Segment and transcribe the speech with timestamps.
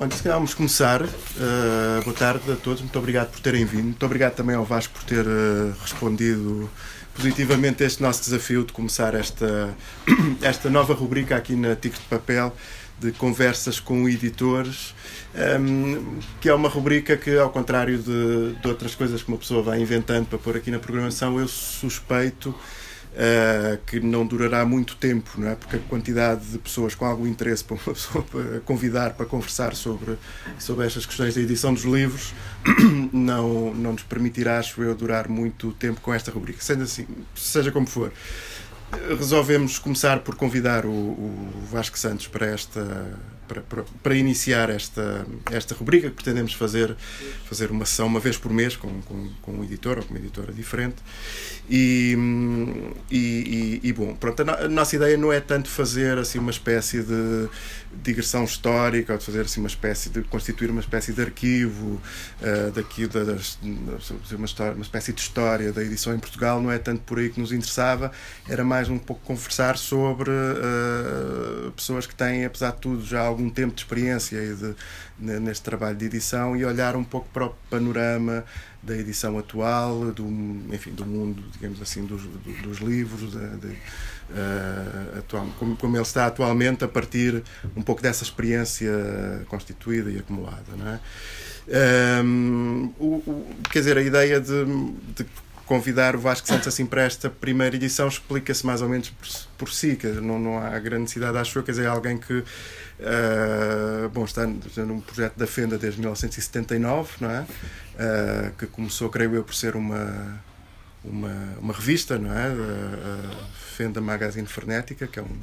[0.00, 1.02] Bom, se calhar vamos começar.
[1.02, 3.84] Uh, boa tarde a todos, muito obrigado por terem vindo.
[3.84, 6.70] Muito obrigado também ao Vasco por ter uh, respondido
[7.14, 9.76] positivamente a este nosso desafio de começar esta,
[10.40, 12.50] esta nova rubrica aqui na Tigre de Papel
[12.98, 14.94] de conversas com editores,
[15.60, 19.62] um, que é uma rubrica que, ao contrário de, de, outras coisas que uma pessoa
[19.62, 22.54] vai inventando para pôr aqui na programação, eu suspeito
[23.12, 25.54] uh, que não durará muito tempo, não é?
[25.54, 29.74] porque a quantidade de pessoas com algum interesse para uma pessoa para convidar para conversar
[29.74, 30.16] sobre,
[30.58, 32.32] sobre estas questões da edição dos livros
[33.12, 36.62] não, não nos permitirá, acho eu, durar muito tempo com esta rubrica.
[36.62, 38.12] Sendo assim, seja como for
[39.16, 43.16] resolvemos começar por convidar o, o Vasco Santos para esta
[43.54, 46.96] para, para, iniciar esta, esta rubrica que pretendemos fazer,
[47.44, 50.18] fazer uma sessão uma vez por mês com, com, com um editor ou com uma
[50.18, 50.96] editora diferente.
[51.68, 52.16] E,
[53.10, 57.48] e, e, bom, pronto, a, nossa ideia não é tanto fazer assim uma espécie de
[58.02, 62.00] digressão histórica ou de fazer assim uma espécie de constituir uma espécie de arquivo
[62.40, 63.58] uh, daqui das,
[64.32, 67.30] uma, história, uma espécie de história da edição em Portugal, não é tanto por aí
[67.30, 68.10] que nos interessava,
[68.48, 73.39] era mais um pouco conversar sobre uh, pessoas que têm, apesar de tudo, já algum
[73.48, 77.54] tempo de experiência e de, neste trabalho de edição e olhar um pouco para o
[77.70, 78.44] panorama
[78.82, 80.26] da edição atual, do,
[80.72, 82.22] enfim, do mundo, digamos assim, dos,
[82.62, 87.42] dos livros, de, de, uh, atual, como, como, ele está atualmente, a partir
[87.76, 88.90] um pouco dessa experiência
[89.48, 90.64] constituída e acumulada.
[90.76, 91.00] Não é?
[92.24, 94.64] Um, o, o, quer dizer, a ideia de,
[95.14, 95.26] de
[95.70, 99.72] convidar o Vasco Santos assim para esta primeira edição explica-se mais ou menos por, por
[99.72, 102.42] si, quer dizer, não, não há grande necessidade, acho eu, quer dizer, alguém que
[103.00, 107.40] uh, bom, está num projeto da Fenda desde 1979, não é?
[107.40, 110.42] Uh, que começou, creio eu, por ser uma,
[111.04, 112.46] uma, uma revista, não é?
[112.46, 113.44] A,
[113.76, 115.38] Fenda Magazine Frenética, que é um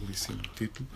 [0.00, 0.88] belíssimo título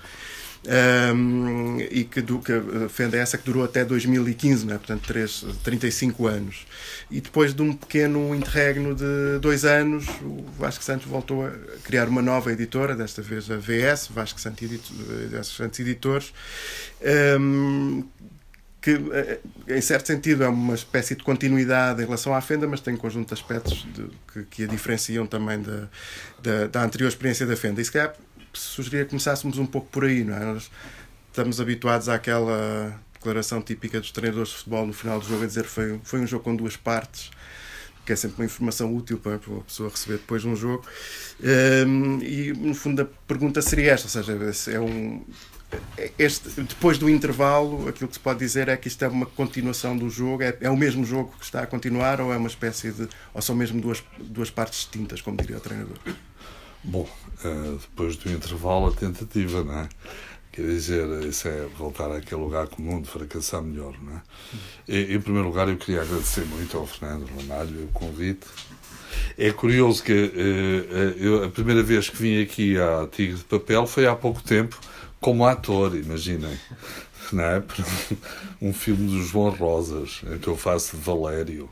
[1.15, 4.79] um, e que, do, que a Fenda é essa que durou até 2015, né?
[4.79, 6.67] portanto 3, 35 anos.
[7.11, 11.53] E depois de um pequeno interregno de dois anos, o Vasco Santos voltou a
[11.85, 16.33] criar uma nova editora, desta vez a VS, Vasco Santos, Editor, Santos Editores,
[17.41, 18.05] um,
[18.87, 22.81] que eh, em certo sentido é uma espécie de continuidade em relação à Fenda, mas
[22.81, 25.89] tem um conjunto de aspectos de, que, que, a diferenciam também da,
[26.41, 27.81] da, da, anterior experiência da Fenda.
[27.81, 28.15] E se calhar
[28.59, 30.45] sugeria que começássemos um pouco por aí, não é?
[30.45, 30.71] Nós
[31.29, 35.65] estamos habituados àquela declaração típica dos treinadores de futebol no final do jogo a dizer
[35.65, 37.31] que foi, foi um jogo com duas partes,
[38.05, 40.87] que é sempre uma informação útil para a pessoa receber depois de um jogo.
[41.87, 45.25] Um, e no fundo a pergunta seria esta, ou seja, é um
[46.17, 49.97] este, depois do intervalo, aquilo que se pode dizer é que isto é uma continuação
[49.97, 52.93] do jogo, é, é o mesmo jogo que está a continuar ou é uma espécie
[52.93, 53.09] de.
[53.35, 55.99] ou são mesmo duas, duas partes distintas, como diria o treinador?
[56.89, 57.09] Bom,
[57.45, 59.89] uh, depois do intervalo, a tentativa, não é?
[60.53, 64.23] Quer dizer, isso é voltar àquele lugar comum de fracassar melhor, não é?
[64.87, 68.47] E, em primeiro lugar, eu queria agradecer muito ao Fernando Ramalho o convite.
[69.37, 73.85] É curioso que uh, eu, a primeira vez que vim aqui à Tigre de Papel
[73.85, 74.79] foi há pouco tempo
[75.21, 76.57] como ator, imaginem.
[77.33, 77.63] Não é?
[78.63, 81.69] Um filme do João Rosas, em que eu faço de Valério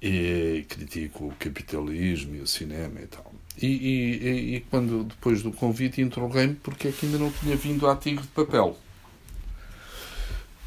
[0.00, 3.33] e critico o capitalismo e o cinema e tal.
[3.60, 7.88] E, e, e quando, depois do convite, interroguei-me porque é que ainda não tinha vindo
[7.88, 8.76] à Tigre de Papel.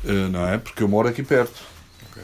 [0.03, 0.57] Uh, não é?
[0.57, 1.61] Porque eu moro aqui perto.
[2.09, 2.23] Okay.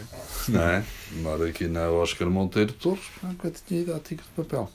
[0.50, 0.85] Não é?
[1.22, 4.72] Moro aqui na Oscar Monteiro Torres, nunca tinha ido à Tigre de Papel.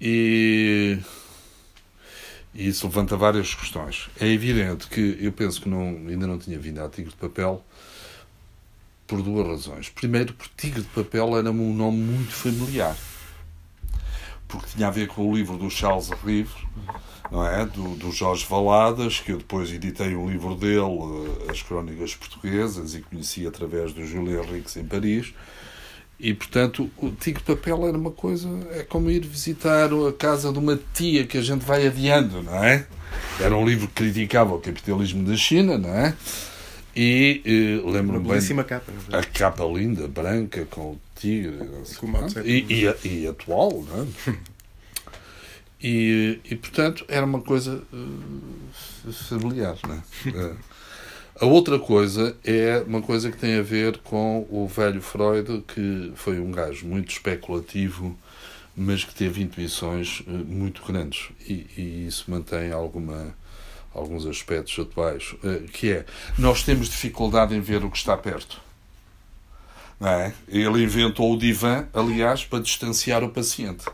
[0.00, 0.98] E,
[2.52, 4.10] e isso levanta várias questões.
[4.20, 7.64] É evidente que eu penso que não, ainda não tinha vindo à Tigre de Papel
[9.06, 9.88] por duas razões.
[9.88, 12.96] Primeiro, porque Tigre de Papel era-me um nome muito familiar
[14.48, 16.50] porque tinha a ver com o livro do Charles Rive,
[17.30, 17.64] não é?
[17.66, 20.80] Do, do Jorge Valadas, que eu depois editei um livro dele,
[21.48, 25.34] eh, As Crónicas Portuguesas, e conheci através do Júlio Henriques em Paris.
[26.18, 30.50] E, portanto, o Tigre de Papel era uma coisa, é como ir visitar a casa
[30.50, 32.86] de uma tia que a gente vai adiando, não é?
[33.38, 36.14] Era um livro que criticava o capitalismo da China, não é?
[36.94, 38.64] E uh, lembro-me bem.
[38.64, 41.58] Capa, a capa linda, branca, com tigre.
[42.44, 44.36] E, e, e, atual, não é?
[45.78, 50.56] E, e, portanto, era uma coisa uh, familiar, não é?
[51.38, 56.12] A outra coisa é uma coisa que tem a ver com o velho Freud, que
[56.16, 58.16] foi um gajo muito especulativo,
[58.74, 61.28] mas que teve intuições uh, muito grandes.
[61.46, 63.34] E, e isso mantém alguma
[63.96, 66.04] alguns aspectos atuais, eh, que é
[66.38, 68.60] nós temos dificuldade em ver o que está perto.
[69.98, 70.32] Não é?
[70.48, 73.84] Ele inventou o divã, aliás, para distanciar o paciente.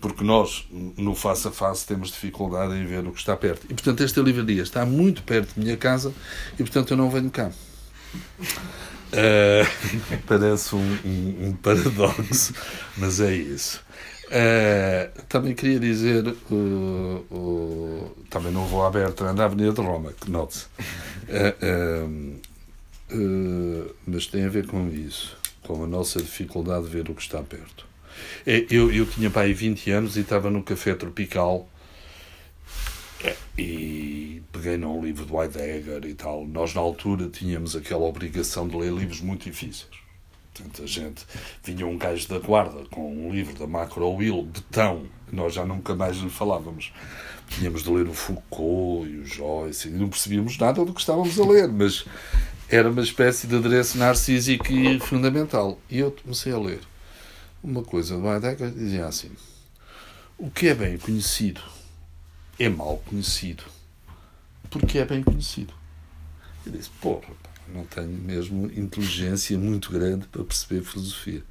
[0.00, 3.64] porque nós, no face a face, temos dificuldade em ver o que está perto.
[3.64, 6.12] E, portanto, esta livraria está muito perto da minha casa
[6.54, 7.50] e, portanto, eu não venho cá.
[9.14, 12.52] Uh, parece um, um, um, paradoxo,
[12.96, 13.80] mas é isso.
[14.26, 20.30] Uh, também queria dizer, uh, também não vou à Bertrand, à Avenida de Roma, que
[23.10, 27.22] note mas tem a ver com isso, com a nossa dificuldade de ver o que
[27.22, 27.86] está perto.
[28.46, 31.68] É, eu, eu tinha pai 20 anos e estava no Café Tropical
[33.24, 36.46] é, e peguei num livro do Heidegger e tal.
[36.46, 40.04] Nós, na altura, tínhamos aquela obrigação de ler livros muito difíceis.
[40.52, 41.26] Portanto, a gente
[41.64, 45.96] vinha um gajo da guarda com um livro da Macro Will, Betão, nós já nunca
[45.96, 46.92] mais lhe falávamos.
[47.48, 51.38] Tínhamos de ler o Foucault e o Joyce, e não percebíamos nada do que estávamos
[51.40, 52.04] a ler, mas
[52.68, 55.78] era uma espécie de adereço narcísico e fundamental.
[55.90, 56.80] E eu comecei a ler
[57.62, 59.30] uma coisa do Heidegger, dizia assim:
[60.38, 61.60] o que é bem conhecido
[62.58, 63.64] é mal conhecido
[64.74, 65.72] porque é bem conhecido.
[66.66, 67.28] Eu disse, porra,
[67.72, 71.44] não tenho mesmo inteligência muito grande para perceber filosofia.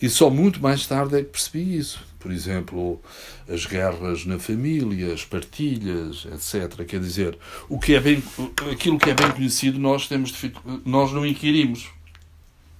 [0.00, 2.04] E só muito mais tarde é que percebi isso.
[2.22, 3.00] Por exemplo,
[3.48, 6.86] as guerras na família, as partilhas, etc.
[6.86, 7.36] Quer dizer,
[7.68, 8.22] o que é bem,
[8.70, 10.32] aquilo que é bem conhecido nós temos
[10.84, 11.90] nós não inquirimos.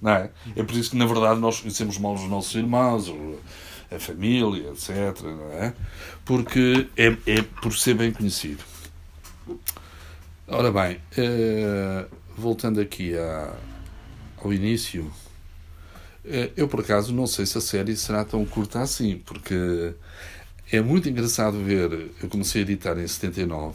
[0.01, 0.29] Não é?
[0.55, 3.13] é por isso que, na verdade, nós conhecemos mal os nossos irmãos,
[3.93, 4.89] a família, etc.
[5.59, 5.73] É?
[6.23, 8.63] Porque é, é por ser bem conhecido.
[10.47, 12.05] Ora bem, eh,
[12.37, 13.13] voltando aqui
[14.37, 15.11] ao início,
[16.55, 19.93] eu por acaso não sei se a série será tão curta assim, porque
[20.71, 22.11] é muito engraçado ver.
[22.21, 23.73] Eu comecei a editar em 79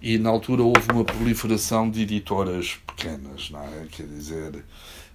[0.00, 3.86] e na altura houve uma proliferação de editoras pequenas, não é?
[3.90, 4.64] Quer dizer,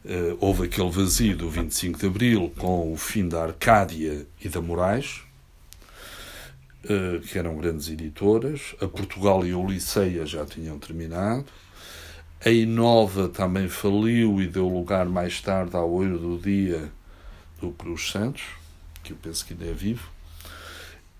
[0.03, 4.59] Uh, houve aquele vazio do 25 de Abril com o fim da Arcádia e da
[4.59, 5.21] Moraes,
[6.85, 8.75] uh, que eram grandes editoras.
[8.81, 11.45] A Portugal e a Oliceia já tinham terminado.
[12.43, 16.91] A Inova também faliu e deu lugar mais tarde ao Oiro do Dia
[17.59, 18.43] do Cruz Santos,
[19.03, 20.09] que eu penso que ainda é vivo.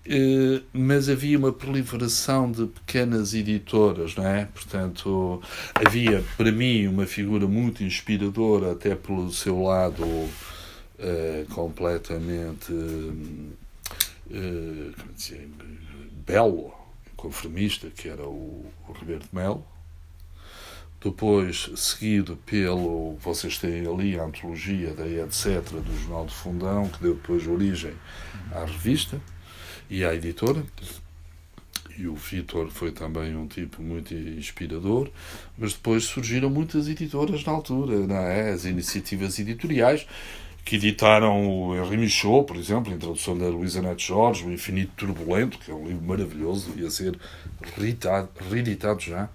[0.04, 4.46] Eh, mas havia uma proliferação de pequenas editoras, não é?
[4.46, 5.40] Portanto,
[5.74, 10.28] havia para mim uma figura muito inspiradora, até pelo seu lado uh,
[11.54, 13.54] completamente uh,
[15.14, 15.48] dizer,
[16.26, 16.74] belo,
[17.14, 19.64] conformista, que era o, o Roberto Melo.
[21.04, 23.16] Depois, seguido pelo.
[23.20, 25.60] Vocês têm ali a antologia da etc.
[25.70, 27.94] do Jornal do Fundão, que deu depois origem
[28.52, 29.20] à revista
[29.90, 30.64] e à editora.
[31.98, 35.10] E o Vitor foi também um tipo muito inspirador,
[35.58, 38.50] mas depois surgiram muitas editoras na altura, não é?
[38.50, 40.06] as iniciativas editoriais
[40.64, 44.92] que editaram o Henri Michaud, por exemplo, a introdução da Luísa Neto Jorge, O Infinito
[44.96, 47.18] Turbulento, que é um livro maravilhoso, devia ser
[47.76, 49.28] reeditado, reeditado já,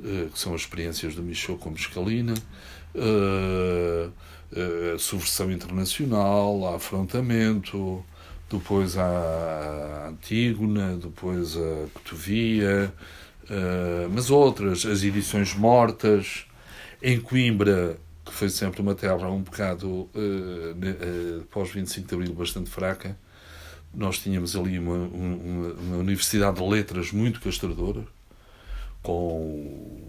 [0.00, 2.34] que são as experiências do Michaud como escalina,
[2.94, 8.04] uh, uh, a subversão internacional, a afrontamento,
[8.50, 12.92] depois a Antígona, depois a Cotovia,
[14.10, 16.46] mas outras, as edições mortas,
[17.02, 20.08] em Coimbra, que foi sempre uma terra um bocado,
[21.50, 23.18] pós 25 de Abril, bastante fraca,
[23.92, 28.06] nós tínhamos ali uma, uma, uma universidade de letras muito castradora,
[29.02, 30.08] com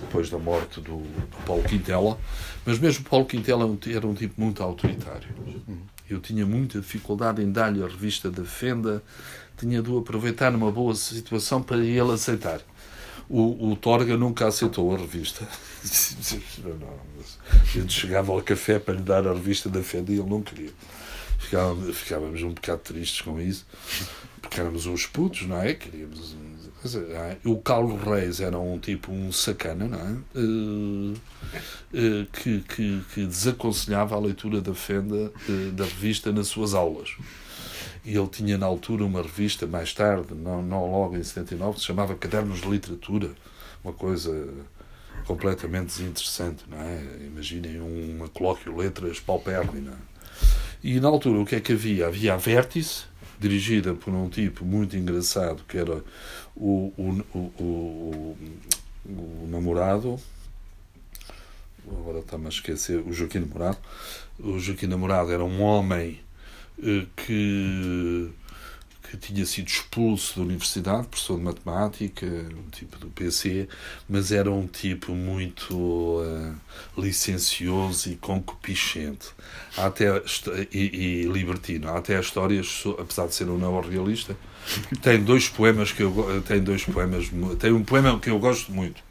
[0.00, 2.18] depois da morte do, do Paulo Quintela,
[2.64, 5.28] mas mesmo Paulo Quintela era um tipo muito autoritário.
[6.08, 9.02] Eu tinha muita dificuldade em dar-lhe a revista da Fenda,
[9.56, 12.60] tinha de aproveitar numa boa situação para ele aceitar.
[13.28, 15.46] O, o Torga nunca aceitou a revista.
[17.72, 20.70] gente chegava ao café para lhe dar a revista da Fenda e ele não queria.
[21.38, 23.64] Ficávamos, ficávamos um bocado tristes com isso,
[24.42, 25.74] porque éramos uns putos, não é?
[25.74, 26.34] Queríamos.
[26.34, 26.49] É?
[27.44, 30.38] O Carlos Reis era um tipo, um sacana, não é?
[30.38, 36.72] Uh, uh, que, que, que, desaconselhava a leitura da Fenda uh, da revista nas suas
[36.72, 37.16] aulas.
[38.04, 41.84] E ele tinha na altura uma revista, mais tarde, não, não logo em 79, se
[41.84, 43.30] chamava Cadernos de Literatura,
[43.84, 44.48] uma coisa
[45.26, 47.02] completamente desinteressante, não é?
[47.26, 49.98] Imaginem uma colóquio letras paupérrima.
[50.82, 52.06] E na altura o que é que havia?
[52.06, 53.04] Havia a Vértice,
[53.38, 56.02] dirigida por um tipo muito engraçado que era
[56.56, 58.36] o, o, o,
[59.06, 60.18] o, namorado,
[61.86, 63.78] agora está-me a esquecer, o Joaquim Namorado.
[64.38, 66.20] O Joaquim Namorado era um homem
[66.82, 68.30] eh, que,
[69.02, 73.68] que tinha sido expulso da universidade, professor de matemática, um tipo do PC,
[74.08, 76.54] mas era um tipo muito uh,
[76.96, 79.28] licencioso e concupiscente.
[79.76, 80.22] Até,
[80.72, 81.88] e, e libertino.
[81.88, 84.36] Há até histórias, apesar de ser um neorrealista,
[85.02, 89.02] tem dois poemas que eu tem dois poemas, tem um poema que eu gosto muito,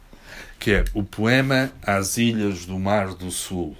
[0.58, 3.76] que é o poema às ilhas do Mar do Sul.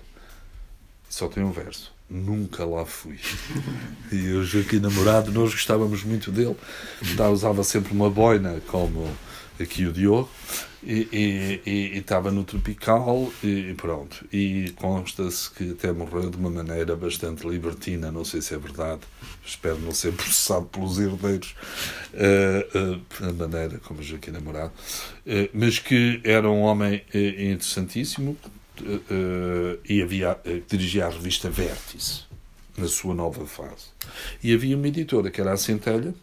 [1.09, 3.19] Só tem um verso nunca lá fui.
[4.11, 6.57] E o Joaquim Namorado, nós gostávamos muito dele,
[7.17, 9.09] tá, usava sempre uma boina, como
[9.61, 10.29] aqui o Diogo,
[10.83, 11.07] e,
[11.65, 14.27] e, e, estava no Tropical, e, pronto.
[14.33, 19.03] E consta-se que até morreu de uma maneira bastante libertina, não sei se é verdade,
[19.51, 21.55] espero não ser processado pelos herdeiros,
[22.15, 24.73] uh, uh, maneira como Joaquim Namorado,
[25.27, 28.37] uh, mas que era um homem interessantíssimo,
[28.81, 30.39] uh, e havia,
[30.69, 32.23] dirigia a revista Vértice,
[32.77, 33.87] na sua nova fase.
[34.43, 36.15] E havia uma editora, que era a Centelha,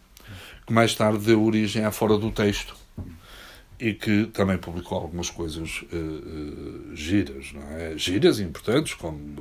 [0.66, 2.76] que mais tarde deu origem à Fora do Texto,
[3.80, 5.84] e que também publicou algumas coisas
[6.94, 7.96] giras, não é?
[7.96, 9.36] Giras importantes, como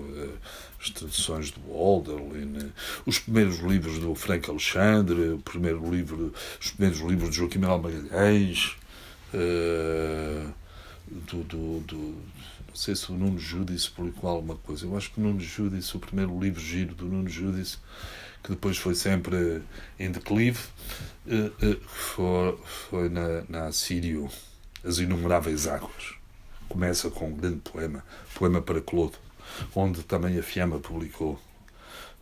[0.87, 2.71] as traduções do Alderlin,
[3.05, 7.79] os primeiros livros do Franco Alexandre, o primeiro livro, os primeiros livros de Joaquim Manuel
[7.79, 8.75] Magalhães,
[11.07, 11.97] do, do, do
[12.67, 14.85] não sei se o Nuno Judice publicou alguma coisa.
[14.85, 17.77] Eu acho que o Nuno Judice, o primeiro livro giro do Nuno Judice,
[18.43, 19.63] que depois foi sempre
[19.99, 20.59] em declive,
[21.27, 22.57] eh, eh, foi,
[22.89, 24.29] foi na, na Assírio,
[24.83, 26.13] As Inumeráveis Águas.
[26.69, 28.03] Começa com um grande poema,
[28.35, 29.17] Poema para Clodo,
[29.75, 31.39] onde também a Fiamma publicou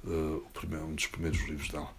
[0.05, 1.89] uh, primeiro, um dos primeiros livros dela.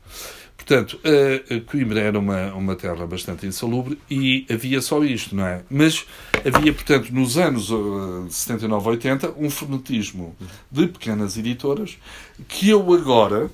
[0.56, 5.62] Portanto, uh, Coimbra era uma, uma terra bastante insalubre e havia só isto, não é?
[5.68, 6.06] Mas
[6.44, 10.36] havia, portanto, nos anos uh, 79, 80, um frenetismo
[10.70, 11.98] de pequenas editoras
[12.48, 13.50] que eu agora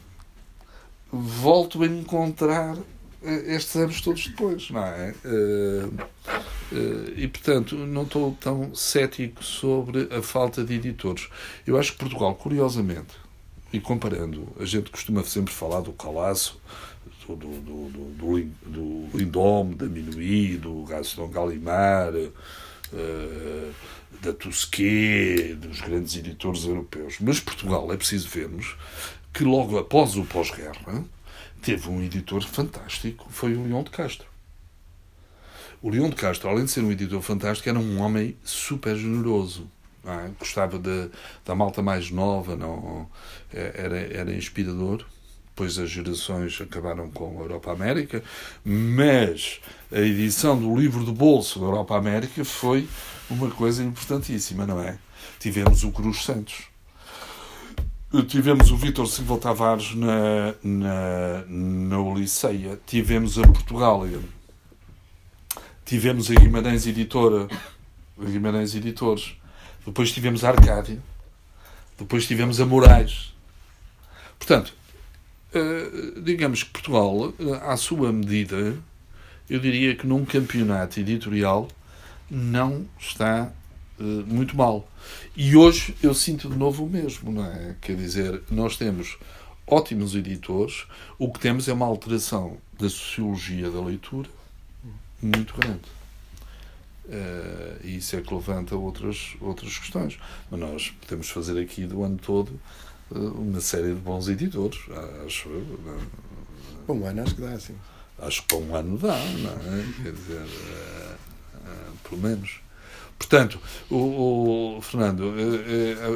[1.11, 2.77] volto a encontrar
[3.23, 5.15] estes anos todos depois, não é?
[7.17, 11.29] E, portanto, não estou tão cético sobre a falta de editores.
[11.67, 13.15] Eu acho que Portugal, curiosamente,
[13.73, 16.61] e comparando, a gente costuma sempre falar do Calaço,
[17.27, 22.19] do, do, do, do, do Lindome, da Minuí, do Gaston Gallimard,
[22.93, 23.73] uh,
[24.21, 27.17] da Tusquet, dos grandes editores europeus.
[27.21, 28.77] Mas Portugal, é preciso vermos
[29.33, 31.05] que logo após o pós-guerra
[31.63, 34.32] teve um editor fantástico, foi o Leão de Castro.
[35.83, 39.69] O Leão de Castro, além de ser um editor fantástico, era um homem super generoso
[40.05, 40.31] é?
[40.39, 41.09] gostava de,
[41.45, 43.09] da malta mais nova, não,
[43.53, 45.05] é, era, era inspirador.
[45.51, 48.23] Depois as gerações acabaram com a Europa América,
[48.65, 49.61] mas
[49.93, 52.89] a edição do livro do bolso da Europa América foi
[53.29, 54.99] uma coisa importantíssima, não é?
[55.39, 56.65] Tivemos o Cruz Santos,
[58.29, 64.21] tivemos o Vítor Silva Tavares na, na, na Oliceia, tivemos a Portugália,
[65.93, 67.47] tivemos a Guimarães Editora,
[68.19, 69.37] a Guimarães Editores,
[69.85, 70.99] depois tivemos a Arcádia,
[71.99, 73.35] depois tivemos a Moraes.
[74.39, 74.73] Portanto,
[75.53, 78.75] eh, digamos que Portugal, eh, à sua medida,
[79.51, 81.69] eu diria que num campeonato editorial
[82.31, 83.53] não está
[84.01, 84.91] eh, muito mal.
[85.37, 87.77] E hoje eu sinto de novo o mesmo, não é?
[87.83, 89.19] Quer dizer, nós temos
[89.67, 90.87] ótimos editores,
[91.19, 94.31] o que temos é uma alteração da sociologia da leitura
[95.23, 96.03] muito grande.
[97.05, 100.19] Uh, e isso é que levanta outras, outras questões.
[100.51, 102.61] Mas nós podemos fazer aqui do ano todo
[103.11, 104.79] uh, uma série de bons editores,
[105.27, 105.79] acho eu.
[106.87, 107.77] Para um ano acho que dá, sim.
[108.19, 110.03] Acho que para um ano dá, não é?
[110.03, 112.61] Quer dizer, uh, pelo menos.
[113.19, 115.33] Portanto, o, o Fernando,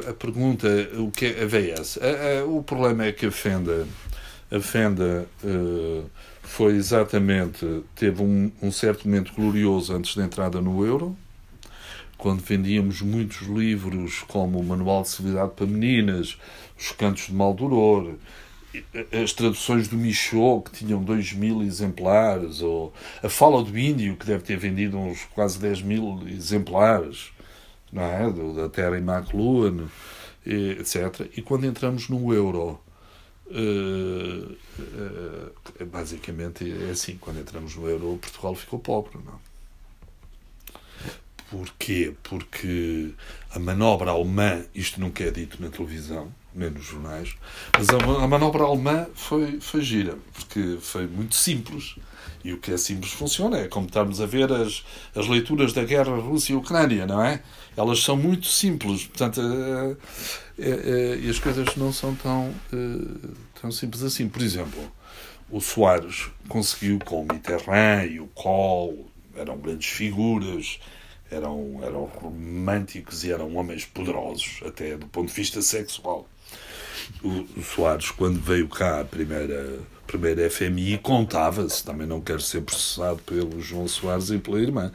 [0.07, 1.99] a, a, pergunta, o que é a VS?
[1.99, 3.87] A, o problema é que a Fenda,
[4.51, 5.29] a Fenda
[6.47, 11.17] foi exatamente, teve um, um certo momento glorioso antes da entrada no euro,
[12.17, 16.39] quando vendíamos muitos livros como o Manual de Civilidade para Meninas,
[16.79, 18.15] Os Cantos de Maldoror,
[19.13, 24.25] as traduções do Michaud, que tinham 2 mil exemplares, ou a Fala do Índio, que
[24.25, 27.33] deve ter vendido uns quase 10 mil exemplares,
[27.93, 28.31] não é?
[28.55, 29.85] da Terra Immaculada,
[30.47, 31.29] etc.
[31.37, 32.81] E quando entramos no euro,
[33.49, 39.19] Uh, uh, basicamente é assim: quando entramos no euro, Portugal ficou pobre.
[39.25, 39.41] Não?
[41.51, 42.13] Porquê?
[42.25, 43.13] Porque
[43.51, 47.37] a manobra alemã, isto nunca é dito na televisão, nem nos jornais,
[47.77, 51.97] mas a, a manobra alemã foi, foi gira, porque foi muito simples.
[52.43, 53.59] E o que é simples funciona.
[53.59, 54.85] É como estarmos a ver as,
[55.17, 57.43] as leituras da guerra Rússia-Ucrânia, não é?
[57.77, 59.05] Elas são muito simples.
[59.05, 59.41] Portanto,
[60.57, 62.55] é, é, e as coisas não são tão,
[63.61, 64.29] tão simples assim.
[64.29, 64.81] Por exemplo,
[65.51, 70.79] o Soares conseguiu com o Mitterrand e o Kohl, eram grandes figuras,
[71.31, 76.29] eram, eram românticos e eram homens poderosos, até do ponto de vista sexual.
[77.23, 83.19] O, Soares, quando veio cá a primeira, primeira FMI, contava-se, também não quero ser processado
[83.25, 84.93] pelo João Soares e pela irmã,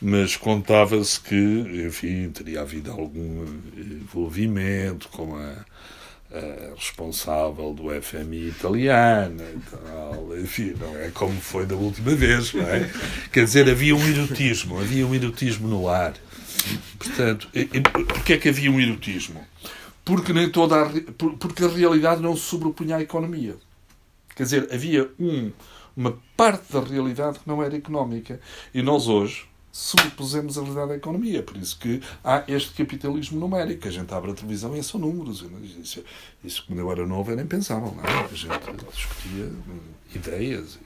[0.00, 1.36] mas contava-se que,
[1.86, 3.44] enfim, teria havido algum
[3.76, 5.64] envolvimento com a,
[6.36, 12.52] a responsável do FMI italiano e tal, enfim, não é como foi da última vez,
[12.52, 12.90] não é?
[13.32, 16.14] Quer dizer, havia um erotismo, havia um erotismo no ar.
[16.98, 17.48] Portanto,
[18.08, 19.40] porquê é que havia um erotismo?
[20.04, 20.90] Porque nem toda a,
[21.38, 23.56] porque a realidade não se sobrepunha à economia.
[24.34, 25.52] Quer dizer, havia um,
[25.96, 28.40] uma parte da realidade que não era económica.
[28.74, 31.42] E nós hoje, sobrepusemos a realidade à economia.
[31.42, 33.88] Por isso que há este capitalismo numérico.
[33.88, 35.44] A gente abre a televisão e é são números.
[36.44, 37.94] Isso, quando eu era novo era impensável.
[37.96, 38.24] Não é?
[38.24, 39.80] A gente discutia hum,
[40.14, 40.78] ideias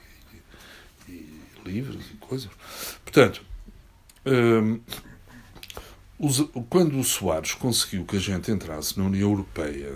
[1.07, 2.49] e, e, livros e coisas.
[3.03, 3.41] Portanto,
[4.25, 4.79] hum,
[6.69, 9.93] quando o Soares conseguiu que a gente entrasse na União Europeia,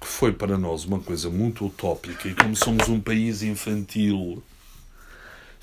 [0.00, 4.42] que foi para nós uma coisa muito utópica, e como somos um país infantil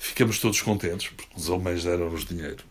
[0.02, 2.64] ficamos todos contentes porque os alemães deram-nos dinheiro.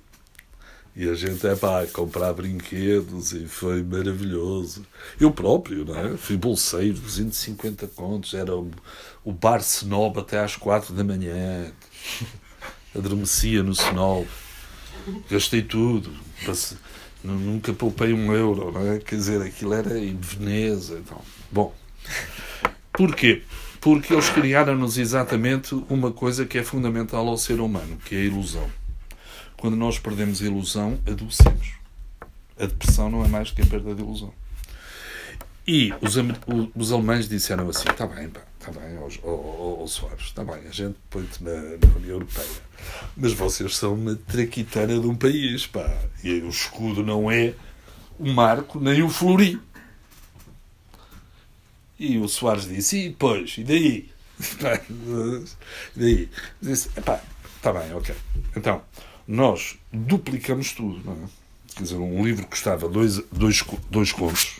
[0.93, 4.85] E a gente é pá, comprar brinquedos e foi maravilhoso.
[5.17, 6.17] Eu próprio, não é?
[6.17, 8.69] Fui bolseiro, 250 contos, era o,
[9.23, 11.71] o bar Snob até às 4 da manhã.
[12.93, 14.27] Adormecia no Snob.
[15.29, 16.11] Gastei tudo.
[16.45, 16.77] Passei,
[17.23, 18.99] nunca poupei um euro, não é?
[18.99, 20.99] Quer dizer, aquilo era em Veneza.
[20.99, 21.21] Então.
[21.51, 21.73] Bom,
[22.91, 23.43] porquê?
[23.81, 28.23] porque eles criaram-nos exatamente uma coisa que é fundamental ao ser humano, que é a
[28.23, 28.69] ilusão.
[29.57, 31.73] Quando nós perdemos a ilusão, adoecemos.
[32.59, 34.31] A depressão não é mais que a perda de ilusão.
[35.67, 36.15] E os,
[36.75, 40.95] os alemães disseram assim: está bem, pá, está bem, ó Soares, está bem, a gente
[41.09, 42.47] põe-te na, na, União Europeia,
[43.17, 45.89] mas vocês são uma traquitana de um país, pá,
[46.23, 47.55] e o escudo não é
[48.19, 49.59] o marco nem o flori.
[51.97, 54.09] E o Soares disse, e depois, e daí?
[55.95, 56.29] e daí?
[56.61, 57.21] Disse, epá,
[57.57, 58.15] está bem, ok.
[58.55, 58.83] Então,
[59.27, 61.27] nós duplicamos tudo, não é?
[61.75, 64.59] Quer dizer, um livro custava dois, dois, dois contos,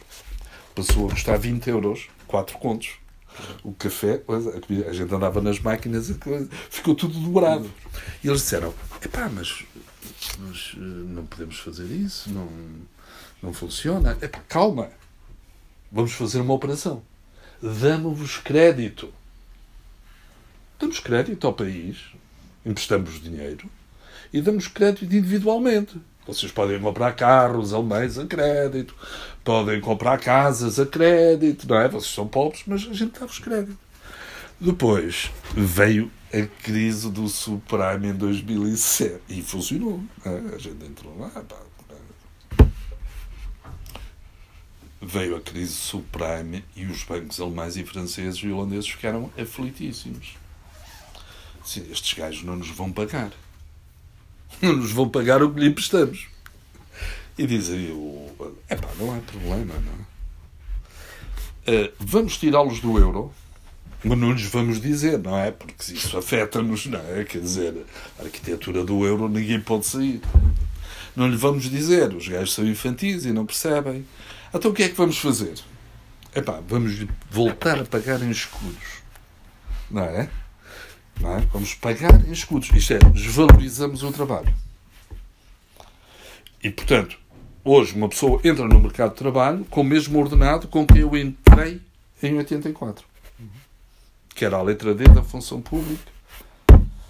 [0.73, 3.00] passou a custar 20 euros, quatro contos.
[3.63, 4.21] O café,
[4.87, 6.11] a gente andava nas máquinas,
[6.69, 7.71] ficou tudo dobrado.
[8.23, 9.65] E eles disseram, epá, mas,
[10.39, 12.47] mas eh, não podemos fazer isso, não,
[13.41, 14.17] não funciona.
[14.21, 14.89] Epá, calma,
[15.91, 17.03] vamos fazer uma operação
[17.61, 19.13] damos-vos crédito.
[20.79, 21.97] Damos crédito ao país,
[22.65, 23.69] emprestamos dinheiro
[24.33, 26.01] e damos crédito individualmente.
[26.25, 28.95] Vocês podem comprar carros alemães a crédito,
[29.43, 31.87] podem comprar casas a crédito, não é?
[31.87, 33.77] Vocês são pobres, mas a gente dá-vos crédito.
[34.59, 40.01] Depois veio a crise do subprime em 2007 e funcionou.
[40.23, 40.55] É?
[40.55, 41.57] A gente entrou lá, pá,
[45.01, 50.35] veio a crise subprime e os bancos alemães e franceses e holandeses ficaram aflitíssimos.
[51.65, 53.31] Estes gajos não nos vão pagar.
[54.61, 56.27] Não nos vão pagar o que lhe emprestamos.
[57.37, 57.89] E dizem,
[58.69, 59.93] epá, não há problema, não
[61.73, 61.85] é?
[61.85, 63.33] Uh, vamos tirá-los do euro,
[64.03, 65.51] mas não lhes vamos dizer, não é?
[65.51, 67.23] Porque isso afeta-nos, não é?
[67.23, 67.85] Quer dizer,
[68.19, 70.21] a arquitetura do euro ninguém pode sair.
[71.15, 74.05] Não lhe vamos dizer, os gajos são infantis e não percebem.
[74.53, 75.53] Então o que é que vamos fazer?
[76.35, 79.01] Epá, vamos voltar a pagar em escudos.
[79.89, 80.29] Não é?
[81.23, 81.39] É?
[81.51, 82.69] Vamos pagar em escudos.
[82.73, 84.53] Isto é, desvalorizamos o trabalho.
[86.63, 87.17] E, portanto,
[87.63, 91.15] hoje uma pessoa entra no mercado de trabalho com o mesmo ordenado com que eu
[91.15, 91.81] entrei
[92.21, 93.05] em 84.
[94.33, 96.11] Que era a letra D da função pública.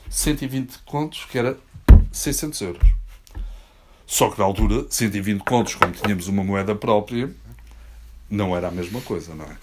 [0.09, 1.57] 120 contos, que era
[2.11, 2.89] 600 euros.
[4.05, 7.33] Só que na altura, 120 contos, como tínhamos uma moeda própria,
[8.29, 9.55] não era a mesma coisa, não é?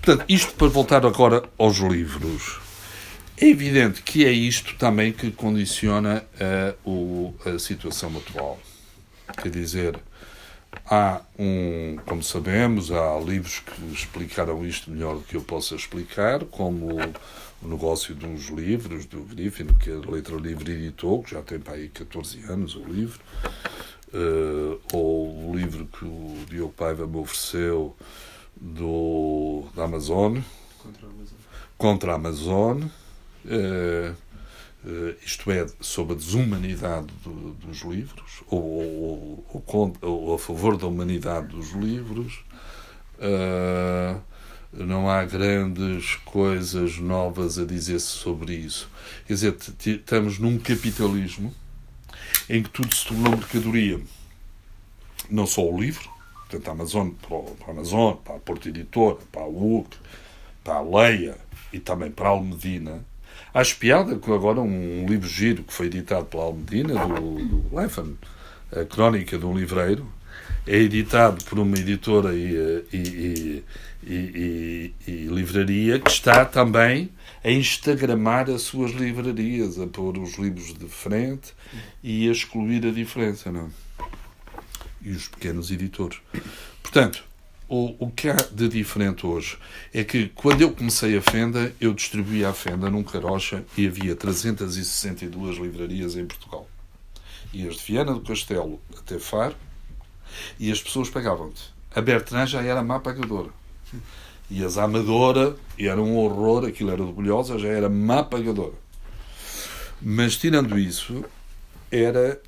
[0.00, 2.61] Portanto, isto para voltar agora aos livros.
[3.36, 8.58] É evidente que é isto também que condiciona a, eh, o, a situação atual.
[9.40, 9.98] Quer dizer,
[10.86, 16.44] há um, como sabemos, há livros que explicaram isto melhor do que eu possa explicar,
[16.46, 16.96] como
[17.62, 21.58] o negócio de uns livros do Griffin, que a Letra Livre editou, que já tem
[21.58, 23.20] para aí 14 anos o livro,
[24.12, 27.96] uh, ou o livro que o Diogo Paiva me ofereceu
[28.56, 30.38] do, da Amazon,
[30.78, 31.38] contra a Amazon,
[31.78, 32.82] contra a Amazon
[33.44, 34.14] uh,
[34.84, 40.76] uh, isto é, sobre a desumanidade do, dos livros, ou, ou, ou, ou, a favor
[40.76, 42.44] da humanidade dos livros.
[44.72, 48.88] não há grandes coisas novas a dizer sobre isso.
[49.26, 51.54] Quer dizer, estamos num capitalismo
[52.48, 54.00] em que tudo se tornou mercadoria.
[55.30, 56.08] Não só o livro,
[56.48, 59.96] portanto, a Amazon, para, a Amazon, para a Porta Editora, para a UC,
[60.62, 61.38] para a Leia
[61.72, 63.04] e também para a Almedina.
[63.54, 68.14] Acho piada que agora um livro giro que foi editado pela Almedina, do, do Lefan,
[68.74, 70.06] a Crónica de um Livreiro,
[70.66, 73.64] é editado por uma editora e, e,
[74.04, 77.10] e, e, livraria que está também
[77.44, 81.52] a instagramar as suas livrarias, a pôr os livros de frente
[82.02, 83.70] e a excluir a diferença, não?
[85.02, 86.18] E os pequenos editores.
[86.80, 87.24] Portanto,
[87.72, 89.56] o, o que há de diferente hoje
[89.94, 94.14] é que quando eu comecei a Fenda, eu distribuía a Fenda num carocha e havia
[94.14, 96.68] 362 livrarias em Portugal.
[97.50, 99.56] Ias de Viana do Castelo até Faro
[100.60, 101.72] e as pessoas pagavam-te.
[101.94, 103.48] A Bertrand já era má pagadora.
[104.50, 108.74] E as Amadora, e era um horror, aquilo era orgulhosa, já era má pagadora.
[109.98, 111.24] Mas tirando isso,
[111.90, 112.38] era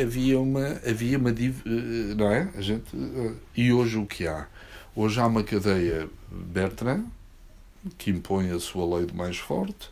[0.00, 2.50] havia uma havia uma eh, não é?
[2.56, 4.46] A gente eh, e hoje o que há?
[4.94, 7.04] Hoje há uma cadeia Bertrand
[7.98, 9.90] que impõe a sua lei do mais forte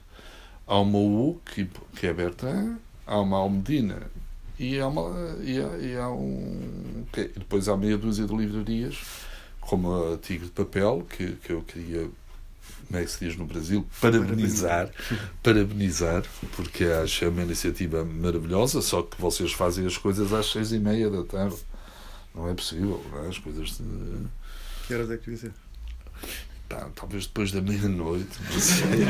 [0.67, 4.11] há uma U que, que é Bertrand há uma Almedina
[4.59, 8.99] e há, uma, e há, e há um que, depois há meia dúzia de livrarias
[9.61, 12.09] como a Tigre de Papel que, que eu queria
[12.93, 14.91] como é que se diz no Brasil, parabenizar,
[15.43, 16.23] parabenizar,
[16.55, 21.09] porque acho uma iniciativa maravilhosa, só que vocês fazem as coisas às seis e meia
[21.09, 21.57] da tarde.
[22.35, 23.29] Não é possível, não é?
[23.29, 23.79] As coisas.
[23.79, 24.27] De...
[24.87, 25.53] Que horas é que devia ser?
[26.69, 29.07] Tá, talvez depois da meia-noite, não sei.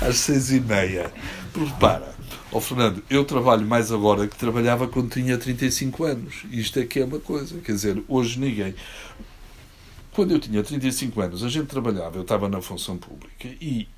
[0.06, 1.10] às seis e meia.
[1.54, 2.14] Porque para,
[2.52, 6.42] ó oh, Fernando, eu trabalho mais agora que trabalhava quando tinha 35 anos.
[6.50, 7.58] Isto é que é uma coisa.
[7.60, 8.74] Quer dizer, hoje ninguém.
[10.12, 13.88] Quando eu tinha 35 anos, a gente trabalhava, eu estava na função pública e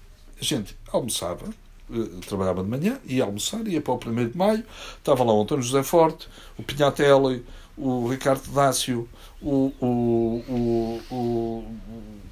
[0.40, 1.46] a gente almoçava,
[1.90, 4.64] eh, trabalhava de manhã, ia almoçar, ia para o 1 de maio,
[4.98, 7.44] estava lá o António José Forte, o Pinhatelli,
[7.76, 9.08] o Ricardo Dácio,
[9.40, 11.76] o, o, o, o,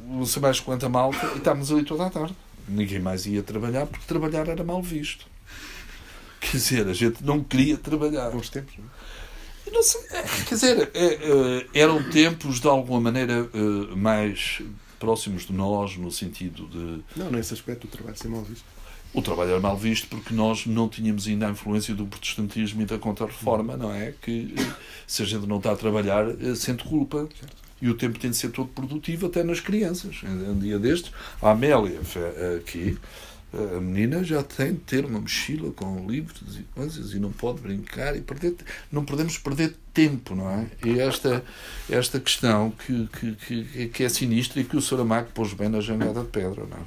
[0.07, 2.37] não sei mais quanta malta, e estávamos ali toda a tarde.
[2.69, 5.27] Ninguém mais ia trabalhar porque trabalhar era mal visto.
[6.41, 8.31] Quer dizer, a gente não queria trabalhar.
[8.31, 9.00] Bons tempos, não é?
[9.73, 10.03] Não sei,
[10.49, 14.63] quer dizer, é, é, eram tempos de alguma maneira é, mais
[14.99, 17.03] próximos de nós, no sentido de.
[17.19, 18.65] Não, nesse aspecto, o trabalho ser mal visto.
[19.13, 22.85] O trabalho era mal visto porque nós não tínhamos ainda a influência do protestantismo e
[22.85, 24.15] da contra-reforma, não é?
[24.23, 24.55] Que
[25.05, 27.29] se a gente não está a trabalhar, sente culpa.
[27.39, 27.57] Certo.
[27.83, 30.23] E o tempo tem de ser todo produtivo, até nas crianças.
[30.23, 31.99] Um dia destes, a Amélia,
[32.59, 32.99] aqui,
[33.53, 37.61] a menina já tem de ter uma mochila com livros e coisas e não pode
[37.61, 38.55] brincar e perder
[38.93, 40.67] não podemos perder tempo não é?
[40.85, 41.45] E esta
[41.89, 46.21] esta questão que que, que, é sinistra e que o Saramago pôs bem na jangada
[46.21, 46.81] de pedra não é?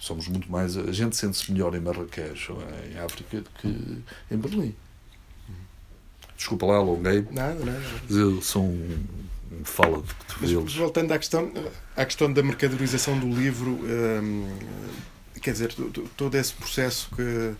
[0.00, 2.58] somos muito mais a gente sente-se melhor em Marrakech ou
[2.92, 4.74] em África do que em Berlim.
[6.36, 8.98] Desculpa lá alonguei nada nada eu sou um,
[9.62, 10.74] fala de cotovelos.
[10.74, 11.52] voltando à questão
[11.96, 14.48] à questão da mercadorização do livro hum,
[15.40, 15.74] quer dizer,
[16.16, 17.54] todo esse processo que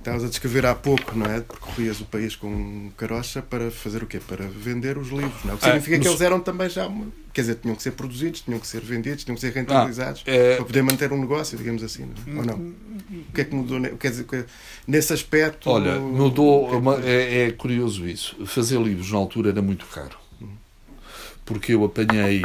[0.00, 1.40] estavas a descrever há pouco, não é?
[1.40, 4.18] Percorrias o país com carocha para fazer o quê?
[4.18, 5.54] Para vender os livros, não é?
[5.54, 7.82] O que ah, significa ah, que eles eram também já, uma, quer dizer, tinham que
[7.82, 10.56] ser produzidos, tinham que ser vendidos, tinham que ser rentabilizados ah, é...
[10.56, 12.34] para poder manter um negócio, digamos assim, não?
[12.34, 12.38] É?
[12.38, 12.56] ou não?
[13.28, 13.80] O que é que mudou?
[13.96, 14.46] Quer dizer,
[14.86, 15.68] nesse aspecto.
[15.68, 16.70] Olha, mudou.
[17.02, 18.36] É, é curioso isso.
[18.46, 20.18] Fazer livros na altura era muito caro.
[21.44, 22.42] Porque eu apanhei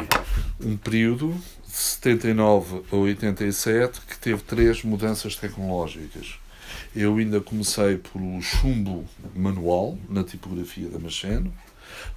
[0.59, 1.35] um período
[1.75, 6.39] 79 a 87 que teve três mudanças tecnológicas.
[6.95, 9.03] Eu ainda comecei pelo chumbo
[9.35, 11.53] manual na tipografia da Macheno,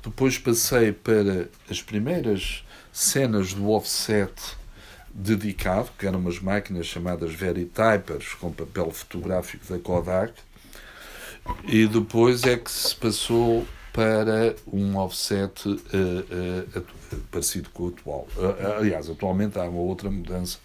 [0.00, 4.32] depois passei para as primeiras cenas do offset
[5.12, 10.34] dedicado, que eram umas máquinas chamadas Veritypers com papel fotográfico da Kodak,
[11.64, 13.66] e depois é que se passou
[13.98, 16.84] para um offset uh, uh,
[17.32, 18.28] parecido com o atual.
[18.36, 20.58] Uh, aliás, atualmente há uma outra mudança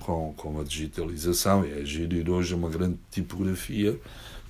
[0.00, 3.98] com, com a digitalização é gerir hoje uma grande tipografia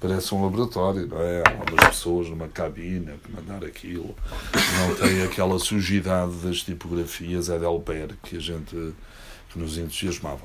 [0.01, 1.45] parece um laboratório, não é?
[1.47, 4.12] Há umas pessoas numa cabine a mandar aquilo,
[4.53, 8.93] não tem aquela sujidade das tipografias Edelper que a gente
[9.51, 10.43] que nos entusiasmava.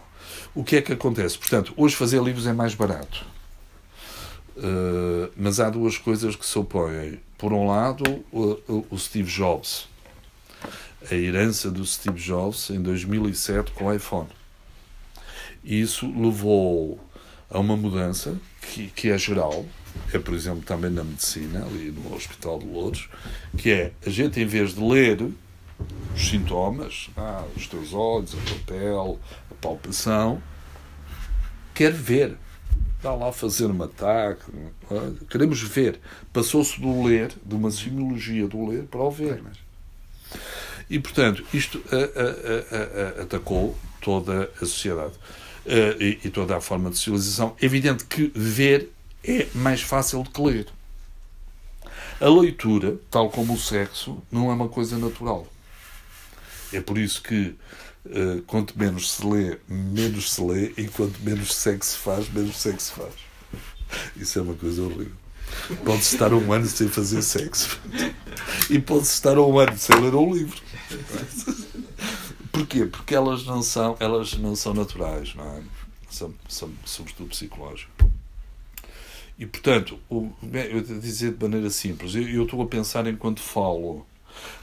[0.54, 1.36] O que é que acontece?
[1.36, 3.26] Portanto, hoje fazer livros é mais barato.
[4.56, 9.89] Uh, mas há duas coisas que se opõem por um lado, o, o Steve Jobs,
[11.10, 14.30] a herança do Steve Jobs em 2007 com o iPhone.
[15.63, 16.99] Isso levou
[17.49, 19.65] a uma mudança que, que é geral,
[20.13, 23.10] é por exemplo também na medicina, ali no Hospital de Louros,
[23.58, 25.27] que é a gente em vez de ler,
[26.15, 30.43] os sintomas, ah, os teus olhos, a tua pele, a palpação,
[31.73, 32.38] quer ver.
[33.02, 34.44] Está lá a fazer um ataque.
[35.28, 36.00] Queremos ver.
[36.32, 39.42] Passou-se do ler, de uma semiologia do ler, para o ver.
[40.88, 45.14] E, portanto, isto a, a, a, atacou toda a sociedade
[46.00, 47.56] e, e toda a forma de civilização.
[47.60, 48.92] É evidente que ver
[49.24, 50.68] é mais fácil do que ler.
[52.20, 55.48] A leitura, tal como o sexo, não é uma coisa natural.
[56.72, 57.56] É por isso que
[58.48, 62.88] quanto menos se lê, menos se lê, e quanto menos sexo se faz, menos sexo
[62.88, 63.14] se faz.
[64.16, 65.22] Isso é uma coisa horrível.
[65.84, 67.80] Pode-se estar um ano sem fazer sexo.
[68.70, 70.62] E pode-se estar um ano sem ler um livro.
[72.52, 72.86] Porquê?
[72.86, 75.62] Porque elas não são, elas não são naturais, não é?
[76.10, 78.08] São, são sobretudo psicológicas.
[79.38, 84.06] E, portanto, o, eu dizer de maneira simples, eu, eu estou a pensar enquanto falo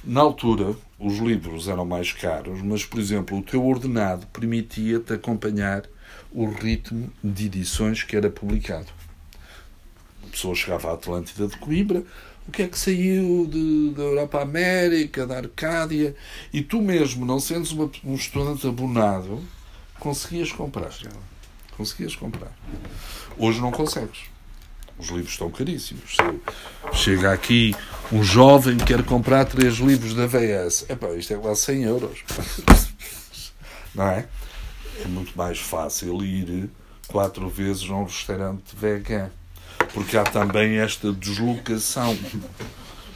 [0.05, 5.85] na altura, os livros eram mais caros, mas, por exemplo, o teu ordenado permitia-te acompanhar
[6.33, 8.87] o ritmo de edições que era publicado.
[10.27, 12.03] A pessoa chegava à Atlântida de Coimbra,
[12.47, 16.17] o que é que saiu de, da Europa América, da Arcádia,
[16.53, 19.43] e tu mesmo, não sendo uma, um estudante abonado,
[20.01, 20.91] conseguias comprar.
[21.77, 22.51] Conseguias comprar.
[23.37, 24.21] Hoje não consegues.
[24.99, 26.17] Os livros estão caríssimos.
[26.93, 27.75] Chega aqui
[28.11, 30.87] um jovem que quer comprar três livros da VS.
[30.89, 32.25] Epá, isto é quase 100 euros.
[33.95, 34.27] Não é?
[35.05, 36.71] É muito mais fácil ir
[37.07, 39.31] quatro vezes a um restaurante vegan.
[39.93, 42.17] Porque há também esta deslocação.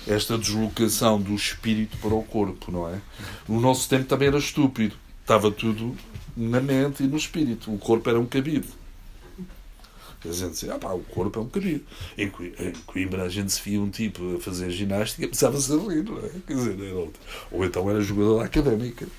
[0.07, 2.99] Esta deslocação do espírito para o corpo, não é?
[3.49, 4.97] No nosso tempo também era estúpido.
[5.21, 5.97] Estava tudo
[6.37, 7.73] na mente e no espírito.
[7.73, 8.67] O corpo era um cabido.
[10.25, 11.85] A gente dizia, ah, pá, o corpo é um cabido.
[12.17, 12.31] Em,
[12.87, 16.31] Coimbra a gente se via um tipo a fazer ginástica, precisava-se rir, não é?
[16.47, 17.21] Quer dizer, era outro.
[17.51, 19.07] Ou então era jogador académica.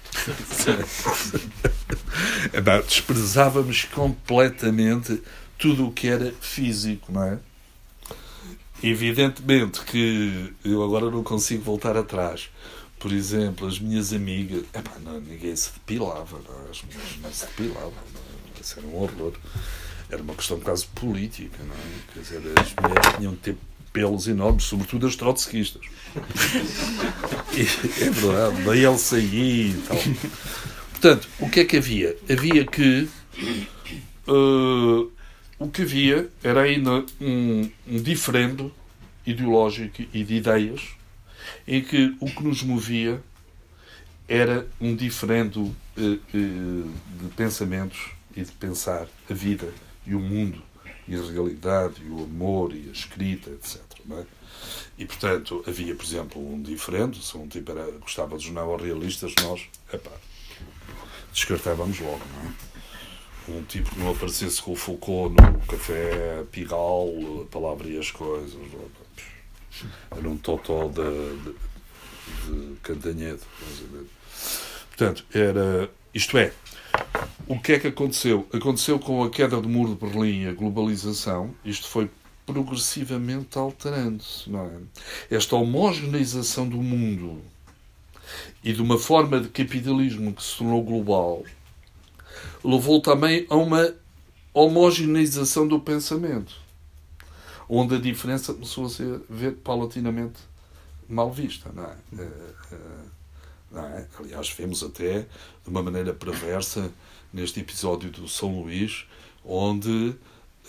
[2.53, 5.21] é, desprezávamos completamente
[5.57, 7.39] tudo o que era físico, não é?
[8.81, 12.49] Evidentemente que eu agora não consigo voltar atrás.
[12.99, 14.63] Por exemplo, as minhas amigas.
[14.73, 16.69] Epá, não, ninguém se depilava, não, é?
[16.69, 17.91] as minhas não se depilavam.
[17.91, 19.33] Não, isso era um horror
[20.13, 22.13] era uma questão quase política, não é?
[22.13, 23.57] Quer dizer, as mulheres tinham de ter
[23.91, 25.85] pelos enormes, sobretudo as trotskistas.
[28.01, 29.97] é verdade, da LCI e tal.
[30.91, 32.17] Portanto, o que é que havia?
[32.29, 33.07] Havia que.
[34.27, 35.11] Uh,
[35.59, 38.73] o que havia era ainda um, um diferendo
[39.25, 40.81] ideológico e de ideias
[41.67, 43.21] em que o que nos movia
[44.27, 49.69] era um diferendo uh, uh, de pensamentos e de pensar a vida
[50.05, 50.61] e o mundo,
[51.07, 53.81] e a realidade, e o amor, e a escrita, etc.
[54.11, 54.25] É?
[54.97, 59.61] E, portanto, havia, por exemplo, um diferente, se um tipo era, gostava dos neorrealistas, nós,
[59.91, 60.11] epá,
[61.33, 62.53] descartávamos logo, não é?
[63.45, 67.09] Um tipo que não aparecesse com o Foucault no café Pigal,
[67.41, 68.55] a palavra e as coisas,
[70.11, 71.03] era um totó de,
[71.43, 73.41] de, de Cantanhedo.
[74.89, 76.53] Portanto, era, isto é,
[77.47, 78.47] o que é que aconteceu?
[78.53, 82.09] Aconteceu com a queda do muro de Berlim a globalização, isto foi
[82.45, 85.35] progressivamente alterando-se, não é?
[85.35, 87.41] Esta homogeneização do mundo
[88.63, 91.43] e de uma forma de capitalismo que se tornou global
[92.63, 93.93] levou também a uma
[94.53, 96.55] homogeneização do pensamento,
[97.67, 100.39] onde a diferença começou a ser ver paulatinamente
[101.07, 101.95] mal vista, não é?
[103.73, 104.05] Não é?
[104.19, 106.91] Aliás, vemos até de uma maneira perversa
[107.33, 109.05] neste episódio do São Luís,
[109.43, 110.15] onde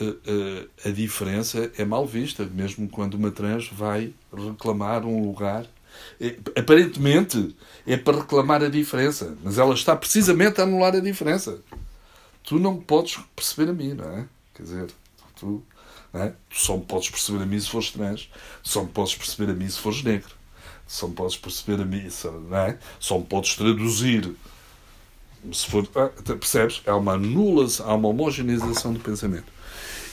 [0.01, 5.67] uh, uh, a diferença é mal vista, mesmo quando uma trans vai reclamar um lugar.
[6.21, 7.55] É, aparentemente
[7.87, 11.61] é para reclamar a diferença, mas ela está precisamente a anular a diferença.
[12.43, 14.27] Tu não podes perceber a mim, não é?
[14.55, 14.91] Quer dizer,
[15.37, 15.63] tu,
[16.13, 16.33] é?
[16.49, 18.29] tu só me podes perceber a mim se fores trans,
[18.63, 20.35] só me podes perceber a mim se fores negro,
[20.87, 22.09] só me podes perceber a mim,
[22.49, 22.79] não é?
[23.01, 24.35] Só me podes traduzir
[25.53, 26.83] se for, ah, percebes?
[26.87, 29.53] Há uma nula, há uma homogeneização do pensamento.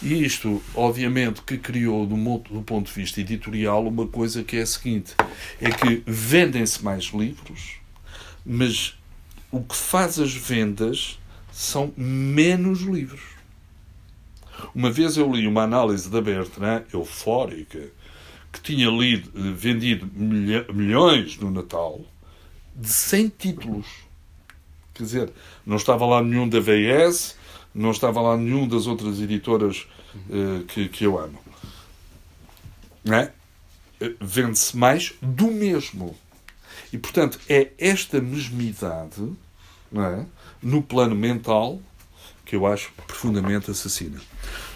[0.02, 4.62] E isto, obviamente, que criou, do, do ponto de vista editorial, uma coisa que é
[4.62, 5.16] a seguinte:
[5.62, 7.76] é que vendem-se mais livros,
[8.46, 8.98] mas
[9.52, 11.20] o que faz as vendas
[11.52, 13.22] são menos livros.
[14.74, 17.90] Uma vez eu li uma análise da Bertrand, eufórica,
[18.52, 20.10] que tinha lido, vendido
[20.74, 22.02] milhões no Natal,
[22.76, 23.88] de 100 títulos.
[24.94, 25.34] Quer dizer,
[25.66, 27.36] não estava lá nenhum da VS,
[27.74, 31.40] não estava lá nenhum das outras editoras uh, que, que eu amo.
[33.06, 33.32] É?
[34.00, 36.16] Eh, vende-se mais do mesmo.
[36.92, 39.32] E, portanto, é esta mesmidade
[39.92, 40.26] não é?
[40.62, 41.82] no plano mental
[42.46, 44.20] que eu acho profundamente assassina.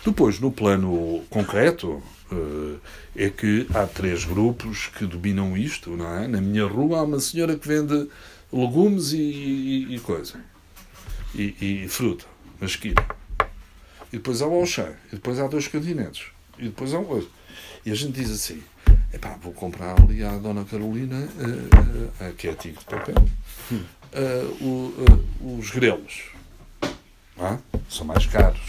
[0.06, 2.02] Depois, no plano concreto,
[3.16, 6.28] é que há três grupos que dominam isto, não é?
[6.28, 8.10] Na minha rua há uma senhora que vende
[8.52, 10.40] legumes e, e, e coisa.
[11.34, 12.26] E, e, fruta,
[12.60, 13.06] na esquina.
[14.12, 14.94] E depois há o Auchan.
[15.12, 16.28] E depois há dois continentes.
[16.58, 17.30] E depois há um outro.
[17.86, 18.64] E a gente diz assim,
[19.14, 23.16] epá, vou comprar ali à Dona Carolina, uh, uh, que é tico de papel,
[24.62, 24.94] o,
[25.60, 26.36] os grelos
[27.38, 27.58] é?
[27.90, 28.62] são mais caros.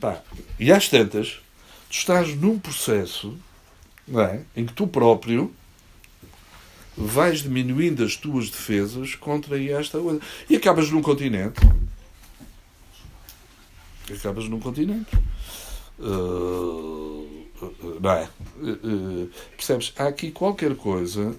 [0.00, 0.20] Pá,
[0.58, 1.40] e às tantas,
[1.92, 3.36] tu estás num processo
[4.08, 4.40] é?
[4.56, 5.52] em que tu próprio
[6.96, 10.20] vais diminuindo as tuas defesas contra esta coisa.
[10.48, 11.60] E acabas num continente.
[14.10, 15.14] Acabas num continente.
[15.98, 17.46] Uh,
[18.00, 18.28] não é?
[18.56, 19.92] Uh, percebes?
[19.96, 21.36] Há aqui qualquer coisa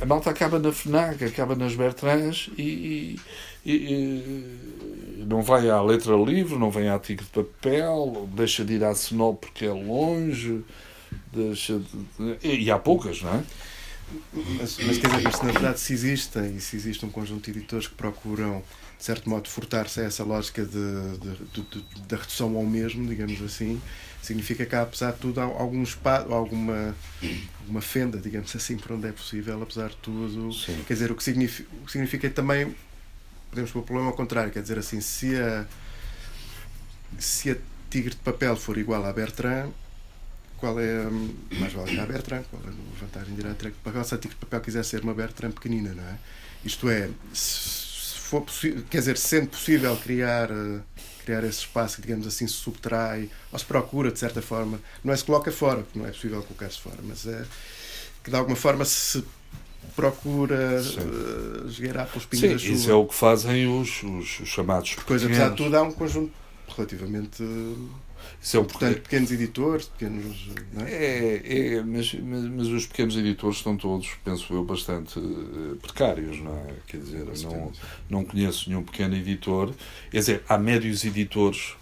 [0.00, 3.18] a malta acaba na FNAC, acaba nas Bertrands e,
[3.64, 4.58] e, e,
[5.30, 8.92] não vai à letra livre, não vem à tigre de papel, deixa de ir à
[8.94, 10.64] Senol porque é longe,
[11.32, 13.42] deixa de, e há poucas, não é?
[14.58, 17.58] Mas, mas quer dizer, mas na verdade se existem e se existe um conjunto de
[17.58, 18.60] editores que procuram
[18.98, 23.40] de certo modo furtar-se a essa lógica de, de, de, da redução ao mesmo, digamos
[23.40, 23.80] assim,
[24.20, 26.94] significa que há, apesar de tudo, há algum espaço, alguma
[27.66, 30.52] uma fenda, digamos assim, por onde é possível, apesar de tudo.
[30.52, 30.82] Sim.
[30.86, 32.74] Quer dizer, o que, significa, o que significa também,
[33.50, 35.66] podemos pôr o problema ao contrário, quer dizer assim, se a,
[37.18, 37.56] se a
[37.90, 39.70] Tigre de Papel for igual à Bertrand,
[40.56, 41.04] qual é
[41.58, 44.36] mais vale a Bertrand, qual é a vantagem de ir à Papel, se a Tigre
[44.36, 46.18] de Papel quiser ser uma Bertrand pequenina, não é?
[46.64, 48.44] Isto é, se for
[48.90, 50.82] quer dizer, sendo possível criar uh,
[51.24, 55.12] criar esse espaço que, digamos assim, se subtrai ou se procura, de certa forma, não
[55.12, 57.44] é se coloca fora, porque não é possível colocar-se fora, mas é
[58.22, 59.24] que de alguma forma se
[59.94, 62.72] procura uh, esgueirar pelos pingos Sim, da chuva.
[62.74, 64.96] Isso é o que fazem os, os, os chamados.
[65.06, 66.32] Pois, apesar de tudo, há um conjunto
[66.68, 67.42] relativamente
[68.40, 70.48] isso é um Portanto, pequenos editores, pequenos.
[70.86, 70.92] É?
[70.92, 76.40] É, é mas, mas, mas, os pequenos editores estão todos, penso eu, bastante uh, precários,
[76.40, 76.74] não é?
[76.86, 77.72] Quer dizer, não,
[78.08, 79.72] não conheço nenhum pequeno editor.
[80.10, 81.74] Quer dizer, há médios editores,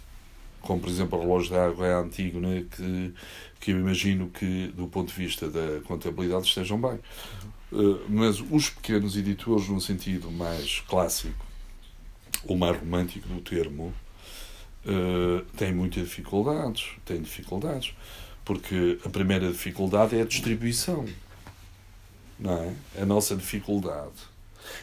[0.61, 2.65] como por exemplo o Relógio da Água é antigo, né?
[2.75, 3.13] que,
[3.61, 6.99] que eu imagino que, do ponto de vista da contabilidade, estejam bem.
[7.71, 11.45] Uh, mas os pequenos editores, num sentido mais clássico,
[12.45, 13.93] ou mais romântico do termo,
[14.85, 16.91] uh, tem muitas dificuldades.
[17.05, 17.93] Tem dificuldades.
[18.43, 21.05] Porque a primeira dificuldade é a distribuição.
[22.39, 23.01] Não é?
[23.01, 24.15] A nossa dificuldade,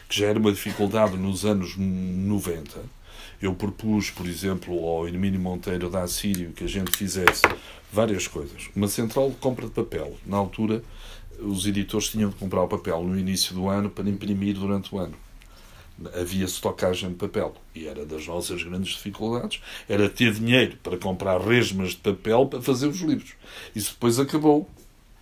[0.09, 2.97] que já era uma dificuldade nos anos 90.
[3.41, 7.43] Eu propus, por exemplo, ao Hermínio Monteiro da Assírio que a gente fizesse
[7.93, 8.69] várias coisas.
[8.75, 10.17] Uma central de compra de papel.
[10.25, 10.83] Na altura,
[11.41, 14.99] os editores tinham de comprar o papel no início do ano para imprimir durante o
[14.99, 15.15] ano
[16.15, 17.55] havia estocagem de papel.
[17.75, 19.63] E era das nossas grandes dificuldades.
[19.89, 23.35] Era ter dinheiro para comprar resmas de papel para fazer os livros.
[23.75, 24.69] Isso depois acabou.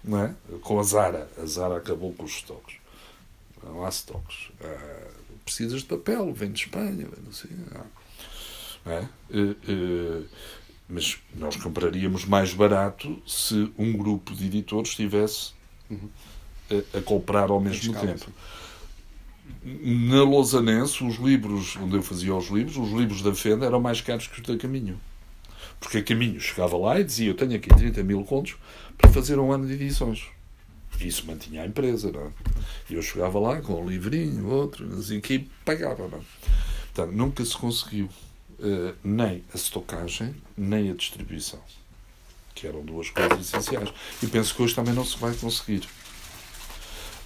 [0.03, 0.35] Não é?
[0.63, 1.31] Com a Zara.
[1.41, 2.77] A Zara acabou com os estoques.
[3.63, 4.51] Não há estoques.
[4.61, 5.09] Ah,
[5.45, 7.49] precisas de papel, vem de Espanha, vem assim.
[8.87, 9.09] É?
[9.31, 10.27] Uh, uh,
[10.87, 15.64] mas nós compraríamos mais barato se um grupo de editores estivesse uhum.
[15.91, 18.31] A, a comprar ao mesmo tempo.
[19.63, 24.01] Na Lausanense, os livros, onde eu fazia os livros, os livros da Fenda eram mais
[24.01, 24.99] caros que os da Caminho.
[25.79, 28.57] Porque a Caminho chegava lá e dizia: Eu tenho aqui 30 mil contos
[28.97, 30.25] para fazer um ano de edições.
[31.01, 32.31] Isso mantinha a empresa, não é?
[32.89, 36.21] E eu chegava lá com um livrinho, outro, assim, que pagava, não é?
[36.95, 38.09] Portanto, nunca se conseguiu
[38.61, 41.61] uh, nem a estocagem, nem a distribuição,
[42.55, 43.93] que eram duas coisas essenciais.
[44.23, 45.89] E penso que hoje também não se vai conseguir.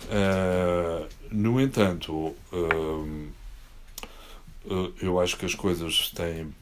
[0.05, 3.29] Uh, no entanto, uh,
[5.01, 6.53] eu acho que as coisas têm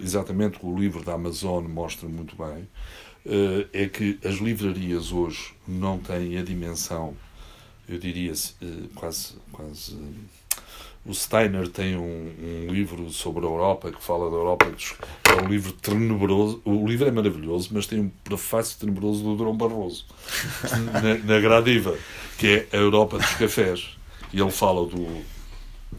[0.00, 2.66] exatamente o livro da Amazon mostra muito bem
[3.72, 7.14] é que as livrarias hoje não têm a dimensão,
[7.86, 8.32] eu diria
[8.94, 9.98] quase quase
[11.08, 14.66] o Steiner tem um, um, livro sobre a Europa que fala da Europa,
[15.24, 16.60] é um livro tenebroso.
[16.66, 20.04] O livro é maravilhoso, mas tem um prefácio tenebroso do Dom Barroso,
[20.92, 21.96] na, na Gradiva,
[22.36, 23.96] que é a Europa dos cafés.
[24.34, 25.22] E ele fala do.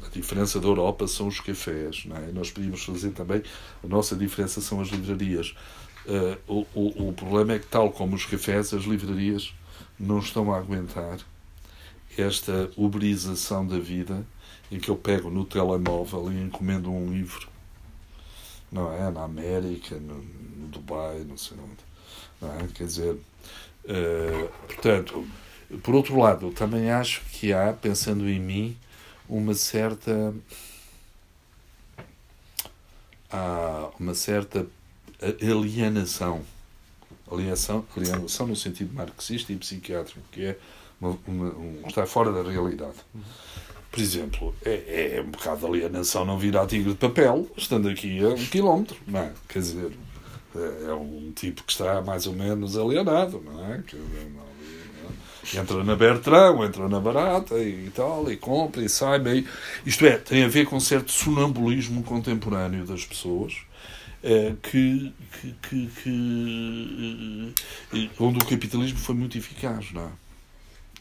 [0.06, 2.06] A diferença da Europa são os cafés.
[2.06, 2.32] Não é?
[2.32, 3.42] Nós podíamos fazer também.
[3.84, 5.56] A nossa diferença são as livrarias.
[6.06, 9.56] Uh, o, o, o problema é que, tal como os cafés, as livrarias
[10.00, 11.18] não estão a aguentar
[12.16, 14.24] esta uberização da vida
[14.72, 17.48] em que eu pego no telemóvel e encomendo um livro.
[18.72, 19.10] Não é?
[19.12, 21.84] Na América, no, no Dubai, não sei onde.
[22.42, 22.68] Não é?
[22.68, 25.28] Quer dizer, uh, portanto,
[25.84, 28.78] Por outro lado, também acho que há, pensando em mim,
[29.28, 30.34] uma certa.
[33.32, 34.66] Há uma certa
[35.22, 36.44] alienação.
[37.32, 40.60] Alienação, alienação no sentido marxista e psiquiátrico, que é
[41.00, 42.98] uma, uma, um, estar fora da realidade.
[43.92, 48.30] Por exemplo, é, é um bocado alienação não virar tigre de papel, estando aqui a
[48.30, 49.32] um quilómetro, não é?
[49.48, 49.92] Quer dizer,
[50.56, 53.84] é, é um tipo que está mais ou menos alienado, não é?
[53.94, 54.50] Não,
[55.60, 59.46] entra na Bertrão, entra na Barata e tal, e compra e sai bem.
[59.86, 63.54] Isto é, tem a ver com um certo sonambulismo contemporâneo das pessoas.
[64.22, 67.54] É, que, que, que, que,
[67.94, 70.10] eh, onde o capitalismo foi muito eficaz, não é?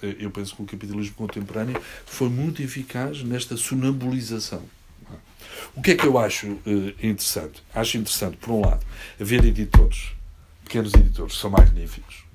[0.03, 4.63] Eh, eu penso que o capitalismo contemporâneo foi muito eficaz nesta sonambulização.
[5.75, 7.63] O que é que eu acho uh, interessante?
[7.75, 8.85] Acho interessante, por um lado,
[9.21, 10.13] haver editores,
[10.65, 12.29] pequenos editores, são magníficos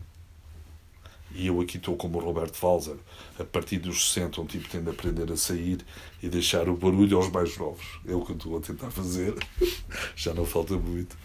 [1.36, 2.96] e eu aqui estou como o Roberto Walzer,
[3.40, 5.80] a partir dos 60, um tipo tem de aprender a sair
[6.22, 7.86] e deixar o barulho aos mais novos.
[8.08, 9.34] É o que eu estou a tentar fazer,
[10.16, 11.18] já não falta muito.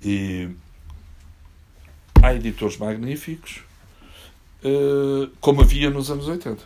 [0.00, 0.48] E
[2.22, 3.67] há editores magníficos, eh,
[5.40, 6.62] como havia nos anos 80.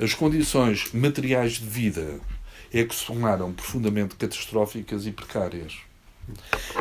[0.00, 2.20] As condições materiais de vida
[2.72, 5.78] é que se tornaram profundamente catastróficas e precárias.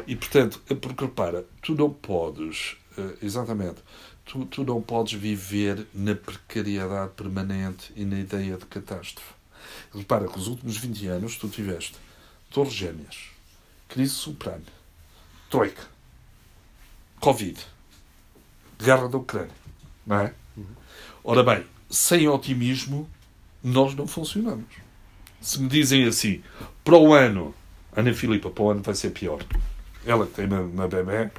[0.08, 3.82] E, portanto, porque repara, tu não podes, eh, exatamente,
[4.26, 9.34] tu, tu não podes viver na precariedade permanente e na ideia de catástrofe.
[9.94, 11.96] Repara que os últimos 20 anos tu tiveste
[12.50, 13.30] Torres Gêmeas,
[13.88, 14.66] crise subprime,
[15.50, 15.84] Troika,
[17.20, 17.60] Covid,
[18.80, 19.63] guerra da Ucrânia.
[20.06, 20.34] Não é?
[21.24, 23.10] Ora bem, sem otimismo
[23.64, 24.66] nós não funcionamos.
[25.40, 26.42] Se me dizem assim,
[26.84, 27.56] para o ano,
[27.96, 29.44] Ana Filipa, para o ano vai ser pior.
[30.06, 31.30] Ela que tem na, na bebê,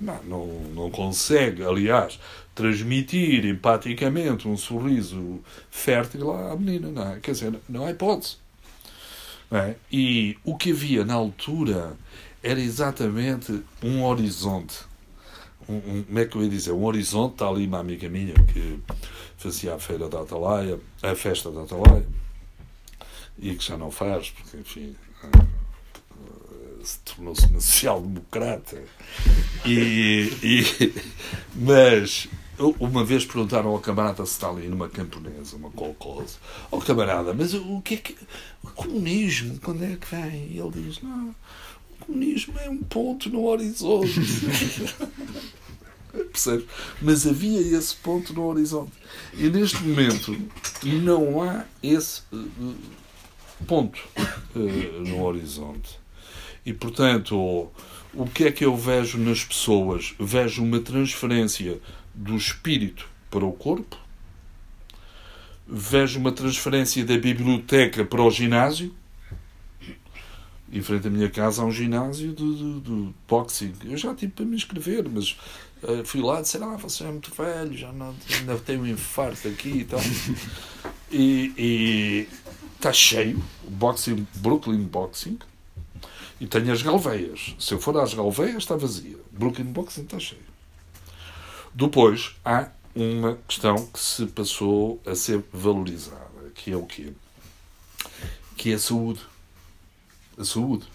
[0.00, 2.18] não, não, não consegue, aliás,
[2.54, 5.40] transmitir empaticamente um sorriso
[5.70, 7.20] fértil à menina, não é?
[7.20, 8.36] Quer dizer, não há hipótese.
[9.50, 9.76] Não é?
[9.92, 11.96] E o que havia na altura
[12.42, 14.78] era exatamente um horizonte.
[15.68, 16.72] Um, um, como é que eu ia dizer?
[16.72, 18.78] Um horizonte, está ali uma amiga minha que
[19.36, 22.06] fazia a feira da Atalaia, a festa da Atalaia,
[23.38, 24.96] e que já não faz, porque, enfim,
[26.86, 28.82] se tornou-se uma social-democrata.
[29.64, 30.94] E, e,
[31.54, 36.38] mas uma vez perguntaram ao camarada se está ali numa camponesa, uma colcosa,
[36.70, 38.16] ao oh, camarada, mas o que é que.
[38.62, 40.52] O comunismo, quando é que vem?
[40.52, 41.34] E ele diz: não,
[42.06, 44.20] comunismo é um ponto no horizonte.
[46.12, 46.66] Percebes?
[47.02, 48.92] Mas havia esse ponto no horizonte.
[49.34, 50.36] E neste momento
[50.82, 52.74] não há esse uh,
[53.66, 54.00] ponto
[54.54, 54.58] uh,
[55.06, 55.98] no horizonte.
[56.64, 57.70] E, portanto,
[58.14, 60.14] o que é que eu vejo nas pessoas?
[60.18, 61.78] Vejo uma transferência
[62.14, 63.96] do espírito para o corpo,
[65.66, 68.94] vejo uma transferência da biblioteca para o ginásio.
[70.72, 73.72] Em frente à minha casa há um ginásio de, de, de boxing.
[73.84, 75.36] Eu já tive para me inscrever, mas
[75.82, 78.86] uh, fui lá e disse: Ah, você é muito velho, já não, ainda tenho um
[78.86, 80.00] infarto aqui e tal.
[81.10, 82.28] E
[82.74, 85.38] está cheio, boxing, Brooklyn Boxing.
[86.40, 87.54] E tenho as galveias.
[87.58, 89.16] Se eu for às galveias, está vazia.
[89.32, 90.42] Brooklyn Boxing está cheio.
[91.72, 97.12] Depois, há uma questão que se passou a ser valorizada, que é o quê?
[98.56, 99.20] Que é a saúde.
[100.38, 100.86] A saúde.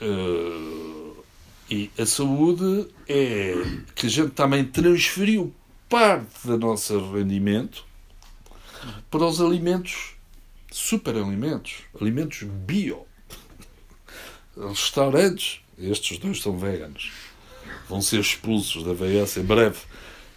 [0.00, 1.24] Uh,
[1.70, 3.54] e a saúde é
[3.94, 5.54] que a gente também transferiu
[5.88, 7.84] parte do nosso rendimento
[9.10, 10.14] para os alimentos,
[10.70, 13.06] superalimentos, alimentos bio
[14.68, 17.12] restaurantes, estes dois são veganos,
[17.88, 19.78] vão ser expulsos da VS em breve.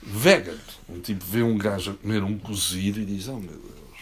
[0.01, 0.57] Vegan.
[0.89, 3.99] Um tipo vê um gajo a comer um cozido e diz: Oh meu Deus,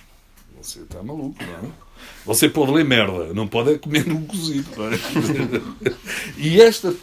[0.59, 1.71] você está maluco, não é?
[2.25, 5.91] Você pode ler merda, não pode é comer um cozido, é?
[6.37, 6.93] e esta,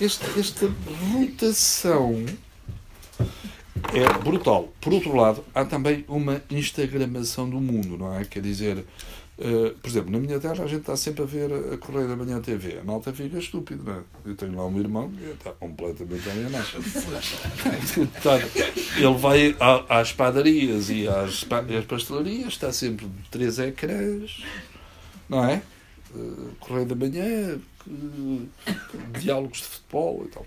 [0.00, 0.70] esta, esta
[1.12, 2.24] rotação
[3.92, 4.72] é brutal.
[4.80, 8.24] Por outro lado, há também uma instagramação do mundo, não é?
[8.24, 8.84] Quer dizer,
[9.40, 12.14] Uh, por exemplo, na minha terra a gente está sempre a ver a Correia da
[12.14, 12.78] Manhã TV.
[12.78, 14.02] A malta fica estúpido, não é?
[14.26, 16.66] Eu tenho lá um irmão que está completamente alienado.
[18.98, 19.56] ele vai
[19.88, 24.44] às padarias e às, às pastelarias, está sempre três ecrãs,
[25.26, 25.62] não é?
[26.14, 28.46] Uh, Correio da Manhã, uh,
[29.18, 30.46] diálogos de futebol e tal.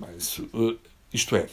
[0.00, 0.40] Mas,
[1.12, 1.46] isto é,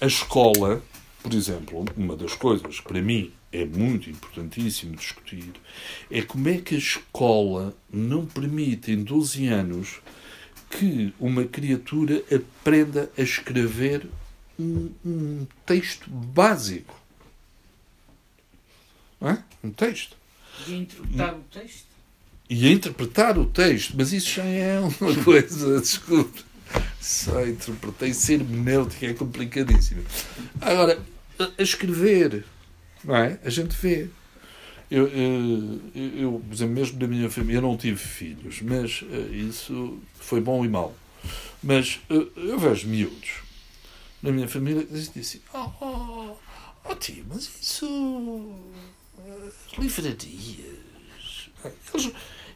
[0.00, 0.82] a escola,
[1.26, 5.50] por exemplo, uma das coisas que para mim é muito importantíssimo discutir
[6.08, 9.98] é como é que a escola não permite em 12 anos
[10.70, 14.06] que uma criatura aprenda a escrever
[14.56, 16.94] um, um texto básico.
[19.20, 19.38] É?
[19.64, 20.16] Um texto.
[20.68, 21.86] E a interpretar o texto?
[22.48, 24.92] E a interpretar o texto, mas isso já é uma
[25.24, 26.44] coisa, desculpe.
[27.00, 30.04] Só interpretei ser hermenêutica é complicadíssimo.
[30.60, 31.00] Agora,
[31.38, 32.44] a escrever,
[33.04, 33.38] não é?
[33.44, 34.08] A gente vê.
[34.88, 39.34] Eu, eu, eu, por exemplo, mesmo da minha família, eu não tive filhos, mas uh,
[39.34, 40.94] isso foi bom e mau.
[41.60, 43.42] Mas uh, eu vejo miúdos
[44.22, 46.36] na minha família que dizem assim: Oh, oh,
[46.84, 48.54] oh tio, mas isso.
[49.78, 50.66] Livrarias.
[51.92, 52.12] Eles,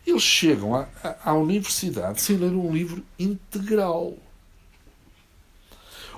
[0.06, 0.88] eles chegam à,
[1.24, 4.16] à universidade sem ler um livro integral.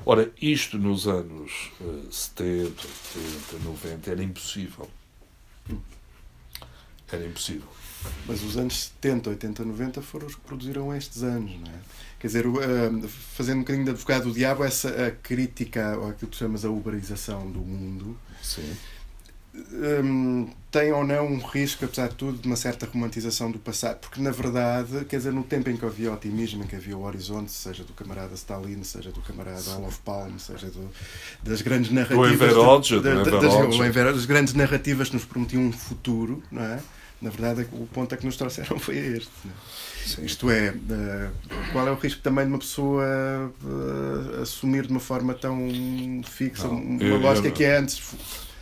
[0.04, 2.70] Ora, isto nos anos uh, 70,
[3.54, 4.88] 80, 90 era impossível.
[7.10, 7.68] Era impossível.
[8.26, 11.78] Mas os anos 70, 80, 90 foram os que produziram estes anos, não é?
[12.18, 16.36] Quer dizer, uh, fazendo um bocadinho de advogado do diabo, essa crítica, ou aquilo que
[16.36, 18.76] tu chamas a uberização do mundo, Sim.
[19.54, 23.98] Um, tem ou não um risco, apesar de tudo, de uma certa romantização do passado?
[23.98, 27.04] Porque, na verdade, quer dizer, no tempo em que havia otimismo, em que havia o
[27.04, 30.90] horizonte, seja do camarada Stalin, seja do camarada Olof Palme, seja do,
[31.42, 32.30] das grandes narrativas.
[32.30, 36.80] O Enveroge, da, da, das, das grandes narrativas que nos prometiam um futuro, não é?
[37.20, 39.30] Na verdade, o ponto a que nos trouxeram foi este.
[40.18, 40.24] É?
[40.24, 43.04] Isto é, uh, qual é o risco também de uma pessoa
[43.62, 45.70] uh, assumir de uma forma tão
[46.24, 48.02] fixa não, uma eu, lógica eu, que é antes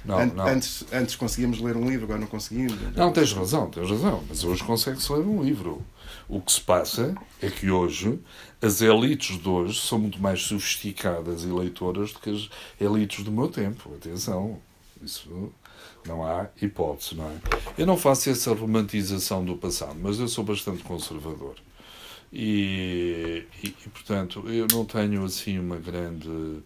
[0.05, 0.47] não, An não.
[0.47, 2.75] Antes, antes conseguíamos ler um livro, agora não conseguimos.
[2.95, 4.23] Não, tens razão, tens razão.
[4.29, 5.83] Mas hoje consegue-se ler um livro.
[6.29, 8.19] O que se passa é que hoje
[8.63, 12.49] as elites de hoje são muito mais sofisticadas e leitoras do que as
[12.81, 13.93] elites do meu tempo.
[13.95, 14.59] Atenção,
[15.03, 15.53] isso
[16.07, 17.37] não há hipótese, não é?
[17.77, 21.57] Eu não faço essa romantização do passado, mas eu sou bastante conservador.
[22.33, 26.63] E, e, e portanto, eu não tenho assim uma grande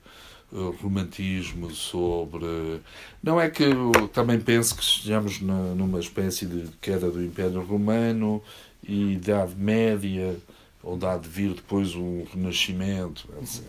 [0.52, 2.80] romantismo sobre.
[3.22, 8.42] Não é que eu também penso que estejamos numa espécie de queda do Império Romano
[8.82, 10.36] e Idade Média,
[10.82, 13.64] onde há de vir depois um renascimento, etc.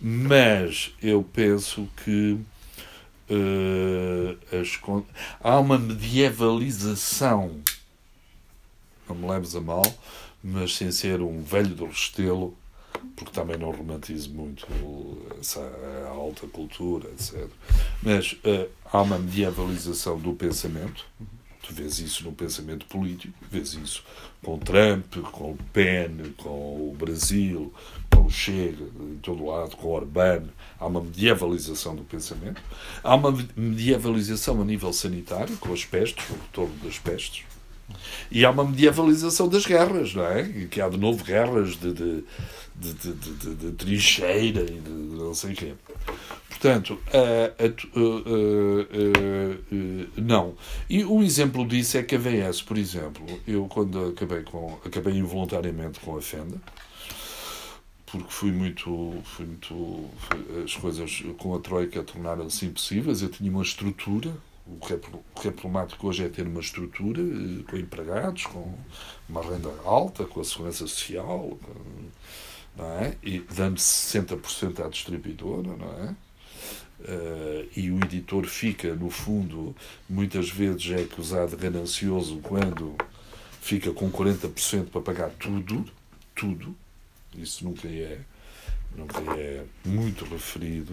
[0.00, 2.38] Mas eu penso que
[3.30, 4.78] uh, as,
[5.40, 7.60] há uma medievalização,
[9.08, 9.82] não me leves a mal,
[10.42, 12.56] mas sem ser um velho do Restelo
[13.16, 14.66] porque também não romantizo muito
[15.40, 15.60] essa
[16.08, 17.48] alta cultura, etc.
[18.02, 21.04] Mas uh, há uma medievalização do pensamento,
[21.62, 24.02] tu vês isso no pensamento político, vês isso
[24.42, 27.72] com Trump, com Le Pen, com o Brasil,
[28.14, 30.44] com o Chega, em todo lado, com Orbán.
[30.78, 32.62] Há uma medievalização do pensamento.
[33.02, 37.44] Há uma medievalização a nível sanitário, com as pestes, o retorno das pestes.
[38.30, 40.44] E há uma medievalização das guerras, não é?
[40.70, 42.24] Que há de novo guerras de, de
[42.78, 45.74] de, de, trincheira e de, não sei o quê.
[46.48, 48.82] Portanto, uh, uh,
[49.70, 50.54] uh, não.
[50.88, 55.14] E um exemplo disso é que a VS, por exemplo, eu quando acabei, com, acabei
[55.14, 56.60] involuntariamente com a Fenda,
[58.06, 60.08] porque fui muito, fui muito
[60.64, 64.32] as coisas com a Troika tornaram-se impossíveis, eu tinha uma estrutura,
[64.70, 68.44] o que, é, o que é problemático hoje é ter uma estrutura eh, com empregados,
[68.46, 68.74] com
[69.28, 71.58] uma renda alta, com a segurança social,
[72.76, 73.16] não é?
[73.22, 76.14] e dando 60% à distribuidora, não é?
[77.00, 79.74] Uh, e o editor fica, no fundo,
[80.08, 82.96] muitas vezes é acusado de ganancioso quando
[83.60, 85.84] fica com 40% para pagar tudo,
[86.34, 86.74] tudo,
[87.36, 88.18] isso nunca é,
[88.96, 90.92] nunca é muito referido,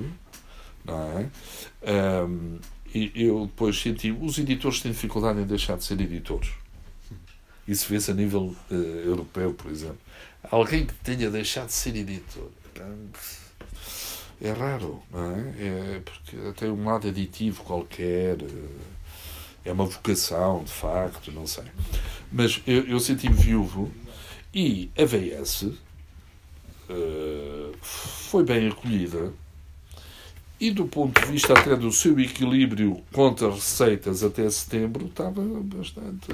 [0.86, 2.24] não é?
[2.24, 2.60] Um,
[2.94, 6.50] e eu depois senti, os editores têm dificuldade em deixar de ser editores.
[7.68, 10.00] Isso vê-se a nível uh, europeu, por exemplo
[10.52, 12.50] alguém que tenha deixado de ser editor.
[14.42, 15.40] É raro, não é?
[15.58, 18.38] é porque tem um lado aditivo qualquer,
[19.64, 21.64] é uma vocação, de facto, não sei.
[22.32, 23.92] Mas eu, eu senti-me viúvo
[24.54, 25.78] e a VS uh,
[26.90, 29.34] eh, foi bem acolhida
[30.60, 36.28] e do ponto de vista até do seu equilíbrio contra receitas até setembro estava bastante,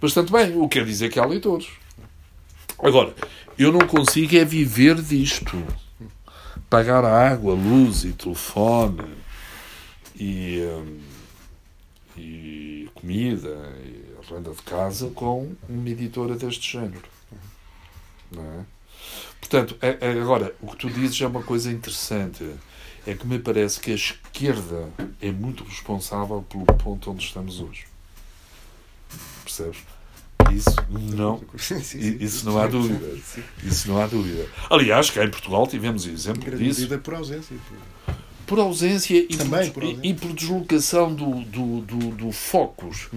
[0.00, 0.56] bastante bem.
[0.56, 1.68] O que quer dizer que há leitores.
[2.78, 3.14] Agora,
[3.58, 5.56] eu não consigo é viver disto.
[6.68, 9.04] Pagar água, luz e telefone
[10.18, 11.00] e, hum,
[12.16, 14.02] e comida e
[14.32, 17.02] renda de casa com uma editora deste género.
[18.30, 18.64] Não é?
[19.40, 19.76] Portanto,
[20.20, 22.44] agora, o que tu dizes é uma coisa interessante.
[23.06, 24.88] É que me parece que a esquerda
[25.20, 27.84] é muito responsável pelo ponto onde estamos hoje.
[29.42, 29.78] Percebes?
[30.52, 31.40] Isso não,
[32.20, 33.18] isso não há dúvida.
[33.62, 34.46] Isso não há dúvida.
[34.70, 36.86] Aliás, cá em Portugal tivemos exemplo disso.
[36.98, 37.56] por ausência.
[38.46, 40.08] Por ausência e, Também por, por ausência.
[40.08, 43.08] e por deslocação do, do, do, do focos.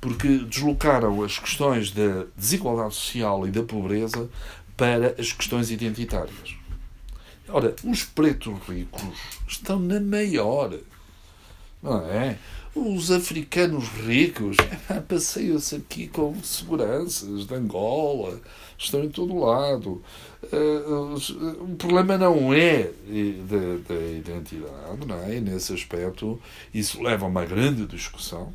[0.00, 4.28] Porque deslocaram as questões da desigualdade social e da pobreza
[4.76, 6.56] para as questões identitárias.
[7.48, 9.02] Ora, os pretos ricos
[9.46, 10.72] estão na maior.
[11.82, 12.38] Não é?
[12.74, 14.56] Os africanos ricos
[15.06, 18.40] passeiam-se aqui com seguranças de Angola,
[18.76, 20.02] estão em todo lado.
[20.42, 25.36] Eh, eh, o problema não é eh, da, da identidade, não é?
[25.36, 26.40] E nesse aspecto,
[26.72, 28.52] isso leva a uma grande discussão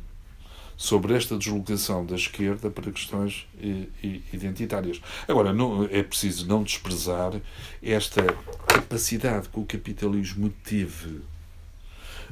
[0.80, 3.86] sobre esta deslocação da esquerda para questões eh,
[4.32, 4.98] identitárias.
[5.28, 7.38] Agora, não, é preciso não desprezar
[7.82, 8.22] esta
[8.66, 11.20] capacidade que o capitalismo teve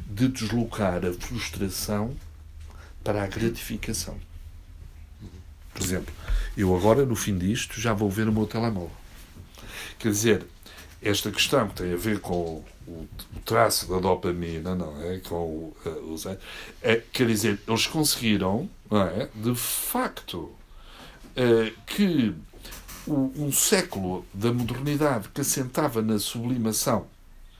[0.06, 2.16] de deslocar a frustração
[3.04, 4.16] para a gratificação.
[5.74, 6.14] Por exemplo,
[6.56, 8.90] eu agora, no fim disto, já vou ver o meu telemóvel.
[9.98, 10.46] Quer dizer,
[11.02, 13.08] esta questão que tem a ver com o, o
[13.44, 15.18] traço da dopamina, não é?
[15.20, 16.26] Com o, eh, os,
[16.82, 19.28] é, quer dizer, eles conseguiram, não é?
[19.34, 20.50] De facto,
[21.36, 22.34] eh, que
[23.06, 27.06] o- um século da modernidade que assentava na sublimação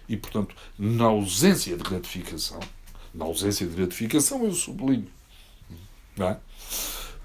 [0.09, 2.61] e, portanto, na ausência de gratificação,
[3.14, 5.07] na ausência de gratificação eu sublimo,
[6.16, 6.39] não é?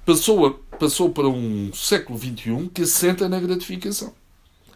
[0.06, 4.14] passou, a- passou para um século XXI que assenta na gratificação.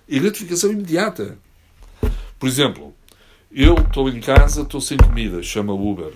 [0.07, 1.37] E gratificação imediata.
[2.39, 2.95] Por exemplo,
[3.51, 6.13] eu estou em casa, estou sem comida, chama Uber.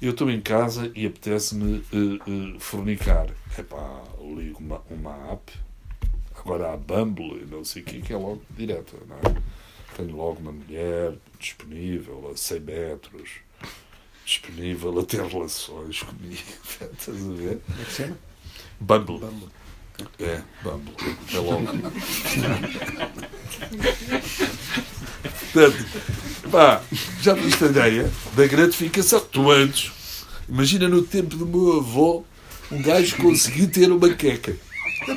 [0.00, 3.26] Eu estou em casa e apetece-me eh, eh, fornicar.
[3.58, 5.52] Epá, ligo uma, uma app,
[6.38, 9.42] agora há Bumble e não sei o que, que é logo direta, não é?
[9.96, 13.30] Tenho logo uma mulher disponível a 100 metros,
[14.24, 16.42] disponível a ter relações comigo.
[16.92, 17.60] Estás a ver?
[17.66, 18.18] Como é que se chama?
[18.78, 19.18] Bumble.
[19.18, 19.65] Bumble.
[20.18, 20.94] É, Bumble.
[21.32, 21.66] É logo.
[25.52, 25.86] Portanto,
[26.50, 26.82] pá,
[27.20, 29.20] já viste a ideia da gratificação?
[29.20, 32.24] Tu antes, imagina no tempo do meu avô,
[32.70, 34.56] um gajo conseguiu ter uma queca.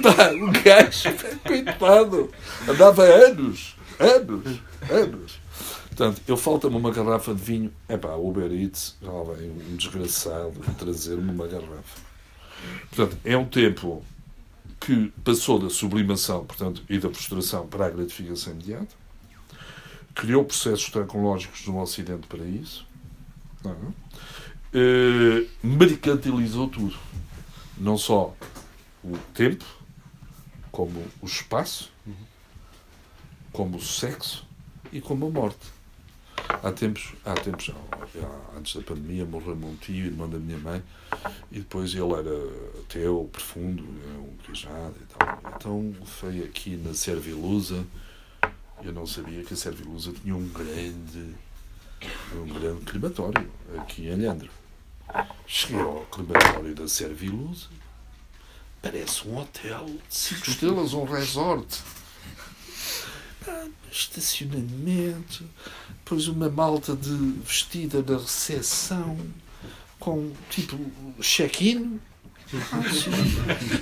[0.02, 1.10] Pá, um gajo,
[1.46, 2.32] coitado,
[2.68, 4.60] andava anos, anos,
[4.90, 5.40] anos.
[5.88, 7.74] Portanto, eu falta-me uma garrafa de vinho.
[7.90, 12.00] É pá, Uber Eats, já lá vem um desgraçado trazer-me uma garrafa.
[12.90, 14.04] Portanto, é um tempo
[14.80, 18.96] que passou da sublimação portanto, e da frustração para a gratificação imediata,
[20.16, 22.86] criou processos tecnológicos no Ocidente para isso,
[23.64, 23.76] não é?
[24.74, 26.96] Eh, mercantilizou tudo.
[27.78, 28.36] Não só
[29.04, 29.66] o tempo,
[30.72, 31.92] como o espaço,
[33.52, 34.46] como o sexo
[34.92, 35.79] e como a morte.
[36.62, 37.72] Há tempos, há tempos
[38.58, 40.84] antes da pandemia, morreu-me um tio, irmão da minha mãe,
[41.52, 45.40] e depois ele era ateu, profundo, é um queijado e tal.
[45.56, 47.86] Então foi aqui na Servilusa,
[48.84, 51.36] eu não sabia que a Servilusa tinha um grande,
[52.34, 54.50] um grande crematório aqui em Alhandra.
[55.48, 57.68] Cheguei ao crematório da Servilusa,
[58.82, 61.82] parece um hotel de 5 estrelas, um resort.
[63.92, 65.44] Estacionamento,
[66.04, 67.10] depois uma malta de
[67.46, 69.18] vestida da recepção,
[70.00, 70.78] com tipo
[71.22, 72.00] check-in.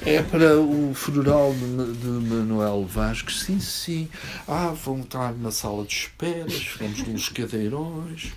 [0.06, 4.10] É para o funeral de, Ma- de Manuel Vasques, sim, sim.
[4.48, 8.34] Ah, vão estar na sala de espera, ficamos nos cadeirões.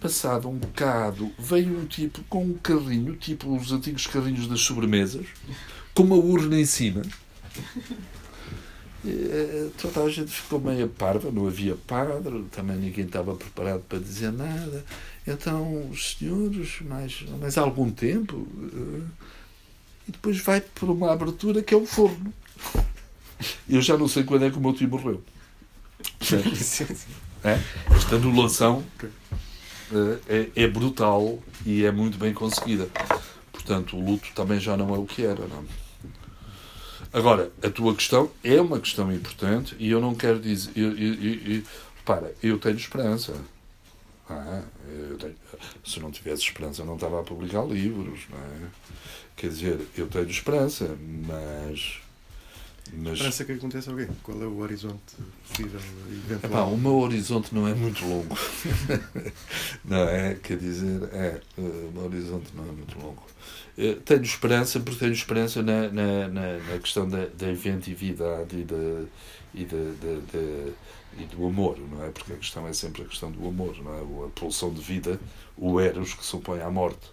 [0.00, 5.26] Passado um bocado, veio um tipo com um carrinho, tipo os antigos carrinhos das sobremesas,
[5.94, 7.02] com uma urna em cima.
[9.04, 13.98] Eh, Toda a gente ficou meio parva, não havia padre, também ninguém estava preparado para
[13.98, 14.84] dizer nada.
[15.26, 19.02] Então, os senhores, mais, mais algum tempo, eh,
[20.08, 22.32] e depois vai por uma abertura que é o forno.
[23.68, 25.22] Eu já não sei quando é que o meu tio morreu.
[27.42, 27.58] É?
[27.96, 28.84] Esta anulação
[29.90, 32.86] eh, é, é brutal e é muito bem conseguida.
[33.50, 35.46] Portanto, o luto também já não é o que era.
[35.46, 35.64] Não?
[37.12, 40.70] Agora, a tua questão é uma questão importante e eu não quero dizer.
[40.76, 41.62] Eu, eu, eu,
[42.04, 43.34] para, eu tenho esperança.
[44.28, 44.62] Ah,
[45.18, 45.34] tenho-
[45.84, 48.20] se não tivesse esperança, não estava a publicar livros.
[48.30, 48.68] Não é?
[49.36, 50.96] Quer dizer, eu tenho esperança,
[51.26, 51.98] mas.
[52.92, 54.08] Mas Esperança que aconteça quê?
[54.22, 55.16] Qual é o horizonte
[55.48, 55.80] possível
[56.42, 58.36] Epá, o meu horizonte não é muito longo.
[59.84, 60.34] não é?
[60.34, 63.22] Quer dizer, é, eh, o meu horizonte não é muito longo.
[63.78, 68.64] Eh, Tenho esperança, porque tenho esperança na, na, na, na questão da, da inventividade e,
[68.64, 69.04] da,
[69.54, 70.72] e, da, da- da-
[71.18, 72.10] e do amor, não é?
[72.10, 74.26] Porque a questão é sempre a questão do amor, não é?
[74.26, 75.18] A pulsão de vida,
[75.56, 77.10] o Eros que se opõe à morte.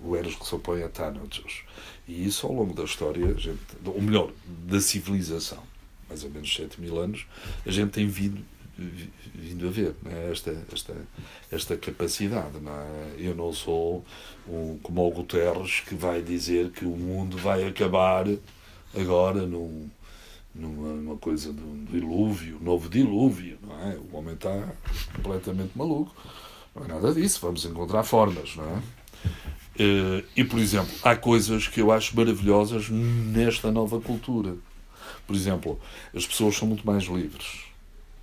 [0.00, 1.62] O Eros que se opõe a Thanatos.
[2.08, 4.30] E isso ao longo da história, a gente, ou melhor,
[4.66, 5.62] da civilização,
[6.08, 7.26] mais ou menos 7 mil anos,
[7.66, 8.44] a gente tem vindo,
[9.34, 10.30] vindo a ver é?
[10.30, 10.96] esta, esta,
[11.50, 12.58] esta capacidade.
[12.60, 13.14] Não é?
[13.18, 14.04] Eu não sou
[14.48, 18.26] um, como o Guterres que vai dizer que o mundo vai acabar
[18.94, 19.90] agora num,
[20.54, 23.58] numa, numa coisa de um dilúvio, novo dilúvio.
[23.62, 23.96] Não é?
[23.96, 24.72] O homem está
[25.14, 26.14] completamente maluco.
[26.74, 27.40] Não é nada disso.
[27.42, 28.54] Vamos encontrar formas.
[28.54, 28.82] Não é?
[29.78, 34.54] Eh, e, por exemplo, há coisas que eu acho maravilhosas nesta nova cultura.
[35.26, 35.78] Por exemplo,
[36.14, 37.64] as pessoas são muito mais livres.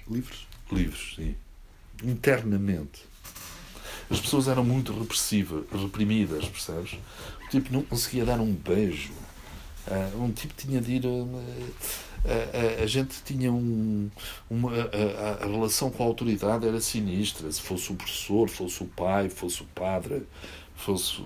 [0.10, 0.48] Livres?
[0.72, 1.36] Livres, sim.
[2.04, 3.02] Internamente.
[4.10, 6.94] As pessoas eram muito repressivas, reprimidas, percebes?
[7.46, 9.12] O tipo não conseguia dar um beijo.
[9.88, 11.04] Uh, um tipo tinha de ir.
[11.06, 14.10] A, a, a, gente tinha um,
[14.50, 14.72] uma.
[14.72, 17.52] A, a, relação com a autoridade era sinistra.
[17.52, 20.24] Se fosse o professor, fosse o pai, fosse o padre,
[20.84, 21.24] fosse,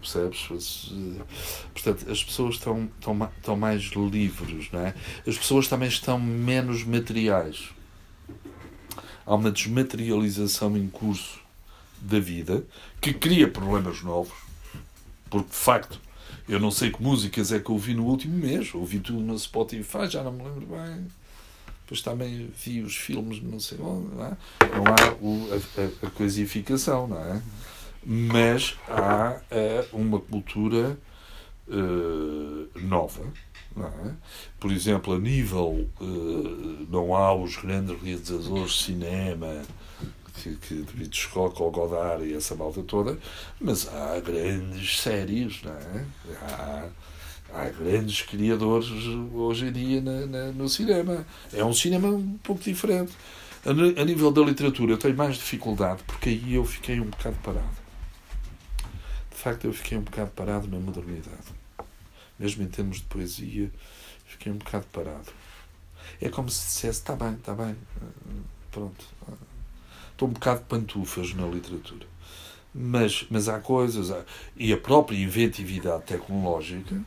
[0.00, 0.40] percebes?
[0.40, 1.20] Fosse,
[1.72, 4.94] portanto, as pessoas estão, estão, estão mais livres, não é?
[5.26, 7.70] As pessoas também estão menos materiais.
[9.24, 11.40] Há uma desmaterialização em curso
[12.00, 12.64] da vida
[13.00, 14.34] que cria problemas novos,
[15.28, 16.00] porque de facto
[16.48, 20.08] eu não sei que músicas é que ouvi no último mês, ouvi tudo no Spotify,
[20.08, 21.06] já não me lembro bem.
[21.82, 24.36] Depois também vi os filmes, não sei onde, não, é?
[24.74, 27.42] não há o, a, a, a coisificação, não é?
[28.08, 30.96] Mas há uh, uma cultura
[31.66, 33.24] uh, nova.
[33.76, 34.10] É?
[34.60, 35.88] Por exemplo, a nível.
[36.00, 39.62] Uh, não há os grandes realizadores de cinema
[40.34, 43.18] que, que de Hitchcock ou Godard e essa malta toda,
[43.60, 46.04] mas há grandes séries, não é?
[46.42, 46.88] Há,
[47.52, 48.88] há grandes criadores
[49.34, 51.26] hoje em dia na, na, no cinema.
[51.52, 53.12] É um cinema um pouco diferente.
[53.64, 57.85] A nível da literatura, eu tenho mais dificuldade porque aí eu fiquei um bocado parado
[59.46, 61.54] facto eu fiquei um bocado parado na modernidade.
[62.36, 63.70] Mesmo em termos de poesia,
[64.24, 65.30] fiquei um bocado parado.
[66.20, 67.76] É como se dissesse, está bem, está bem,
[68.72, 69.04] pronto.
[70.10, 72.08] Estou um bocado de pantufas na literatura.
[72.74, 74.24] Mas, mas há coisas, há,
[74.56, 77.00] e a própria inventividade tecnológica,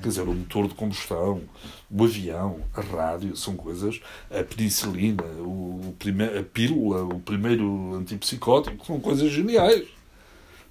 [0.00, 1.42] quer dizer, o motor de combustão,
[1.90, 4.00] o avião, a rádio, são coisas,
[4.30, 9.86] a penicilina, o prime, a pílula, o primeiro antipsicótico, são coisas geniais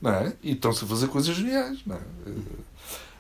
[0.02, 0.34] não é?
[0.42, 2.02] E estão-se a fazer coisas geniais, não é?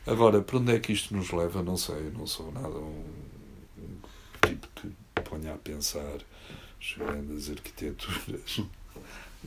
[0.07, 1.61] Agora, para onde é que isto nos leva?
[1.61, 3.03] Não sei, não sou nada um,
[3.77, 6.17] um tipo que ponha a pensar
[6.79, 8.61] as grandes arquiteturas.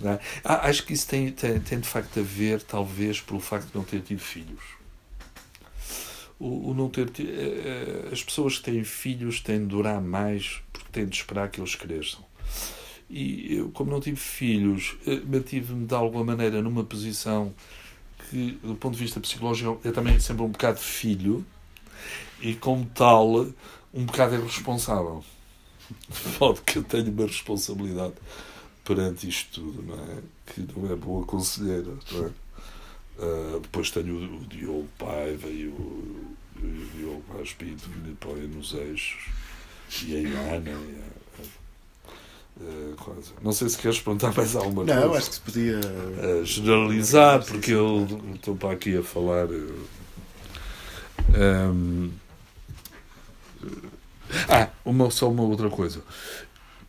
[0.03, 0.19] É?
[0.43, 3.77] ah, acho que isso tem, tem, tem de facto a ver, talvez, pelo facto de
[3.77, 4.61] não ter tido filhos.
[6.37, 10.61] O, o não ter tido, eh, as pessoas que têm filhos têm de durar mais
[10.73, 12.25] porque têm de esperar que eles cresçam.
[13.09, 17.55] E eu, como não tive filhos, eh, mantive-me de alguma maneira numa posição
[18.31, 21.45] que, do ponto de vista psicológico, é também sempre um bocado filho
[22.41, 23.47] e, como tal,
[23.93, 25.25] um bocado irresponsável.
[26.09, 28.15] De modo que eu tenho uma responsabilidade
[28.85, 30.19] perante isto tudo, não é?
[30.47, 32.31] Que não é boa conselheira, não é?
[33.17, 38.13] Uh, depois tenho o, o Diogo Paiva e o, o Diogo Vaz Pinto que me
[38.13, 39.31] apoia nos eixos
[40.03, 40.71] e a Iana.
[40.71, 41.24] E a,
[43.43, 45.07] não sei se queres perguntar mais alguma não, coisa.
[45.09, 45.81] Não, acho que se podia.
[45.81, 49.47] Uh, generalizar, porque eu estou para aqui a falar.
[49.47, 49.89] Uh,
[51.37, 52.13] um,
[54.49, 56.03] ah, uma, só uma outra coisa.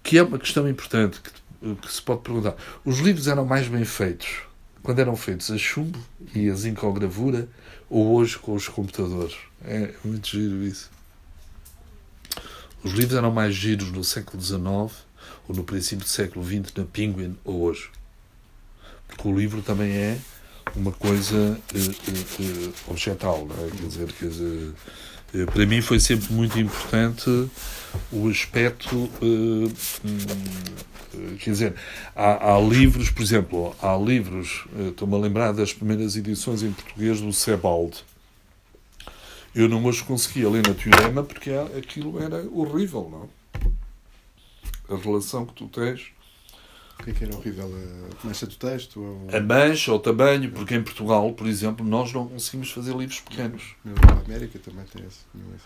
[0.04, 2.56] Que é uma questão importante que, que se pode perguntar.
[2.84, 4.44] Os livros eram mais bem feitos
[4.84, 6.00] quando eram feitos a chumbo
[6.34, 7.50] e a zincogravura
[7.90, 9.36] ou hoje com os computadores?
[9.64, 10.92] É muito giro isso.
[12.84, 15.06] Os livros eram mais giros no século XIX
[15.48, 17.90] ou no princípio do século XX na Penguin ou hoje.
[19.08, 20.18] Porque o livro também é
[20.76, 23.70] uma coisa uh, uh, uh, objetal, é?
[23.78, 24.74] quer dizer, quer dizer
[25.52, 27.30] para mim foi sempre muito importante
[28.12, 29.68] o aspecto hum,
[31.40, 31.76] quer dizer
[32.16, 37.20] há, há, livros por exemplo há livros estou-me a lembrar das primeiras edições em português
[37.20, 37.98] do Sebald
[39.54, 43.30] eu não os conseguia ler na teorema porque aquilo era horrível não
[44.90, 46.16] a relação que tu tens.
[47.00, 47.70] O que é que era horrível?
[48.24, 49.02] A mancha do texto?
[49.02, 49.28] Ou...
[49.36, 53.76] A mancha, o tamanho, porque em Portugal, por exemplo, nós não conseguimos fazer livros pequenos.
[53.84, 55.20] Na Europa América também tem esse,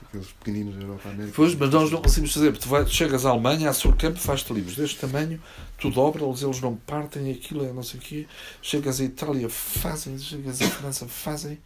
[0.08, 1.34] aqueles pequeninos da Europa América.
[1.36, 2.58] Pois, mas nós não conseguimos fazer.
[2.58, 5.40] Tu, vai, tu chegas à Alemanha, a seu campo, faz-te livros deste tamanho,
[5.78, 8.28] tu dobras, eles não partem, aquilo é não sei o quê.
[8.62, 11.60] Chegas à Itália, fazem, chegas à França, fazem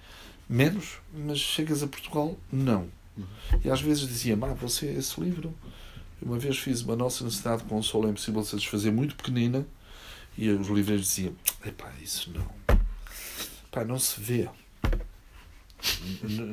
[0.48, 2.90] menos, mas chegas a Portugal, não.
[3.18, 3.26] Uhum.
[3.64, 5.54] E às vezes dizia, ah, você, esse livro
[6.26, 9.66] uma vez fiz uma nossa necessidade com o Sol é impossível satisfazer muito pequenina
[10.38, 11.34] e os livreiros diziam:
[11.66, 12.78] epá, isso não.
[13.72, 14.50] pá, não se vê.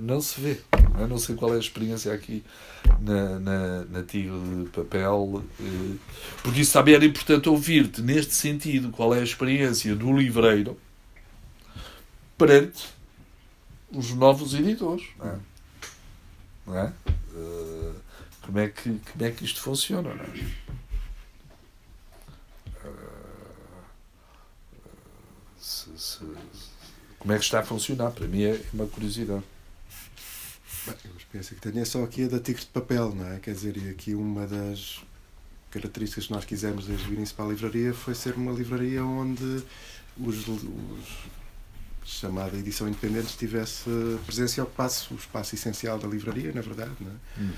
[0.02, 0.60] Não se vê.
[0.98, 2.44] Eu não sei qual é a experiência aqui
[3.00, 4.32] na, na, na Tigre
[4.64, 5.96] de Papel, eh,
[6.42, 8.90] porque isso também era importante ouvir-te neste sentido.
[8.90, 10.76] Qual é a experiência do livreiro
[12.36, 12.88] perante
[13.92, 15.04] os novos editores?
[15.16, 15.38] Não é?
[16.66, 16.92] Não é?
[18.50, 20.14] Eh, como, é que, como é que isto funciona?
[20.14, 20.28] Não é?
[25.58, 26.24] Se- se-
[27.18, 28.10] como é que está a funcionar?
[28.12, 29.42] Para mim é uma curiosidade.
[30.86, 33.38] Bem, a experiência que tenho é só aqui a da Tigre de Papel, não é?
[33.38, 35.00] Quer dizer, e aqui uma das
[35.70, 39.62] características que nós quisemos desde o início para a livraria foi ser uma livraria onde
[40.18, 40.60] os, os
[42.04, 43.84] chamada edição independente tivesse
[44.26, 47.14] presença e ocupasse o espaço essencial da livraria, na verdade, não é?
[47.40, 47.52] Hum.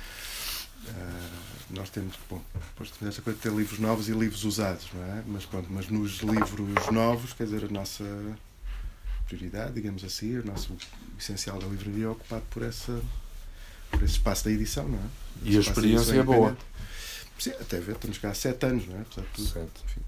[0.88, 1.28] Ah,
[1.70, 5.04] nós temos, bom, depois temos esta coisa de ter livros novos e livros usados, não
[5.04, 5.22] é?
[5.26, 8.04] Mas pronto, mas nos livros novos, quer dizer, a nossa
[9.26, 10.76] prioridade, digamos assim, o nosso
[11.18, 13.00] essencial da livraria é ocupado por essa
[13.90, 15.02] por esse espaço da edição, não é?
[15.44, 16.56] E a experiência é boa.
[17.38, 19.00] Sim, até ver, estamos cá há sete anos, não é?
[19.02, 19.48] Apesar de tudo.
[19.48, 19.80] Certo.
[19.84, 20.00] Enfim,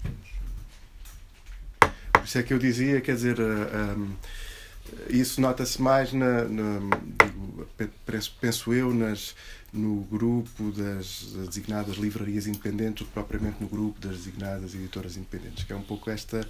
[2.13, 6.79] Por isso é que eu dizia, quer dizer, ah, ah, isso nota-se mais na, na-
[7.23, 9.35] digo, pe- penso, penso eu nas,
[9.75, 15.63] no grupo das designadas livrarias independentes do que propriamente no grupo das designadas editoras independentes,
[15.63, 16.47] que é um pouco esta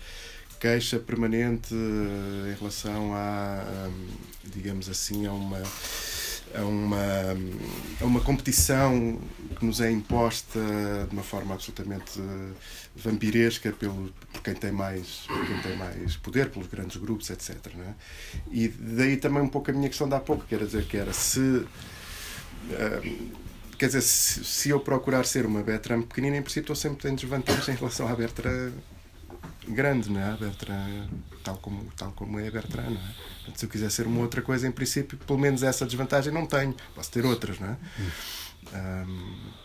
[0.59, 3.91] queixa permanente eh, em relação a, ah,
[4.45, 5.61] digamos assim, a uma
[6.53, 6.97] a uma,
[7.99, 9.19] a uma competição
[9.59, 10.59] que nos é imposta
[11.09, 12.53] de uma forma absolutamente eh,
[12.95, 17.55] vampiresca pelo, por quem tem mais quem tem mais poder, pelos grandes grupos, etc.
[17.65, 17.93] é?
[18.51, 20.95] E daí também um pouco a minha questão de há pouco, que era dizer que
[20.95, 21.65] era se
[23.77, 27.15] quer dizer, se, se eu procurar ser uma Bertrand pequenina, em princípio estou sempre em
[27.15, 28.73] desvantagem em relação à Bertrand
[29.67, 30.31] grande, não é?
[30.31, 31.07] A Bertrand,
[31.43, 33.13] tal como, tal como é a Bertrand, não é?
[33.37, 36.45] Portanto, se eu quiser ser uma outra coisa, em princípio, pelo menos essa desvantagem não
[36.45, 36.75] tenho.
[36.93, 37.77] Posso ter outras, não é?
[38.67, 39.64] O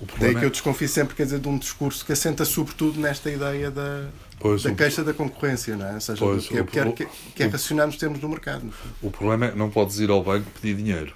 [0.00, 3.00] daí problema que é- eu desconfio sempre, quer dizer, de um discurso que assenta sobretudo
[3.00, 5.94] nesta ideia da, Pois, da o- queixa da concorrência, não é?
[5.94, 7.86] Ou seja, Pois, que, é, o- que, é, o- que, é, que é o- racionar
[7.86, 8.70] nos termos do mercado.
[9.00, 11.12] O problema é que não podes ir ao banco pedir dinheiro.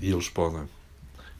[0.00, 0.62] E eles podem.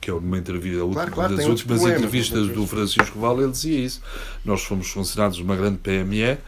[0.00, 3.52] Que é uma entrevista, última, Claro, claro, das últimas problemas, entrevistas do Francisco Val, ele
[3.52, 4.00] dizia isso.
[4.44, 6.38] Nós fomos funcionários de uma grande PME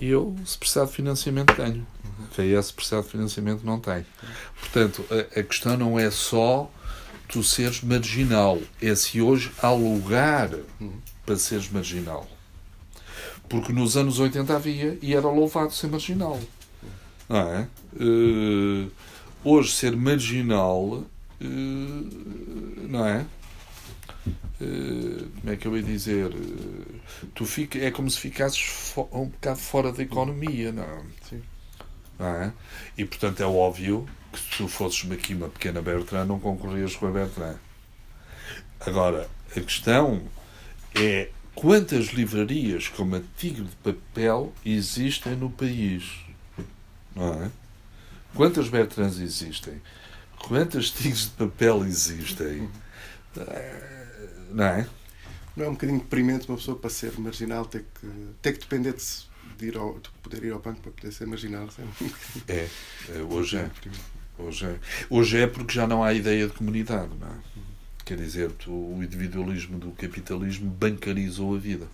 [0.00, 1.86] e eu, se precisar de financiamento, tenho.
[2.22, 4.06] A FES, se precisar de financiamento, não tem.
[4.60, 6.70] Portanto, a, a questão não é só
[7.28, 10.50] tu seres marginal, é se hoje há lugar
[11.24, 12.28] para seres marginal.
[13.48, 16.40] Porque nos anos 80 havia e era louvado ser marginal.
[17.28, 17.68] Não é?
[17.98, 18.88] Eh,
[19.44, 21.04] hoje ser marginal,
[21.40, 21.44] eh,
[22.88, 23.26] não é?
[24.60, 26.30] Eh, como é que eu ia dizer?
[27.34, 31.02] Tu fica, é como se ficasses um bocado fora da economia, não é?
[31.28, 31.42] Sim.
[32.18, 32.52] Não é?
[32.96, 34.06] E portanto é óbvio
[34.36, 37.56] que se tu fosses aqui uma pequena Bertrand, não concorrias com a Bertrand.
[38.80, 40.22] Agora, a questão
[40.94, 46.04] é quantas livrarias como a Tigre de Papel existem no país?
[47.14, 47.50] Não é?
[48.34, 49.80] Quantas Bertrands existem?
[50.38, 52.68] Quantas Tigres de Papel existem?
[54.50, 54.86] Não é?
[55.56, 58.06] Não é um bocadinho deprimente uma pessoa para ser marginal ter que,
[58.42, 59.24] ter que depender de, se-
[59.58, 61.66] de ir ao, de poder ir ao banco para poder ser marginal?
[61.78, 62.10] É um
[62.48, 62.68] É,
[63.08, 63.62] é, hoje é.
[63.64, 64.04] deprimente.
[64.38, 64.76] Hoje é.
[65.08, 67.36] Hoje é porque já não há ideia de comunidade, não é?
[68.04, 71.88] Quer dizer, tu, o individualismo do capitalismo bancarizou a vida.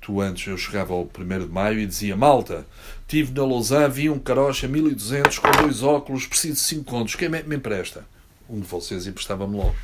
[0.00, 2.66] Tu antes, eu chegava ao 1 de maio e dizia, malta,
[3.08, 7.28] tive na Lausanne, vi um carocha 1200 com dois óculos, preciso de 5 contos, quem
[7.28, 8.06] me, me empresta?
[8.48, 9.74] Um de vocês emprestava-me logo.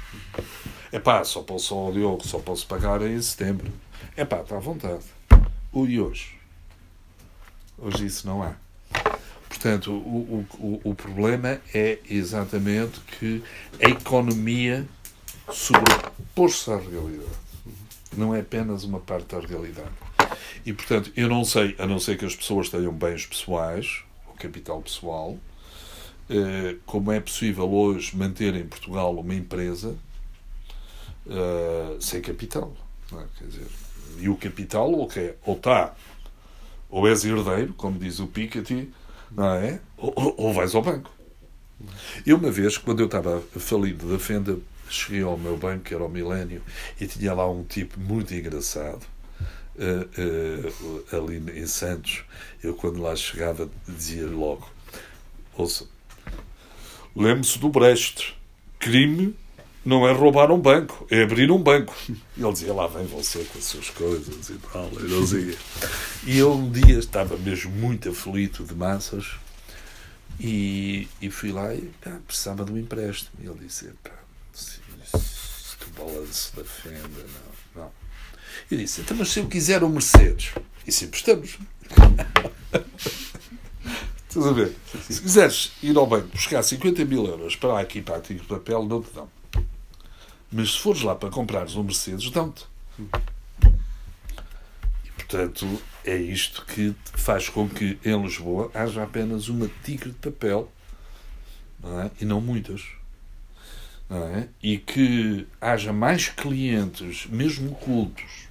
[0.93, 3.71] É pá, só posso ao Diogo, só posso pagar em setembro.
[4.17, 5.05] É pá, está à vontade.
[5.73, 6.39] O e hoje?
[7.79, 8.55] Hoje isso não há.
[9.51, 13.43] Portanto, o, o, o, problema é exatamente que
[13.85, 14.87] a economia
[15.51, 17.29] sobrepôs-se à realidade.
[18.17, 19.91] Não é apenas uma parte da realidade.
[20.65, 24.35] E, portanto, eu não sei, a não ser que as pessoas tenham bens pessoais, ou
[24.35, 25.37] capital pessoal,
[26.31, 29.97] eh, como é possível hoje manter em Portugal uma empresa
[31.29, 32.73] eh, sem capital.
[33.13, 33.45] é?
[33.45, 33.67] Dizer,
[34.21, 35.93] e o capital é, ou está,
[36.89, 38.93] ou és herdeiro, como diz o Piketty,
[39.31, 39.81] não é?
[39.97, 41.11] Ou, ou- vais ao banco.
[42.27, 44.59] Eu, uma vez, quando eu estava falido da Fenda,
[44.89, 46.63] cheguei ao meu banco, que era o Milénio,
[47.01, 49.01] e tinha lá um tipo muito engraçado,
[49.79, 52.25] eh, eh, ali em Santos.
[52.63, 54.69] Eu, quando lá chegava, dizia-lhe logo:
[55.57, 55.87] Ouça,
[57.15, 58.37] lembre-se do Brecht,
[58.79, 59.35] crime
[59.85, 61.95] não é roubar um banco, é abrir um banco.
[62.09, 65.57] E ele dizia, lá vem você com as suas coisas e tal, e não sei
[66.27, 69.27] E eu um dia estava mesmo muito aflito de massas
[70.39, 73.31] e, e fui lá e pá, precisava de um empréstimo.
[73.43, 74.13] E ele disse, pá,
[74.53, 74.81] se,
[75.13, 77.27] se o balanço da fenda,
[77.75, 77.91] não, não.
[78.71, 80.53] Eu disse, então, mas se eu quiser um Mercedes,
[80.87, 81.59] e sempre estamos.
[84.29, 84.77] Estás a ver?
[85.09, 88.47] Se quiseres ir ao banco buscar 50 mil euros para lá aqui para artigo de
[88.47, 89.29] papel, não te dão.
[90.53, 92.67] Mas se fores lá para comprares um Mercedes, dão-te.
[95.05, 100.17] E, portanto, é isto que faz com que em Lisboa haja apenas uma tigre de
[100.17, 100.71] papel
[101.83, 102.11] não é?
[102.21, 102.83] e não muitas.
[104.09, 104.49] Não é?
[104.63, 108.49] E que haja mais clientes, mesmo cultos,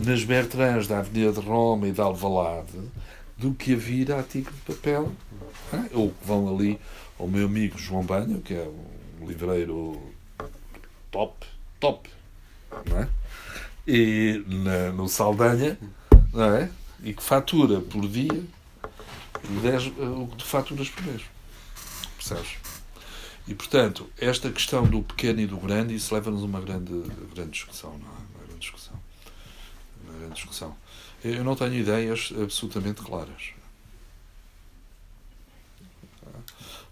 [0.00, 2.78] nas Bertrands da Avenida de Roma e da Alvalade
[3.36, 5.12] do que a vir à tigre de papel.
[5.72, 5.96] É?
[5.96, 6.78] Ou que vão ali
[7.18, 8.68] ao meu amigo João Banho, que é
[9.20, 10.13] um livreiro
[11.14, 11.46] top,
[11.78, 12.10] top,
[12.90, 13.08] não é?
[13.86, 15.78] E na, no Saldanha,
[16.32, 16.68] não é?
[17.04, 18.44] E que fatura por dia
[19.62, 21.22] 10, o que faturas por mês.
[22.16, 22.56] Percebes?
[23.46, 26.92] E, portanto, esta questão do pequeno e do grande, isso leva-nos a uma grande,
[27.32, 28.18] grande discussão, não é?
[28.34, 29.00] Uma grande discussão.
[30.02, 30.76] Uma grande discussão.
[31.22, 33.52] Eu não tenho ideias absolutamente claras.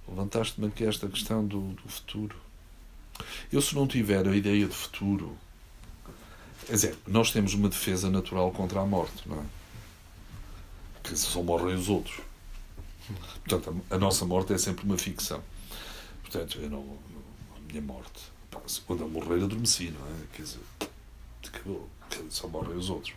[0.07, 2.37] Levantaste-me aqui esta questão do, do futuro.
[3.53, 5.37] Eu, se não tiver a ideia de futuro.
[6.67, 9.45] Quer dizer, nós temos uma defesa natural contra a morte, não é?
[11.03, 12.21] Que só morrem os outros.
[13.45, 15.43] Portanto, a, nossa morte é sempre uma ficção.
[16.23, 16.99] Portanto, eu não,
[17.57, 18.33] a minha morte.
[18.87, 20.21] Quando eu morrer, adormeci, não é?
[20.33, 20.61] Quer dizer,
[21.47, 21.89] acabou.
[22.29, 23.15] Só morrem os outros.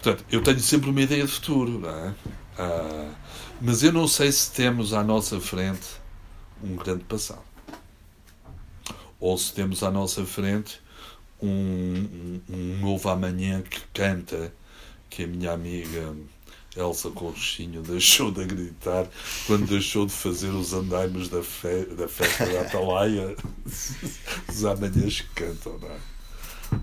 [0.00, 2.14] Portanto, eu tenho sempre uma ideia de futuro, não é?
[2.56, 3.14] Ah,
[3.60, 5.88] mas eu não sei se temos à nossa frente
[6.62, 7.47] um grande passado
[9.20, 10.80] ou se temos à nossa frente
[11.42, 14.52] um, um, um novo amanhã que canta,
[15.08, 16.14] que a minha amiga
[16.76, 19.06] Elsa Conchinho deixou de acreditar
[19.46, 23.36] quando deixou de fazer os andaimes da, fe da festa da Atalaia.
[24.48, 25.98] os amanhãs que cantam, não é?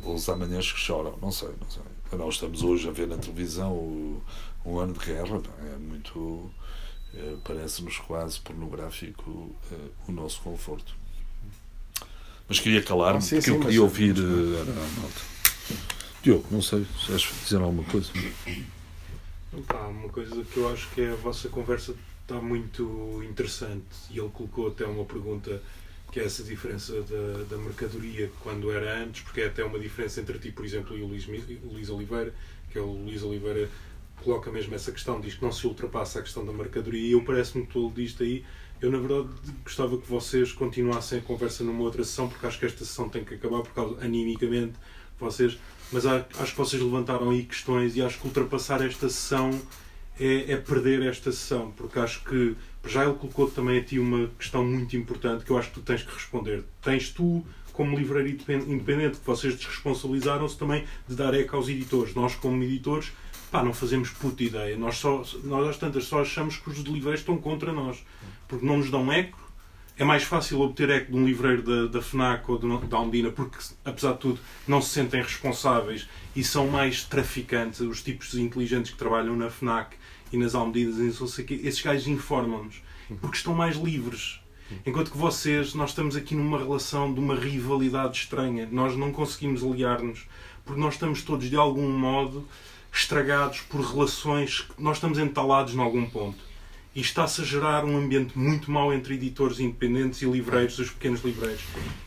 [0.04, 1.84] Ou os amanhãs que choram, não sei, não sei.
[2.18, 4.22] Nós estamos hoje a ver na televisão o,
[4.66, 5.42] um ano de guerra,
[5.74, 6.50] é muito.
[7.14, 9.76] É, Parece-nos quase pornográfico é,
[10.08, 10.96] o nosso conforto.
[12.48, 15.36] Mas queria calar-me, ah, porque sim, eu queria ouvir uh, a nota.
[16.22, 18.12] Diogo, não sei se queres dizer alguma coisa.
[19.54, 24.20] Opa, uma coisa que eu acho que é a vossa conversa está muito interessante e
[24.20, 25.62] ele colocou até uma pergunta
[26.12, 30.22] que é essa diferença da, da mercadoria quando era antes, porque é até uma diferença
[30.22, 32.34] entre ti, por exemplo, e o Luís, o Luís Oliveira,
[32.72, 33.70] que é o Luís Oliveira
[34.24, 37.24] coloca mesmo essa questão, diz que não se ultrapassa a questão da mercadoria e eu
[37.24, 38.44] parece-me que tu disto aí
[38.86, 39.30] eu, na verdade,
[39.64, 43.24] gostava que vocês continuassem a conversa numa outra sessão, porque acho que esta sessão tem
[43.24, 44.74] que acabar, por causa, animicamente,
[45.20, 45.58] vocês.
[45.92, 49.50] Mas acho que vocês levantaram aí questões e acho que ultrapassar esta sessão
[50.20, 52.56] é, é perder esta sessão, porque acho que.
[52.88, 55.82] Já ele colocou também a ti uma questão muito importante que eu acho que tu
[55.82, 56.64] tens que responder.
[56.84, 62.14] Tens tu, como livreiro independente, que vocês desresponsabilizaram-se também de dar eco aos editores.
[62.14, 63.12] Nós, como editores,
[63.50, 64.78] pá, não fazemos puta ideia.
[64.78, 68.04] Nós, só, nós às tantas só achamos que os livreiros estão contra nós
[68.48, 69.44] porque não nos dão eco.
[69.98, 73.58] É mais fácil obter eco de um livreiro da, da FNAC ou da Almedina, porque,
[73.86, 78.98] apesar de tudo, não se sentem responsáveis e são mais traficantes, os tipos inteligentes que
[78.98, 79.96] trabalham na FNAC
[80.34, 80.98] e nas Almedinas.
[81.00, 82.82] Esses gajos informam-nos,
[83.22, 84.42] porque estão mais livres.
[84.86, 88.68] Enquanto que vocês, nós estamos aqui numa relação de uma rivalidade estranha.
[88.70, 90.28] Nós não conseguimos aliar-nos,
[90.66, 92.46] porque nós estamos todos, de algum modo,
[92.92, 96.45] estragados por relações que nós estamos entalados em algum ponto
[96.96, 101.22] e está-se a gerar um ambiente muito mau entre editores independentes e livreiros, os pequenos
[101.24, 101.62] livreiros.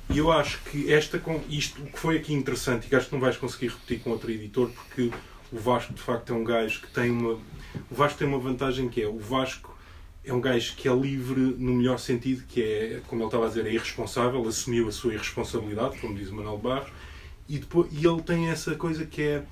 [0.09, 3.13] E eu acho que esta, isto o que foi aqui interessante, e que acho que
[3.13, 5.13] não vais conseguir repetir com outro editor, porque
[5.53, 7.39] o Vasco de facto é um gajo que tem uma.
[7.91, 9.77] O Vasco tem uma vantagem que é o Vasco
[10.25, 13.49] é um gajo que é livre no melhor sentido, que é, como ele estava a
[13.49, 16.91] dizer, é irresponsável, assumiu a sua irresponsabilidade, como diz o Manuel Barros,
[17.49, 19.45] e, depois, e ele tem essa coisa que é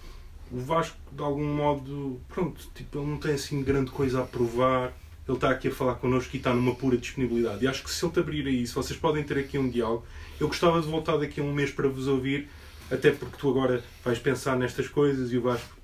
[0.51, 4.93] o Vasco, de algum modo, pronto, tipo, ele não tem assim grande coisa a provar,
[5.29, 7.64] ele está aqui a falar connosco e está numa pura disponibilidade.
[7.64, 10.05] E acho que se ele te abrir a isso, vocês podem ter aqui um diálogo.
[10.39, 12.49] Eu gostava de voltar daqui a um mês para vos ouvir,
[12.91, 15.77] até porque tu agora vais pensar nestas coisas e o Vasco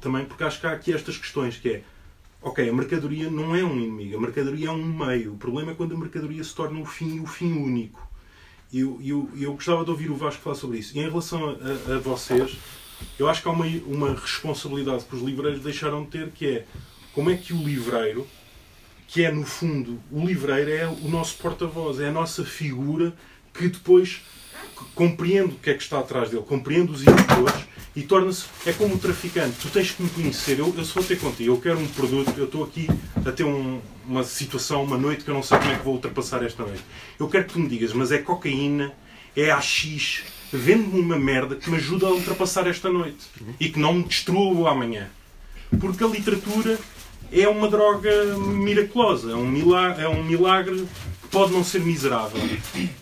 [0.00, 1.82] também, porque acho que há aqui estas questões que é
[2.42, 5.32] ok, a mercadoria não é um inimigo, a mercadoria é um meio.
[5.32, 8.06] O problema é quando a mercadoria se torna o fim e o fim único.
[8.72, 10.96] E eu, eu, eu gostava de ouvir o Vasco falar sobre isso.
[10.96, 12.56] E em relação a, a vocês,
[13.18, 16.66] eu acho que há uma, uma responsabilidade que os livreiros deixaram de ter, que é
[17.12, 18.26] como é que o livreiro
[19.06, 23.14] que é, no fundo, o livreiro é o nosso porta-voz, é a nossa figura
[23.54, 24.22] que depois
[24.94, 27.54] compreendo o que é que está atrás dele, compreendo os editores
[27.94, 28.44] e torna-se.
[28.66, 30.58] É como o traficante, tu tens que me conhecer.
[30.58, 32.88] Eu, eu se vou ter contigo, eu quero um produto, eu estou aqui
[33.24, 35.94] a ter um, uma situação, uma noite que eu não sei como é que vou
[35.94, 36.82] ultrapassar esta noite.
[37.18, 38.92] Eu quero que tu me digas, mas é cocaína,
[39.34, 43.26] é AX, vende-me uma merda que me ajuda a ultrapassar esta noite
[43.58, 45.08] e que não me destrua amanhã.
[45.80, 46.78] Porque a literatura
[47.32, 50.86] é uma droga miraculosa, é um milagre, é um milagre
[51.22, 52.40] que pode não ser miserável.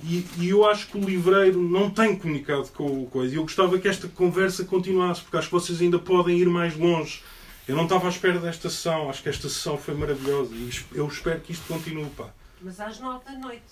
[0.02, 3.34] E, e eu acho que o livreiro não tem comunicado com o coisa.
[3.34, 6.76] E eu gostava que esta conversa continuasse, porque acho que vocês ainda podem ir mais
[6.76, 7.22] longe.
[7.66, 11.06] Eu não estava à espera desta sessão, acho que esta sessão foi maravilhosa e eu
[11.06, 12.10] espero que isto continue.
[12.10, 12.28] Pá.
[12.60, 13.62] Mas às nove da noite.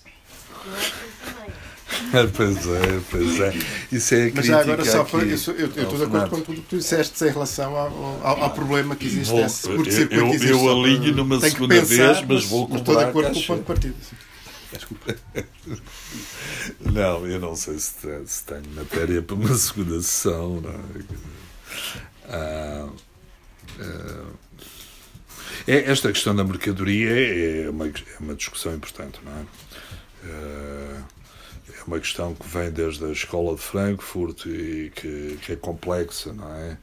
[0.65, 2.31] É meia.
[2.35, 3.53] pois é, pois é.
[3.91, 6.59] Isso é a Mas já agora só isso, eu, eu estou de acordo com tudo
[6.59, 9.75] o que tu disseste em relação ao, ao, ao problema que existe Vou- esse eu-
[9.75, 10.51] curto-circuito eu- que existe.
[10.51, 13.59] eu alinho numa segunda pensar, vez, mas vou estou de comprar acordo com o ponto
[13.59, 13.95] de partida.
[14.73, 15.15] Desculpa.
[16.79, 17.91] Não, eu não sei se,
[18.25, 20.61] se tenho matéria para uma segunda sessão.
[20.61, 21.03] Não é?
[22.29, 22.89] Ah,
[23.79, 24.25] ah,
[25.67, 27.09] é, esta questão da mercadoria
[27.65, 29.45] é uma, é uma discussão importante, não é?
[30.25, 31.03] Ah,
[31.69, 36.33] é uma questão que vem desde a escola de Frankfurt e que, que é complexa,
[36.33, 36.77] não é?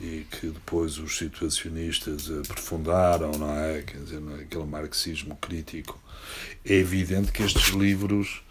[0.00, 3.82] E que depois os situacionistas aprofundaram, não é?
[3.82, 6.00] Quer dizer, aquele marxismo crítico.
[6.64, 8.42] É evidente que estes livros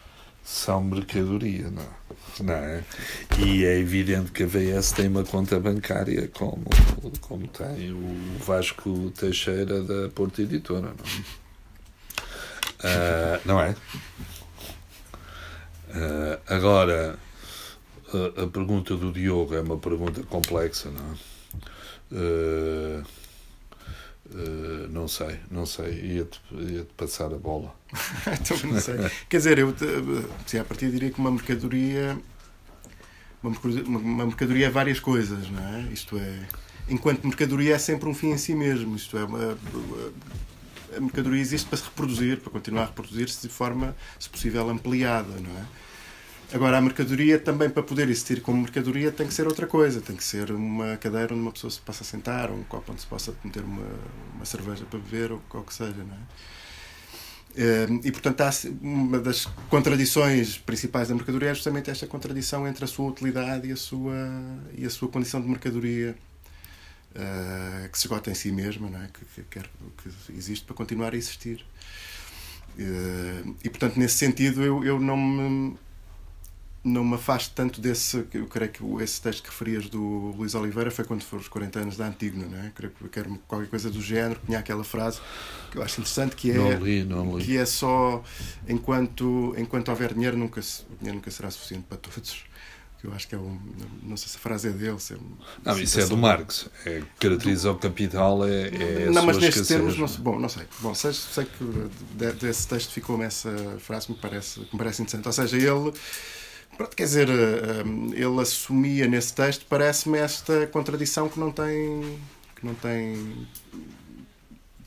[0.43, 2.43] são mercadoria, não é?
[2.43, 2.83] Não é?
[3.45, 6.63] E é evidente que a VS tem uma conta bancária como,
[7.21, 11.48] como tem o Vasco Teixeira da Porta Editora, não é?
[12.83, 13.75] Ah, não é?
[15.91, 17.17] Ah, agora,
[18.13, 21.17] a, a pergunta do Diogo é uma pergunta complexa, não é?
[22.13, 23.03] Ah,
[24.89, 26.17] não sei, não sei.
[26.17, 27.73] Ia-te ia passar a bola.
[28.39, 28.95] Então, não sei.
[29.27, 32.17] Quer dizer, eu eh, sim, a partir diria que uma mercadoria
[33.41, 35.81] uma mercadoria, uma mercadoria é várias coisas, não é?
[35.93, 36.47] Isto é,
[36.89, 38.95] enquanto mercadoria é sempre um fim em si mesmo.
[38.95, 39.57] Isto é, uma,
[40.95, 45.33] a mercadoria existe para se reproduzir, para continuar a reproduzir-se de forma, se possível, ampliada,
[45.39, 45.65] não é?
[46.51, 50.01] Agora, a mercadoria também, para poder existir como mercadoria, tem que ser outra coisa.
[50.01, 53.01] Tem que ser uma cadeira onde uma pessoa se possa sentar, ou um copo onde
[53.01, 53.85] se possa meter uma,
[54.35, 56.19] uma cerveja para beber, ou o que seja, não é?
[57.55, 58.43] Eh, E, portanto,
[58.81, 63.71] uma das contradições principais da mercadoria é justamente esta contradição entre a sua utilidade e
[63.71, 64.15] a sua,
[64.75, 66.15] e a sua condição de mercadoria
[67.15, 69.07] eh, que se esgota em si mesma, não é?
[69.07, 69.69] que, que, quer-
[70.03, 71.65] que existe para continuar a existir.
[72.77, 75.77] Eh, E, portanto, nesse sentido, eu, eu não me
[76.83, 78.25] não me afasto tanto desse.
[78.33, 81.79] Eu creio que esse texto que referias do Luís Oliveira foi quando foram os 40
[81.79, 82.71] anos da Antígona, não é?
[82.73, 85.19] Creio que quero qualquer coisa do género, tinha aquela frase
[85.71, 87.43] que eu acho interessante que é Não li, não li.
[87.45, 88.23] que é só
[88.67, 92.43] enquanto enquanto houver dinheiro nunca o dinheiro nunca será suficiente para todos
[92.99, 93.57] que eu acho que é um
[94.03, 95.17] não sei se a frase é dele se é
[95.63, 96.17] Não, isso é do.
[96.17, 96.69] Marx.
[96.85, 100.93] É, caracteriza o capital é, é não, mas nestes termos não bom não sei bom
[100.93, 101.63] sei, sei que
[102.17, 105.57] de- desse texto ficou-me essa frase que me parece que me parece interessante ou seja
[105.57, 105.93] ele
[106.77, 112.19] pronto, quer dizer eh, eh, ele assumia nesse texto parece-me esta contradição que não tem
[112.55, 113.47] que não tem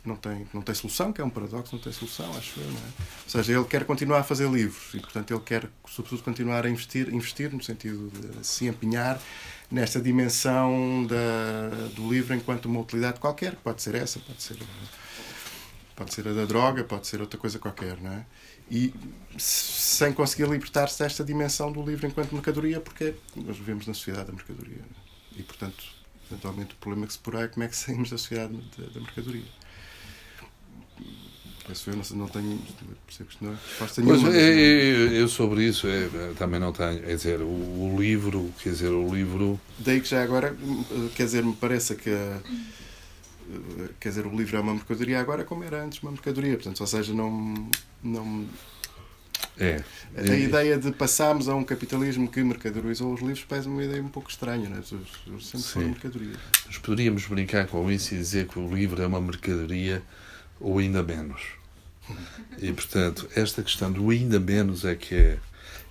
[0.04, 2.78] não tem, não tem solução, que é um paradoxo, não tem solução, acho eu, não
[2.78, 2.90] é?
[3.24, 6.68] Ou seja, ele quer continuar a fazer livros e, portanto, ele quer, sobretudo, continuar a
[6.68, 9.20] investir, investir no sentido de se empenhar
[9.70, 14.58] nesta dimensão da, do livro enquanto uma utilidade qualquer, pode ser essa, pode ser,
[15.94, 18.26] pode ser a da droga, pode ser outra coisa qualquer, não é?
[18.68, 18.92] E
[19.38, 24.32] sem conseguir libertar-se desta dimensão do livro enquanto mercadoria, porque nós vivemos na sociedade da
[24.32, 24.78] mercadoria.
[24.78, 25.40] é?
[25.40, 25.84] E, portanto,
[26.30, 29.00] eventualmente o problema que se porá é como é que saímos da sociedade da, da
[29.00, 29.61] mercadoria.
[31.66, 32.58] Penso eu, não, tenho.
[33.06, 34.36] Percebo que não é resposta Pois, nenhuma.
[34.36, 37.00] é, mas não- é, eu sobre isso é, é, também não tenho.
[37.00, 39.60] Quer dizer, o, o livro, quer dizer, o livro.
[39.78, 40.56] Daí que já agora,
[41.14, 42.10] quer dizer, me parece que.
[44.00, 46.54] Quer dizer, o livro é uma mercadoria agora como era antes uma mercadoria.
[46.54, 47.68] Portanto, ou seja, não.
[48.02, 48.46] não
[49.58, 49.82] É.
[50.16, 54.02] a É, ideia de passarmos a um capitalismo que mercadorizou os livros parece uma ideia
[54.02, 54.82] um pouco estranha, não é?
[54.82, 55.84] Sempre foram Sim.
[55.90, 56.34] mercadoria.
[56.66, 60.02] Nós poderíamos brincar com isso e dizer que o livro é uma mercadoria
[60.62, 61.42] ou ainda menos.
[62.58, 65.38] E, portanto, esta questão do ainda menos é que é,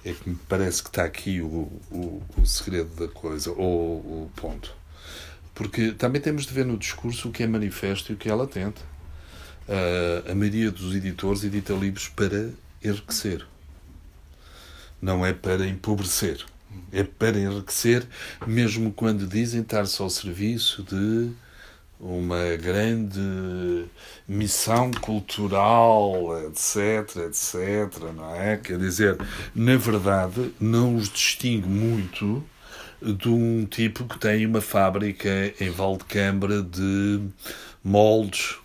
[0.05, 4.31] é que me parece que está aqui o, o, o segredo da coisa, ou o
[4.35, 4.73] ponto.
[5.53, 8.33] Porque também temos de ver no discurso o que é manifesto e o que é
[8.33, 8.81] latente.
[9.67, 12.49] Ah, a maioria dos editores edita livros para
[12.83, 13.45] enriquecer.
[15.01, 16.45] Não é para empobrecer.
[16.91, 18.05] É para enriquecer,
[18.45, 21.31] mesmo quando dizem estar-se ao serviço de
[22.01, 23.85] uma grande
[24.27, 28.57] missão cultural, etc, etc, não é?
[28.57, 29.17] Quer dizer,
[29.53, 32.43] na verdade, não os distingue muito
[33.01, 35.29] de um tipo que tem uma fábrica
[35.59, 37.21] em Valdecambra de
[37.83, 38.55] moldes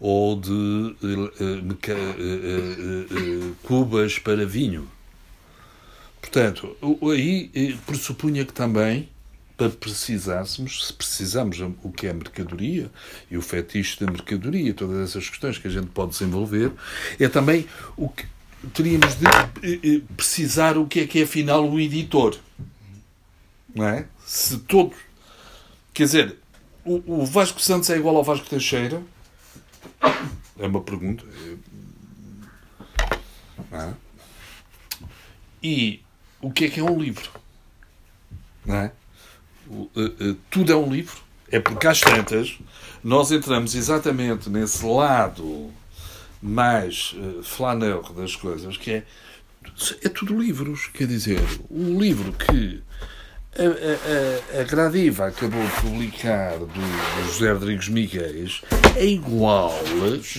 [0.00, 1.74] ou de uh, uh,
[3.50, 4.88] uh, cubas para vinho.
[6.20, 6.76] Portanto,
[7.10, 9.08] aí pressupunha que também,
[9.58, 12.90] para precisássemos, se precisamos o que é mercadoria
[13.30, 16.72] e o fetiche da mercadoria, todas essas questões que a gente pode desenvolver,
[17.20, 17.66] é também
[17.96, 18.24] o que
[18.72, 22.38] teríamos de precisar o que é que é afinal o editor
[23.74, 24.06] não é?
[24.24, 24.94] Se todo.
[25.94, 26.36] Quer dizer,
[26.84, 29.02] o, o Vasco Santos é igual ao Vasco Teixeira?
[30.58, 31.24] É uma pergunta.
[33.72, 33.92] É?
[35.62, 36.02] E
[36.40, 37.30] o que é que é um livro?
[38.64, 38.92] Não é?
[39.70, 41.16] O, uh, uh, tudo é um livro.
[41.50, 42.58] É porque às tantas
[43.02, 45.70] nós entramos exatamente nesse lado
[46.42, 49.04] mais uh, flaneur das coisas, que é
[50.02, 50.88] é tudo livros.
[50.92, 52.82] Quer dizer, um livro que
[53.56, 58.48] a, a, a Gradiva acabou de publicar do, do José Rodrigues Miguel
[58.96, 59.74] é igual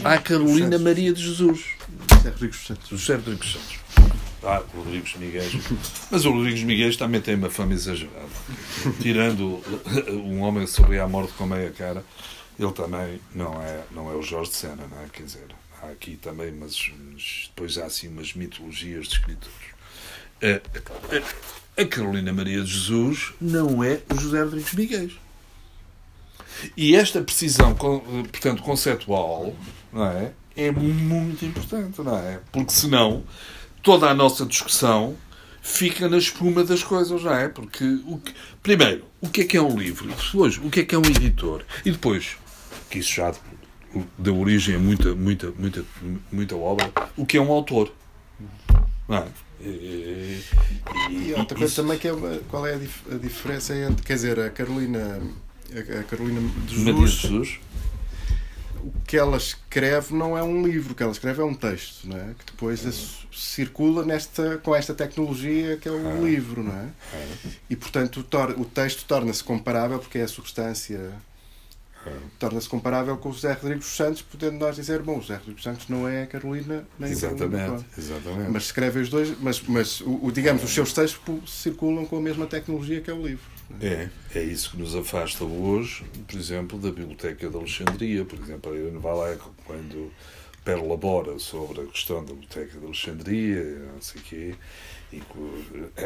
[0.03, 0.77] à Carolina.
[0.77, 1.65] Maria de Jesus.
[2.11, 2.89] José Rodrigues Santos.
[2.89, 4.08] José Rodrigues Santos.
[4.43, 5.49] Ah, Rodrigues Miguel.
[6.09, 8.29] Mas o Rodrigues Miguel também tem uma fama exagerada.
[9.01, 9.61] Tirando
[10.09, 12.03] um homem sobre a morte com meia cara,
[12.57, 15.07] ele também não é, não é o Jorge Sena, não é?
[15.11, 15.47] Quer dizer,
[15.81, 19.69] há aqui também, mas, mas depois há assim umas mitologias de escritores.
[20.41, 25.09] Uh, uh, a Carolina Maria de Jesus não é o José Rodrigues Miguel.
[26.75, 29.55] E esta precisão, portanto, conceptual,
[29.91, 30.33] não é?
[30.57, 32.41] É muito importante, não é?
[32.51, 33.23] Porque senão
[33.89, 35.17] toda a nossa discussão
[35.63, 37.47] fica na espuma das coisas, não é?
[37.47, 40.07] Porque, o que, primeiro, o que é que é um livro?
[40.07, 41.63] Depois, o que é que é um editor?
[41.83, 42.37] E depois,
[42.87, 43.33] que isso já
[44.15, 45.83] deu origem a muita, muita, muita,
[46.31, 47.91] muita obra, o que é um autor?
[49.07, 49.27] Não é?
[49.59, 50.39] E,
[51.09, 51.81] e outra coisa isso...
[51.81, 55.19] também que é qual é a, dif a, diferença entre, quer dizer, a Carolina
[55.73, 57.59] a, Carolina de Jesus, Jesus,
[58.83, 62.07] o que ela escreve não é um livro, o que ela escreve é um texto,
[62.07, 62.33] não é?
[62.37, 63.27] Que depois uhum.
[63.31, 66.25] circula nesta com esta tecnologia que é o uhum.
[66.25, 66.83] livro, não é?
[66.83, 67.51] Uhum.
[67.69, 71.13] E portanto o, o texto torna-se comparável porque é a substância
[72.37, 75.87] torna-se comparável com o José Rodrigues Santos, podendo nós dizer, bom, o José Rodrigues Santos
[75.89, 77.85] não é a Carolina nem exatamente, a Carolina.
[77.97, 78.51] Exatamente.
[78.51, 82.21] Mas escreve os dois, mas, mas o, o digamos, os seus textos circulam com a
[82.21, 83.58] mesma tecnologia que é o livro.
[83.81, 88.71] É, é isso que nos afasta hoje, por exemplo, da Biblioteca de Alexandria, por exemplo,
[88.71, 90.11] a Irene Valeco, quando
[90.65, 93.63] perlabora sobre a questão da Biblioteca de Alexandria,
[93.93, 94.55] não sei o quê,
[95.11, 95.23] e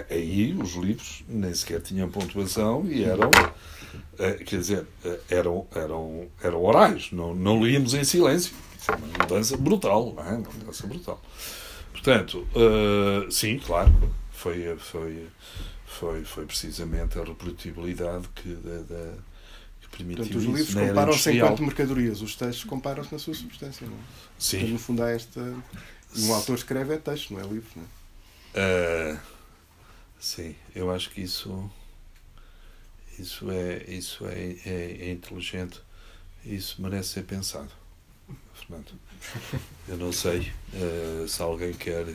[0.09, 3.31] aí os livros nem sequer tinham pontuação e eram
[4.19, 8.53] eh, quer dizer, eh, eram, eram, eram orais, não, não líamos em silêncio.
[8.79, 10.31] Isso é uma mudança brutal, não é?
[10.35, 11.21] Uma mudança brutal.
[11.91, 13.91] Portanto, uh, sim, claro,
[14.31, 15.27] foi, foi,
[15.93, 19.13] foi, foi precisamente a reprodutibilidade que, da, da,
[19.81, 23.95] que permitiu Portanto, os livros comparam-se enquanto mercadorias, os textos comparam-se na sua substância, não
[23.95, 23.99] é?
[24.37, 24.57] Sim.
[24.57, 25.39] Então, no fundo, há esta.
[26.15, 27.83] Um autor escreve é texto, não é livro, não
[28.55, 29.13] é?
[29.15, 29.19] Uh,
[30.19, 31.71] sim, eu acho que isso
[33.19, 35.81] isso é, isso é, é, é inteligente.
[36.45, 37.71] Isso merece ser pensado.
[38.53, 38.91] Fernando.
[39.87, 42.07] Eu não sei uh, se alguém quer.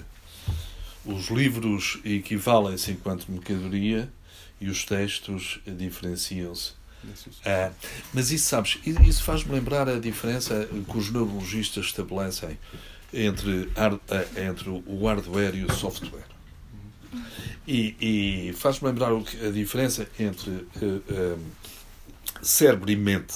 [1.09, 4.13] Os livros equivalem-se enquanto mercadoria
[4.61, 6.73] e os textos diferenciam-se.
[7.03, 7.73] Uh,
[8.13, 12.59] mas isso, sabes, isso faz-me lembrar a diferença que os neurologistas estabelecem
[13.11, 13.71] entre,
[14.37, 16.27] entre o hardware e o software.
[17.67, 21.39] E, e faz-me lembrar a diferença entre uh, uh,
[22.43, 23.35] cérebro e mente.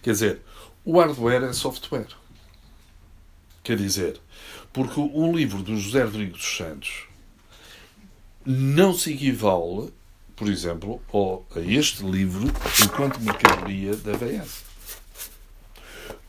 [0.00, 0.42] Quer dizer,
[0.84, 2.06] o hardware é software.
[3.64, 4.20] Quer dizer,
[4.78, 7.02] porque um livro do José Rodrigues dos Santos
[8.46, 9.92] não se equivale,
[10.36, 12.46] por exemplo, ao, a este livro
[12.84, 14.62] enquanto mercadoria da VS.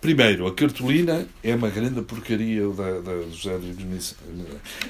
[0.01, 4.15] Primeiro, a cartolina é uma grande porcaria da, da José Rodrigues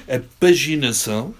[0.08, 1.34] A paginação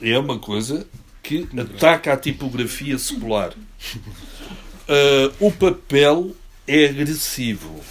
[0.00, 0.86] é uma coisa
[1.24, 3.52] que ataca a tipografia secular.
[3.52, 6.36] Uh, o papel
[6.68, 7.82] é agressivo.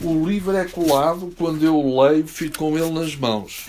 [0.00, 3.66] O livro é colado, quando eu leio, fico com ele nas mãos.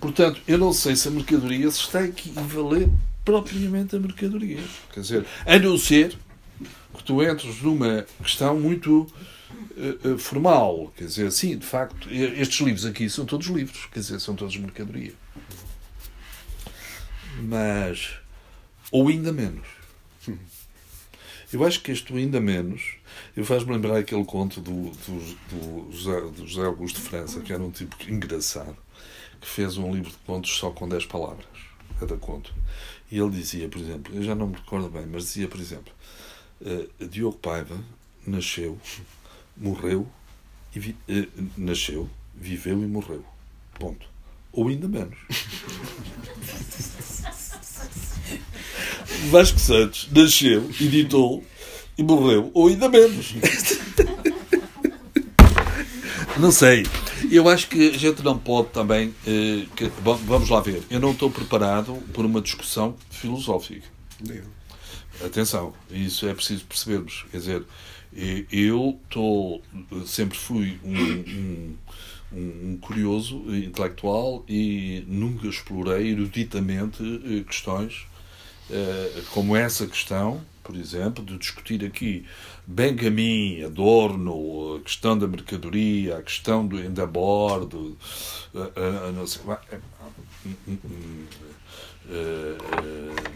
[0.00, 2.88] Portanto, eu não sei se a mercadoria se está a equivaler
[3.24, 4.60] propriamente a mercadoria.
[4.92, 6.16] Quer dizer, a não ser
[6.96, 9.06] que tu entres numa questão muito
[9.76, 10.92] uh, formal.
[10.96, 13.86] Quer dizer, sim, de facto, estes livros aqui são todos livros.
[13.92, 15.12] Quer dizer, são todos mercadoria
[17.38, 18.18] mas
[18.90, 19.66] ou ainda menos.
[21.52, 22.96] Eu acho que este ainda menos.
[23.36, 27.60] Eu faz-me lembrar aquele conto do, do, do, José, do José Augusto França, que era
[27.60, 28.76] um tipo engraçado,
[29.40, 31.46] que fez um livro de contos só com 10 palavras,
[31.98, 32.54] cada conto.
[33.10, 35.92] E ele dizia, por exemplo, eu já não me recordo bem, mas dizia, por exemplo,
[36.60, 37.76] uh, Diogo Paiva
[38.24, 38.78] nasceu,
[39.56, 40.06] morreu,
[40.74, 43.24] e vi, uh, nasceu, viveu e morreu.
[43.80, 44.06] Ponto.
[44.52, 45.18] Ou ainda menos.
[49.30, 51.44] Vasco Santos nasceu, editou
[51.96, 53.34] e morreu, ou ainda menos.
[56.38, 56.84] Não sei.
[57.30, 59.14] Eu acho que a gente não pode também.
[59.24, 60.82] Eh, que, vamos lá ver.
[60.90, 63.86] Eu não estou preparado por uma discussão filosófica.
[65.24, 67.24] Atenção, isso é preciso percebermos.
[67.30, 67.62] Quer dizer,
[68.50, 69.62] eu estou.
[70.06, 71.76] Sempre fui um,
[72.32, 78.06] um, um curioso intelectual e nunca explorei eruditamente eh, questões
[78.70, 82.24] eh, como essa questão, por exemplo, de discutir aqui
[82.66, 87.96] Benjamin, Adorno, a questão da mercadoria, a questão do endabordo,
[89.14, 89.42] não sei,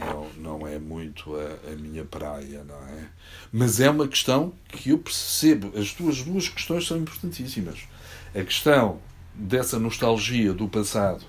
[0.00, 3.08] não, não é muito a, a, minha praia, não é?
[3.52, 5.72] Mas é uma questão que eu percebo.
[5.78, 7.80] As duas, duas questões são importantíssimas.
[8.34, 9.00] A questão
[9.34, 11.24] dessa nostalgia do passado,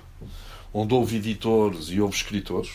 [0.73, 2.71] onde houve editores e houve escritores,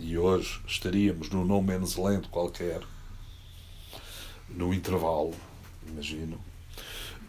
[0.00, 2.80] e hoje estaríamos no No Man's Land qualquer,
[4.48, 5.34] no intervalo,
[5.86, 6.40] imagino,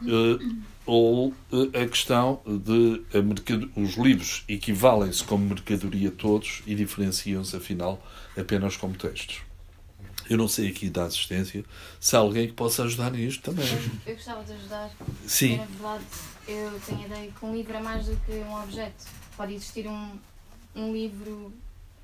[0.02, 1.36] uh, ou uh,
[1.82, 8.02] a questão de a os livros equivalem-se como mercadoria todos e diferenciam-se, afinal,
[8.38, 9.42] apenas como textos.
[10.30, 11.66] Eu não sei aqui da assistência
[12.00, 13.68] se há alguém que possa ajudar nisto também.
[14.06, 14.90] Eu gostava de ajudar.
[15.28, 15.58] Sim.
[15.58, 16.06] Na verdade,
[16.48, 19.06] eu tenho a ideia que um livro é mais do que um objeto.
[19.36, 20.12] Pode existir um,
[20.74, 21.52] um livro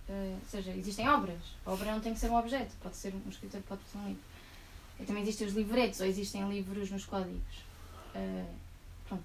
[0.09, 1.39] ou seja, existem obras.
[1.65, 4.07] A obra não tem que ser um objeto, pode ser um escritor, pode ser um
[4.07, 4.21] livro.
[4.99, 7.57] E também existem os livretos, ou existem livros nos códigos.
[8.15, 8.45] Uh,
[9.07, 9.23] pronto.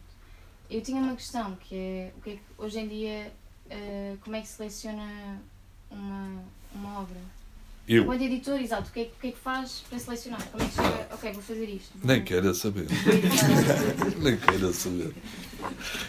[0.69, 3.33] Eu tinha uma questão que é, o que, é que hoje em dia,
[3.67, 5.41] uh, como é que seleciona
[5.91, 6.43] uma,
[6.75, 7.21] uma obra?
[7.89, 8.03] Eu.
[8.03, 10.47] Enquanto editor, exato, o que, é, o que é que faz para selecionar?
[10.51, 11.99] Como é que chega, ok, vou fazer isto.
[11.99, 12.07] Vou...
[12.07, 12.87] Nem queira saber.
[14.23, 15.15] Nem queira saber.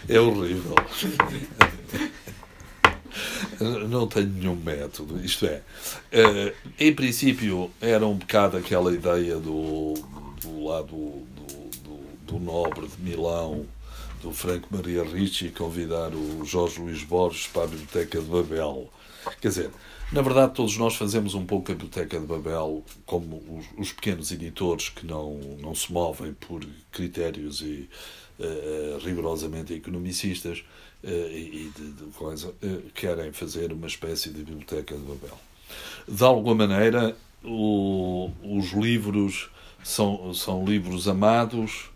[0.08, 0.76] É horrível.
[3.90, 5.24] Não tenho nenhum método.
[5.24, 5.62] Isto é,
[6.14, 9.94] uh, em princípio, era um bocado aquela ideia do,
[10.42, 13.66] do lado do, do, do nobre de Milão,
[14.22, 18.90] do Franco Maria Ricci, convidar o Jorge Luís Borges para a Biblioteca de Babel.
[19.42, 19.70] Quer dizer,
[20.12, 24.32] na verdade, todos nós fazemos um pouco a Biblioteca de Babel como os, os pequenos
[24.32, 27.90] editores que não, não se movem por critérios e,
[28.40, 30.64] uh, rigorosamente economicistas
[31.10, 35.38] e de, de coisa, uh, querem fazer uma espécie de biblioteca de Babel.
[36.08, 39.50] De alguma maneira, o, os livros
[39.84, 41.90] são, são livros amados,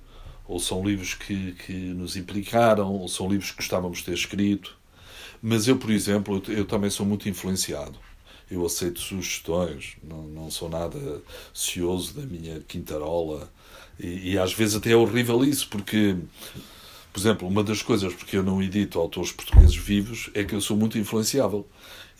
[0.48, 4.78] ou são livros que, que nos implicaram, ou são livros que gostávamos de ter escrito.
[5.42, 7.98] Mas eu, por exemplo, eu, eu também sou muito influenciado.
[8.50, 11.22] Eu aceito sugestões, não, não sou nada
[11.54, 13.52] cioso da minha quintarola.
[14.00, 16.16] E, e às vezes até é horrível isso, porque
[17.18, 20.62] por exemplo, uma das coisas porque eu não edito autores portugueses vivos é que eu
[20.62, 21.68] sou muito influenciável.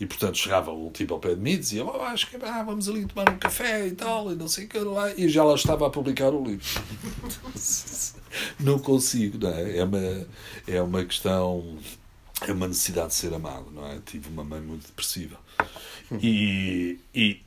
[0.00, 2.64] E, portanto, chegava um tipo ao pé de mim e dizia: oh, Acho que ah,
[2.64, 5.12] vamos ali tomar um café e tal, e não sei o que lá.
[5.14, 6.66] E já lá estava a publicar o livro.
[8.58, 9.76] não consigo, não é?
[9.76, 10.26] É uma,
[10.66, 11.78] é uma questão.
[12.44, 14.00] É uma necessidade de ser amado, não é?
[14.04, 15.38] Tive uma mãe muito depressiva.
[16.20, 16.98] E.
[17.14, 17.40] e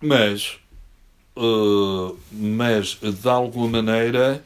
[0.00, 0.58] mas.
[1.36, 4.44] Uh, mas, de alguma maneira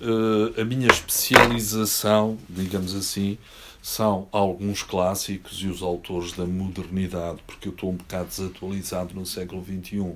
[0.00, 3.38] uh, a minha especialização, digamos assim,
[3.82, 9.24] são alguns clássicos e os autores da modernidade, porque eu estou um bocado desatualizado no
[9.24, 10.12] século XXI.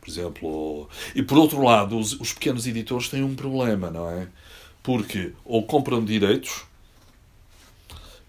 [0.00, 4.28] Por exemplo, e por outro lado, os, os pequenos editores têm um problema, não é?
[4.82, 6.64] Porque ou compram direitos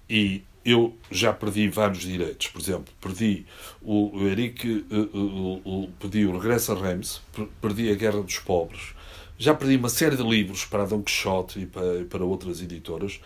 [0.09, 2.47] e eu já perdi vários direitos.
[2.47, 3.45] Por exemplo, perdi
[3.81, 7.21] o, Eric, o, o, o, perdi o Regresso a Reims,
[7.61, 8.93] perdi a Guerra dos Pobres,
[9.39, 13.21] já perdi uma série de livros para Don Quixote e para, para outras editoras,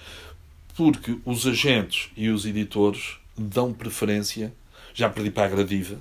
[0.75, 4.53] porque os agentes e os editores dão preferência,
[4.93, 5.97] já perdi para a Gradiva,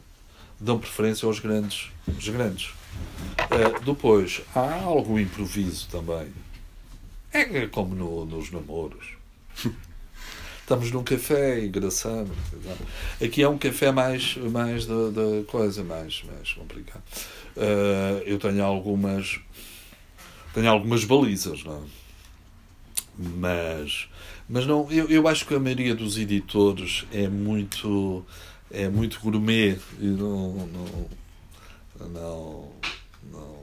[0.61, 1.91] dão preferência aos grandes.
[2.07, 2.67] Os grandes.
[2.67, 6.29] Uh, depois, há algum improviso também.
[7.33, 9.15] É como no, nos namoros.
[10.61, 12.31] Estamos num café, engraçado.
[13.23, 17.03] Aqui é um café mais, mais da coisa, mais, mais complicado.
[17.57, 19.41] Uh, eu tenho algumas
[20.55, 21.81] tem algumas balizas, não é?
[23.19, 24.09] Mas,
[24.49, 28.25] mas não, eu, eu acho que a maioria dos editores é muito
[28.71, 32.73] é muito gourmet e não, não Não.
[33.31, 33.57] não.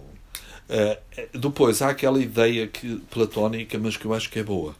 [0.69, 0.99] Eh,
[1.33, 4.75] depois há aquela ideia que, platónica, mas que eu acho que é boa.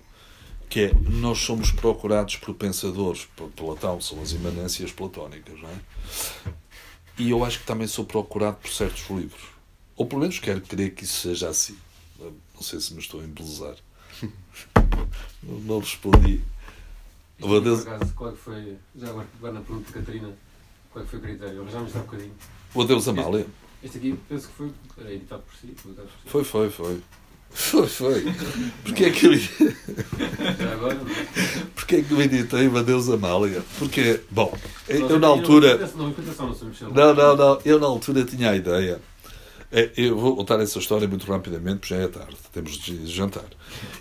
[0.70, 3.26] Que é, nós somos procurados por pensadores.
[3.36, 6.54] Por Platão são as imanências platónicas, não é?
[7.18, 9.42] E eu acho que também sou procurado por certos livros.
[9.96, 11.76] Ou pelo menos quero crer que isso seja assim.
[12.60, 13.76] Não sei se me estou a embelezar.
[15.42, 16.42] Não, não respondi.
[17.42, 17.84] Aqui, Deus.
[17.86, 20.38] por acaso, qual é que foi, já agora, na pergunta de Catarina,
[20.92, 21.62] qual é que foi o critério?
[21.62, 22.34] Arranjámos há um bocadinho.
[22.76, 23.48] O Adeus Amália.
[23.82, 26.10] Este aqui, penso que foi, era editado por si, por si.
[26.26, 27.02] Foi, foi, foi.
[27.50, 28.26] Foi, foi.
[28.84, 29.34] Porquê é que eu,
[30.60, 31.66] Já agora, não é?
[31.74, 33.64] porquê é que eu editei o Adeus Amália?
[33.80, 34.54] Porque, bom,
[34.90, 35.78] eu, na altura.
[36.94, 37.62] Não, não, não.
[37.64, 39.00] Eu na altura tinha a ideia.
[39.72, 43.46] É, Eu vou contar essa história muito rapidamente, porque já é tarde, temos de jantar.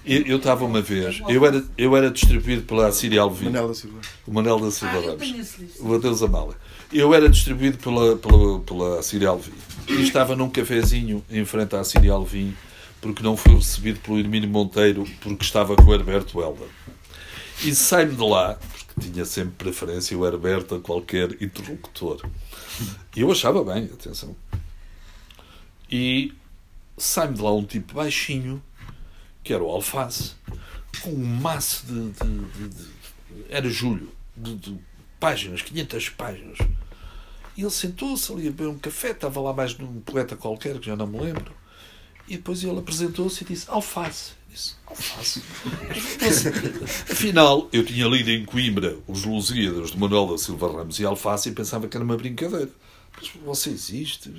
[0.04, 4.00] Eu eu estava uma vez, eu era, eu era distribuído pela Síria Alvim, Manela Silva.
[4.26, 5.54] o Manel da Silva Ah, eu Ramos.
[5.80, 6.56] O Adeus Amália.
[6.90, 9.52] Eu era distribuído pela, pela, pela Síria Alvim
[9.88, 12.54] e estava num cafezinho em frente à Síria Alvim
[13.02, 16.68] porque não fui recebido pelo Hermínio Monteiro porque estava com o Herberto Helder.
[17.62, 22.22] E saí-me de lá, porque tinha sempre preferência o Herberto a qualquer interlocutor.
[23.14, 24.34] E eu achava bem, atenção.
[25.90, 26.32] E
[26.96, 28.62] sai-me de lá um tipo baixinho,
[29.42, 30.32] que era o Alface,
[31.02, 32.10] com um maço de.
[32.10, 32.98] de- de- de-
[33.50, 34.76] era julho, de,
[35.20, 36.58] páginas, 500 páginas.
[37.56, 40.86] E ele sentou-se ali a beber um café, estava lá mais num poeta qualquer, que
[40.86, 41.52] já não me lembro.
[42.28, 44.32] E depois ele apresentou-se e disse: Alface.
[44.48, 45.42] Eu Disse, Alface.
[47.10, 51.48] Afinal, eu tinha lido em Coimbra os Lusíadas de Manuel da Silva Ramos e Alface
[51.48, 52.70] e pensava que era uma brincadeira.
[53.20, 54.32] Mas você existe?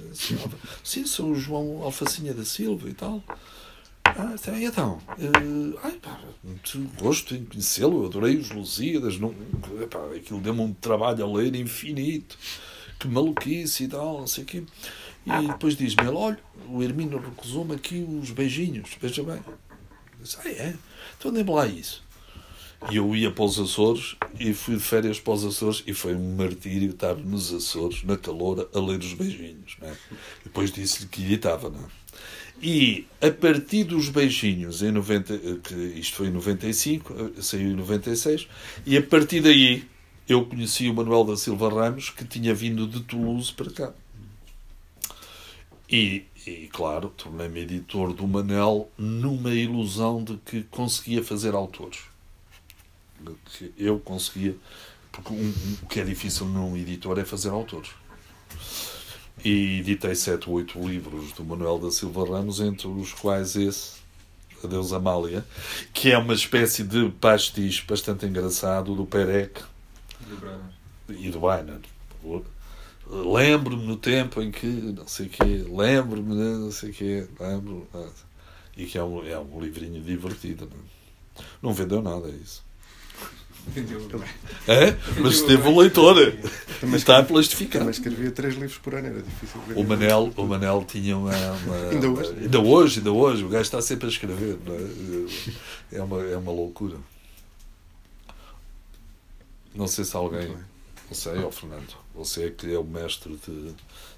[0.84, 3.24] Sim, sou o João Alfacinha da Silva e tal.
[4.06, 9.36] Ah, então, eh, ai, pá, muito gosto em conhecê-lo, adorei os Lusíadas, não,
[9.82, 12.38] epá, aquilo deu-me um trabalho a ler infinito,
[12.98, 14.64] que maluquice e tal, não sei o quê.
[15.26, 19.40] E depois diz-me ele, olha, o Hermínio recusou-me aqui os beijinhos, veja bem.
[20.20, 20.76] Disse, ah, é?
[21.18, 22.04] Então dê-me lá isso.
[22.92, 26.16] E eu ia para os Açores e fui de férias para os Açores e foi
[26.16, 29.76] um martírio estar nos Açores, na caloura, a ler os beijinhos.
[29.82, 29.96] Né?
[30.44, 31.70] Depois disse-lhe que editava.
[31.70, 32.00] Não é?
[32.62, 37.76] E a partir dos beijinhos, em 90, que isto foi em 95, eh, saiu em
[37.76, 38.48] 96,
[38.86, 39.86] e a partir daí
[40.28, 43.94] eu conheci o Manuel da Silva Ramos, que tinha vindo de Toulouse para cá.
[45.90, 52.09] E, e claro, tornei-me editor do Manel numa ilusão de que conseguia fazer autores.
[53.58, 54.56] Que eu conseguia.
[55.12, 57.90] Porque um- o que é difícil num editor é fazer autores.
[59.44, 63.94] E editei sete ou oito livros do Manuel da Silva Ramos, entre os quais esse,
[64.64, 65.46] Adeus Amália,
[65.94, 69.62] que é uma espécie de pastiche bastante engraçado do Perec
[71.10, 71.80] e do Weiner.
[73.08, 77.88] Lembro-me no tempo em que, não sei o quê, lembro-me, não sei o quê, lembro.
[77.94, 78.10] ah,
[78.78, 80.70] E que é um, é um livrinho divertido.
[80.70, 82.64] Não, não vendeu nada, é isso.
[84.68, 84.96] É?
[85.22, 86.16] Mas teve um leitor.
[86.80, 87.80] Também Está plastificado.
[87.86, 89.60] também escrevia três livros por ano, era difícil.
[89.68, 89.78] ver.
[89.78, 92.30] O Manel, o Manel tinha uma, uma- Ainda hoje?
[92.40, 95.98] ainda hoje, ainda hoje, o gajo está sempre a escrever, não é?
[96.00, 96.98] É uma, é uma loucura.
[99.76, 103.72] Não sei se alguém, não sei, ó Fernando, você é que é o mestre de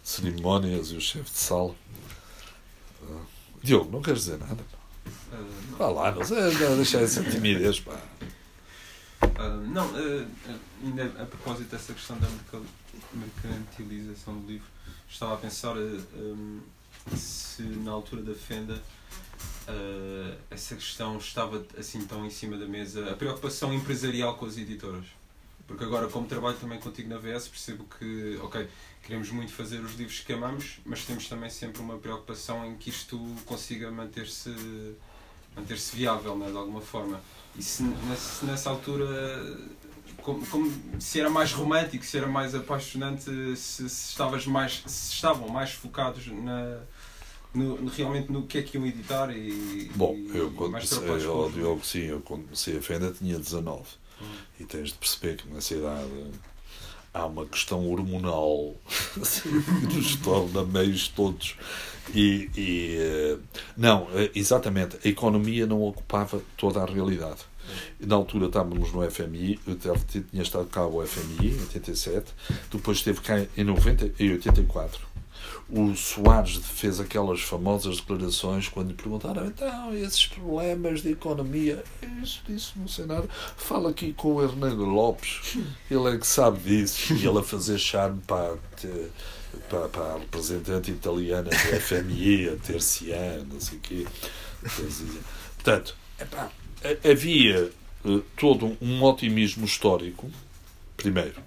[0.03, 1.75] cerimónias e o chefe de sala.
[3.03, 3.21] Ah,
[3.61, 4.63] Diogo, não queres dizer nada?
[5.33, 5.37] Ah,
[5.71, 5.77] não.
[5.77, 7.99] Vá lá, não sei, não, deixa essa timidez, pá.
[9.21, 12.61] Ah, não, ah, ainda a propósito dessa questão da merca-
[13.13, 14.67] mercantilização do livro,
[15.09, 16.61] estava a pensar ah, hum,
[17.15, 18.81] se na altura da Fenda
[20.49, 25.05] essa questão estava assim tão em cima da mesa, a preocupação empresarial com as editoras.
[25.65, 28.67] Porque agora, como trabalho também contigo na VS, percebo que, ok,
[29.03, 32.89] queremos muito fazer os livros que amamos, mas temos também sempre uma preocupação em que
[32.89, 34.53] isto consiga manter-se
[35.55, 37.21] manter-se viável, né, de alguma forma.
[37.57, 39.57] E se nessa, altura,
[40.21, 45.13] como, como- se era mais romântico, se era mais apaixonante, se, se estavas mais, se
[45.13, 46.79] estavam mais focados na,
[47.53, 51.09] no, no- realmente no que é que iam editar e, Bom, e- eu quando comecei,
[51.09, 53.81] os- Diogo, sim, eu quando comecei a Fenda tinha 19.
[54.21, 54.25] Hum.
[54.59, 56.31] E tens de perceber que nessa idade
[57.13, 58.75] há uma questão hormonal
[59.89, 61.57] que nos torna meios todos.
[62.13, 63.37] E, e, eh,
[63.77, 67.39] não, eh, exatamente, a economia não ocupava toda a realidade.
[67.99, 72.33] Na altura estávamos no FMI, eu tinha estado cá o FMI em 87,
[72.71, 75.11] depois esteve cá em 90 e 84.
[75.69, 81.81] o Soares fez aquelas famosas declarações quando lhe perguntaram então, esses problemas de economia,
[82.49, 83.27] isso, não sei nada.
[83.55, 85.57] Fala aqui com o Hernando Lopes,
[85.89, 87.13] ele é que sabe disso.
[87.13, 88.57] E ele a fazer charme para,
[89.71, 94.05] para, para a representante italiana do FMI, a Tercian, não sei o quê.
[95.55, 96.51] Portanto, epá,
[97.09, 97.71] havia
[98.03, 100.29] uh, todo um otimismo histórico,
[100.97, 101.41] primeiro.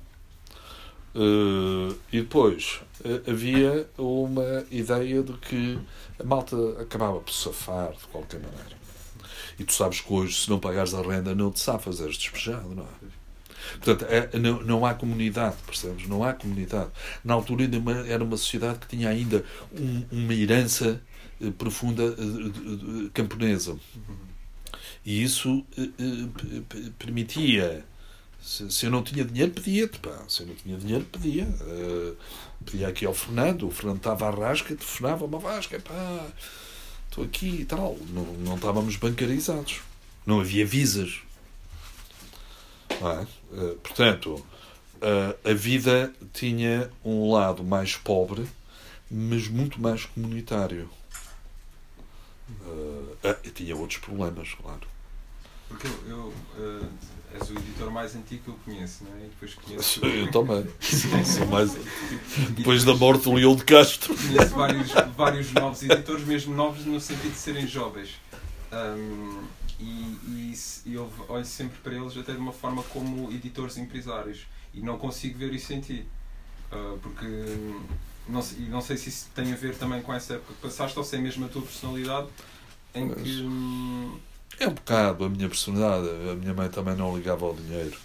[1.15, 5.79] Uh, e depois uh, havia uma ideia de que
[6.19, 8.85] a malta acabava por safar de qualquer maneira.
[9.59, 12.75] E tu sabes que hoje, se não pagares a renda, não te safas, és despejado,
[12.75, 13.14] não é?
[13.73, 16.07] Portanto, é, não, não há comunidade, percebes?
[16.07, 16.91] Não há comunidade.
[17.25, 21.01] Na altura ainda era uma sociedade que tinha ainda um, uma herança
[21.41, 23.79] eh, profunda eh, camponesa.
[25.05, 27.85] E isso eh, permitia
[28.45, 29.99] se, se, eu não tinha dinheiro, pedia-te.
[30.29, 31.45] Se eu não tinha dinheiro, pedia.
[31.45, 32.15] Uh,
[32.63, 33.67] pedia aqui ao Fernando.
[33.67, 35.83] O Fernando estava à rasca, telefonava uma vasca.
[37.09, 37.97] Estou aqui e tal.
[38.11, 39.81] Não, não estávamos bancarizados.
[40.27, 41.23] Não havia visas.
[42.91, 43.27] É?
[43.55, 44.45] Uh, portanto,
[44.97, 48.47] uh, a vida tinha um lado mais pobre,
[49.11, 50.91] mas muito mais comunitário.
[53.55, 54.87] tinha outros problemas, claro.
[55.69, 56.89] Porque eu, eu uh,
[57.35, 59.25] és o editor mais antigo que eu conheço, não é?
[59.25, 60.01] E depois conheço.
[60.07, 60.67] Eu também.
[61.25, 61.77] Sou mais...
[62.51, 64.15] Depois da morte do Leão de Castro.
[64.15, 68.11] Conheço vários, vários novos editores, mesmo novos no sentido de serem jovens.
[68.73, 69.43] Um,
[69.79, 70.55] e, e,
[70.87, 74.47] e eu olho sempre para eles até de uma forma como editores empresários.
[74.73, 76.07] E não consigo ver isso em ti.
[76.73, 77.27] Uh, porque
[78.29, 80.99] não sei, não sei se isso tem a ver também com essa época que passaste
[80.99, 82.29] ou se é mesmo a tua personalidade
[82.95, 83.23] em Mas...
[83.23, 83.43] que.
[83.43, 84.19] Hum,
[84.59, 86.09] é um bocado a minha personalidade.
[86.31, 87.97] A minha mãe também não ligava ao dinheiro.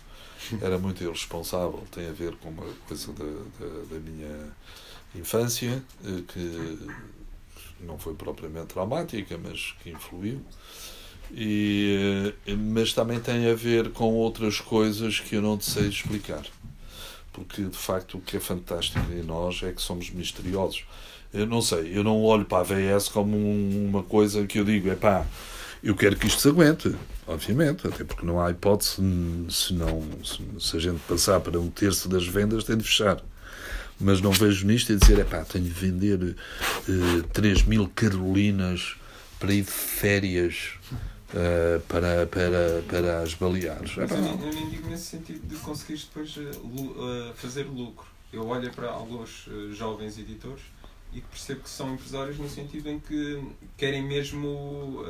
[0.61, 1.85] Era muito irresponsável.
[1.91, 4.51] Tem a ver com uma coisa da, da, da minha
[5.15, 6.79] infância, eh, que
[7.81, 10.41] não foi propriamente traumática, mas que influiu.
[11.31, 15.87] E, eh, mas também tem a ver com outras coisas que eu não te sei
[15.87, 16.43] explicar.
[17.31, 20.83] Porque, de facto, o que é fantástico em nós é que somos misteriosos.
[21.33, 24.89] Eu não sei, eu não olho para a VS como uma coisa que eu digo,
[24.89, 25.25] é pá,
[25.83, 26.93] eu quero que isto se aguente,
[27.27, 28.95] obviamente, até porque não há hipótese,
[29.49, 33.21] se, não, se, se a gente passar para um terço das vendas, tem de fechar.
[33.99, 38.95] Mas não vejo nisto e dizer, é pá, tenho de vender uh, 3 mil carolinas
[39.39, 40.71] para ir de férias
[41.33, 43.95] uh, para, para, para as Baleares.
[43.95, 48.07] Mas eu, nem, eu nem digo nesse sentido de conseguires depois uh, fazer lucro.
[48.31, 50.61] Eu olho para alguns jovens editores
[51.11, 53.43] e percebo que são empresários no sentido em que
[53.75, 55.03] querem mesmo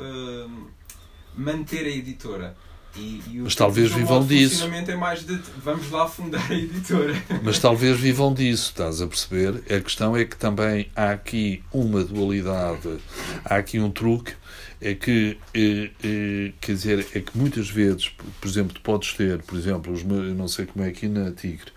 [1.35, 2.55] manter a editora.
[2.95, 4.63] E, e mas talvez vivam disso.
[4.65, 7.13] é mais de vamos lá fundar a editora.
[7.43, 9.63] Mas talvez vivam disso, estás a perceber?
[9.71, 12.97] A questão é que também há aqui uma dualidade,
[13.45, 14.33] há aqui um truque,
[14.81, 19.57] é que, é, é, quer dizer, é que muitas vezes, por exemplo, podes ter, por
[19.57, 21.71] exemplo, os não sei como é aqui na Tigre,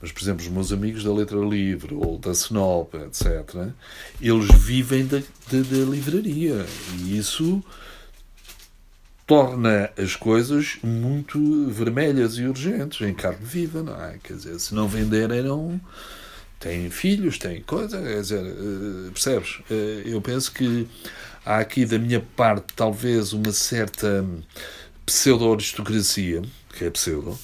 [0.00, 3.72] mas, por exemplo, os meus amigos da Letra Livre ou da Snop, etc.,
[4.20, 6.64] eles vivem da, da, da livraria.
[7.00, 7.62] E isso
[9.26, 14.18] torna as coisas muito vermelhas e urgentes, em carne viva, não é?
[14.22, 15.80] Quer dizer, se não venderem, não.
[16.60, 19.60] têm filhos, têm coisa, quer dizer, eh, percebes?
[19.70, 20.88] Eh, eu penso que
[21.48, 24.22] há aqui da minha parte talvez uma certa
[25.06, 26.42] pseudo-aristocracia,
[26.76, 27.38] que é pseudo,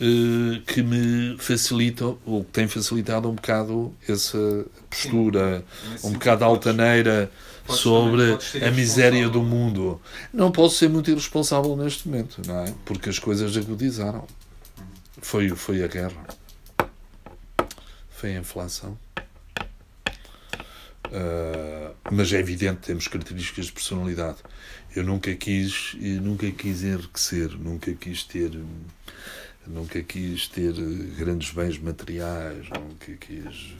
[0.00, 5.64] eh, que me facilitam, ou que tem facilitado um bocado essa postura,
[5.96, 7.30] Sim, um bocado altaneira
[7.68, 10.00] sobre a miséria do mundo.
[10.32, 12.74] Não posso ser muito irresponsável neste momento, não é?
[12.84, 14.26] Porque as coisas agudizaram.
[15.20, 16.26] Foi, foi a guerra.
[18.10, 18.98] Foi a inflação.
[21.12, 24.38] Uh, mas é evidente temos características de personalidade.
[24.96, 28.50] Eu nunca quis, eu nunca quis enriquecer, nunca quis ter
[29.66, 30.72] nunca quis ter
[31.18, 33.74] grandes bens materiais, nunca quis.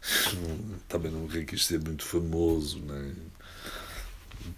[0.88, 3.12] Também nunca quis ser muito famoso, né?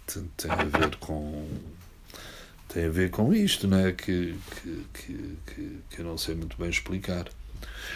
[0.07, 1.47] tem, tem a ver com.
[2.69, 3.91] Tem a ver com isto, né?
[3.91, 7.27] que, que, que, que eu não sei muito bem explicar.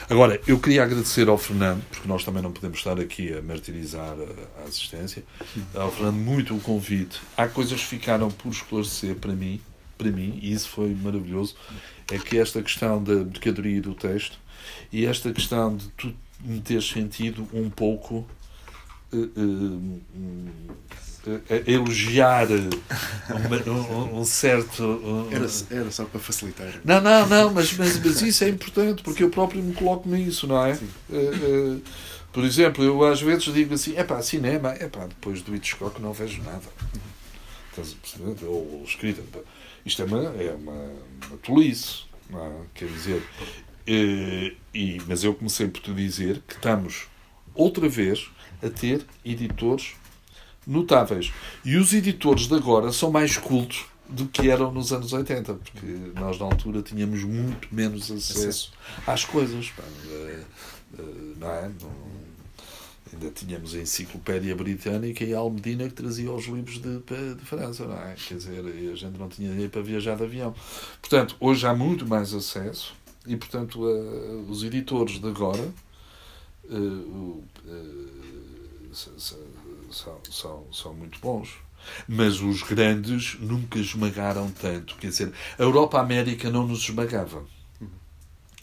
[0.10, 4.16] Agora, eu queria agradecer ao Fernando, porque nós também não podemos estar aqui a martirizar
[4.60, 5.24] a, assistência,
[5.74, 7.20] ao Fernando muito o convite.
[7.36, 9.60] Há coisas que ficaram por esclarecer para mim,
[9.98, 11.56] para mim, e isso foi maravilhoso.
[12.12, 14.38] É que esta questão da mercadoria do texto
[14.92, 16.14] e esta questão de tu
[16.44, 18.28] me ter sentido um pouco
[19.12, 20.02] uh, uh,
[21.68, 25.28] elogiar um, um, certo.
[25.32, 25.48] Era,
[25.82, 26.68] era só para facilitar.
[26.84, 30.48] Não, não, não, mas, mas, mas isso é importante porque eu próprio me coloco nisso,
[30.48, 30.78] não é?
[32.32, 36.02] Por exemplo, eu às vezes digo assim, é pá, cinema, é pá, depois do Hitchcock
[36.02, 36.68] não vejo nada.
[38.44, 39.22] Ou escrita.
[39.86, 40.92] Isto é uma, é uma,
[41.28, 42.52] uma tolice, não é?
[42.74, 43.24] quer dizer.
[43.88, 47.08] eh, e, mas eu comecei por te dizer que estamos
[47.54, 48.30] outra vez
[48.64, 49.94] a ter editores
[50.66, 51.32] notáveis.
[51.64, 55.86] E os editores de agora são mais cultos do que eram nos anos 80, porque
[56.16, 58.72] nós na altura tínhamos muito menos acesso
[59.06, 59.72] às coisas.
[60.08, 60.44] Eh,
[60.98, 61.02] eh,
[61.40, 61.72] Não é?
[63.14, 67.86] Ainda tínhamos a enciclopédia britânica e a Almedina que trazia os livros de, de França,
[67.86, 68.16] não é?
[68.16, 70.54] Quer dizer, a gente não tinha dinheiro para viajar de avião.
[71.02, 72.94] Portanto, hoje há muito mais acesso
[73.26, 75.74] e, portanto, eh, os editores de agora
[79.96, 81.50] são- são, são, muito bons.
[82.08, 84.96] Mas os grandes nunca esmagaram tanto.
[84.96, 87.44] Quer dizer, a Europa-América não nos esmagava.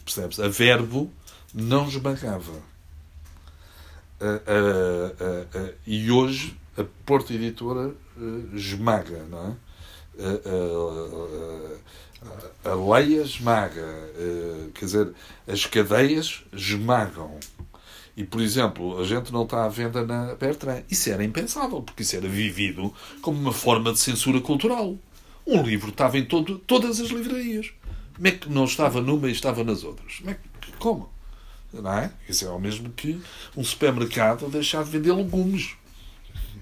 [0.03, 0.39] Percebes?
[0.39, 1.11] A Verbo
[1.53, 2.53] não esmagava.
[5.87, 9.55] E hoje a Porta Editora eh, esmaga, não é?
[12.65, 15.13] A, Leia esmaga, eh, quer dizer,
[15.47, 17.37] as cadeias esmagam.
[18.15, 20.83] E, por exemplo, a gente não está à venda na Bertrand.
[20.89, 24.97] Isso era impensável, porque isso era vivido como uma forma de censura cultural.
[25.45, 27.73] Um livro estava em todo, todas as livrarias.
[28.15, 30.17] Como é que não estava numa e estava nas outras?
[30.19, 30.29] Como?
[30.29, 31.09] É que, como?
[31.73, 32.11] Não é?
[32.29, 33.19] Isso é o mesmo que
[33.57, 35.75] um supermercado deixar de vender legumes.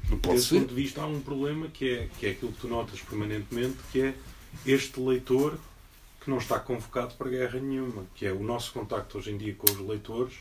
[0.10, 0.60] Não pode Desse ser.
[0.62, 3.76] ponto de vista há um problema que é, que é aquilo que tu notas permanentemente,
[3.92, 4.14] que é
[4.66, 5.58] este leitor
[6.22, 9.56] que não está convocado para guerra nenhuma, que é o nosso contacto hoje em dia
[9.56, 10.36] com os leitores,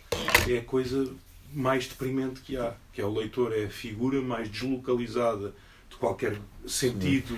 [0.46, 1.10] é a coisa
[1.52, 5.54] mais deprimente que há, que é o leitor é a figura mais deslocalizada
[5.88, 7.34] de qualquer sentido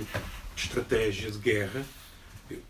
[0.57, 1.87] de estratégia de guerra.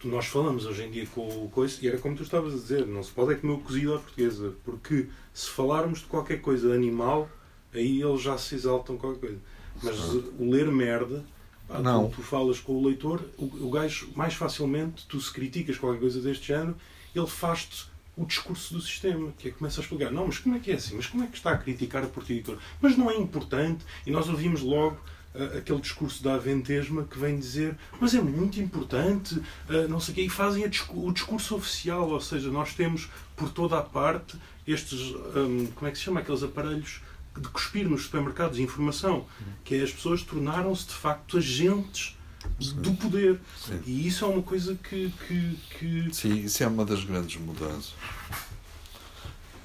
[0.05, 2.87] Nós falamos hoje em dia com o coisa, e era como tu estavas a dizer,
[2.87, 6.73] não se pode é comer o cozido à portuguesa, porque se falarmos de qualquer coisa
[6.73, 7.29] animal,
[7.73, 9.39] aí eles já se exaltam qualquer coisa.
[9.83, 9.99] Mas
[10.39, 11.25] o ler merda,
[11.73, 12.09] pá, tu- Não.
[12.11, 16.21] Tu, falas com o leitor, o, o gajo, mais facilmente, tu se criticas qualquer coisa
[16.21, 16.77] deste género,
[17.15, 17.87] ele faz-te
[18.17, 20.71] o discurso do sistema, que é que começa a explicar, não, mas como é que
[20.71, 20.95] é assim?
[20.97, 22.59] Mas como é que está a criticar a Porta Editora?
[22.81, 24.99] Mas não é importante, e nós ouvimos logo
[25.35, 30.13] ah, aquele discurso da Aventesma que vem dizer, mas é muito importante, ah, não sei
[30.13, 33.83] o quê, e fazem discu- o discurso oficial, ou seja, nós temos por toda a
[33.83, 34.37] parte
[34.67, 35.01] estes,
[35.35, 37.01] hum, como é que se chama, aqueles aparelhos
[37.37, 39.27] de cuspir nos supermercados de informação,
[39.65, 42.17] que é as pessoas tornaram-se de facto agentes
[42.61, 43.41] do poder.
[43.57, 43.81] Sim.
[43.87, 47.95] E isso é uma coisa que, que, que Sim, isso é uma das grandes mudanças.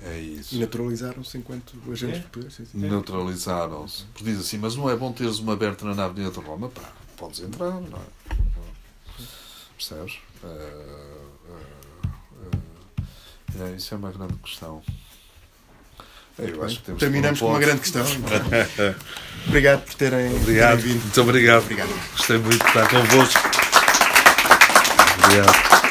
[0.01, 0.57] É isso.
[0.59, 2.21] Naturalizaram-se enquanto agentes É.
[2.21, 2.51] de poder.
[2.51, 2.77] Sim, sim.
[2.77, 4.03] Neutralizaram-se.
[4.13, 6.69] Porque diz assim, mas não é bom teres uma Bertrand na Avenida de Roma?
[6.69, 8.35] Pá, podes entrar, não é?
[9.75, 10.17] Percebes?
[10.43, 11.23] Eh,
[13.59, 14.83] eh, é, isso é uma grande questão.
[16.39, 18.05] Eu acho que temos Terminamos com um uma grande questão.
[19.47, 21.01] Obrigado por terem, Obrigado, vindo.
[21.01, 21.63] muito obrigado.
[21.63, 21.89] Obrigado.
[22.15, 23.41] Gostei muito de estar convosco.
[25.23, 25.86] Obrigado.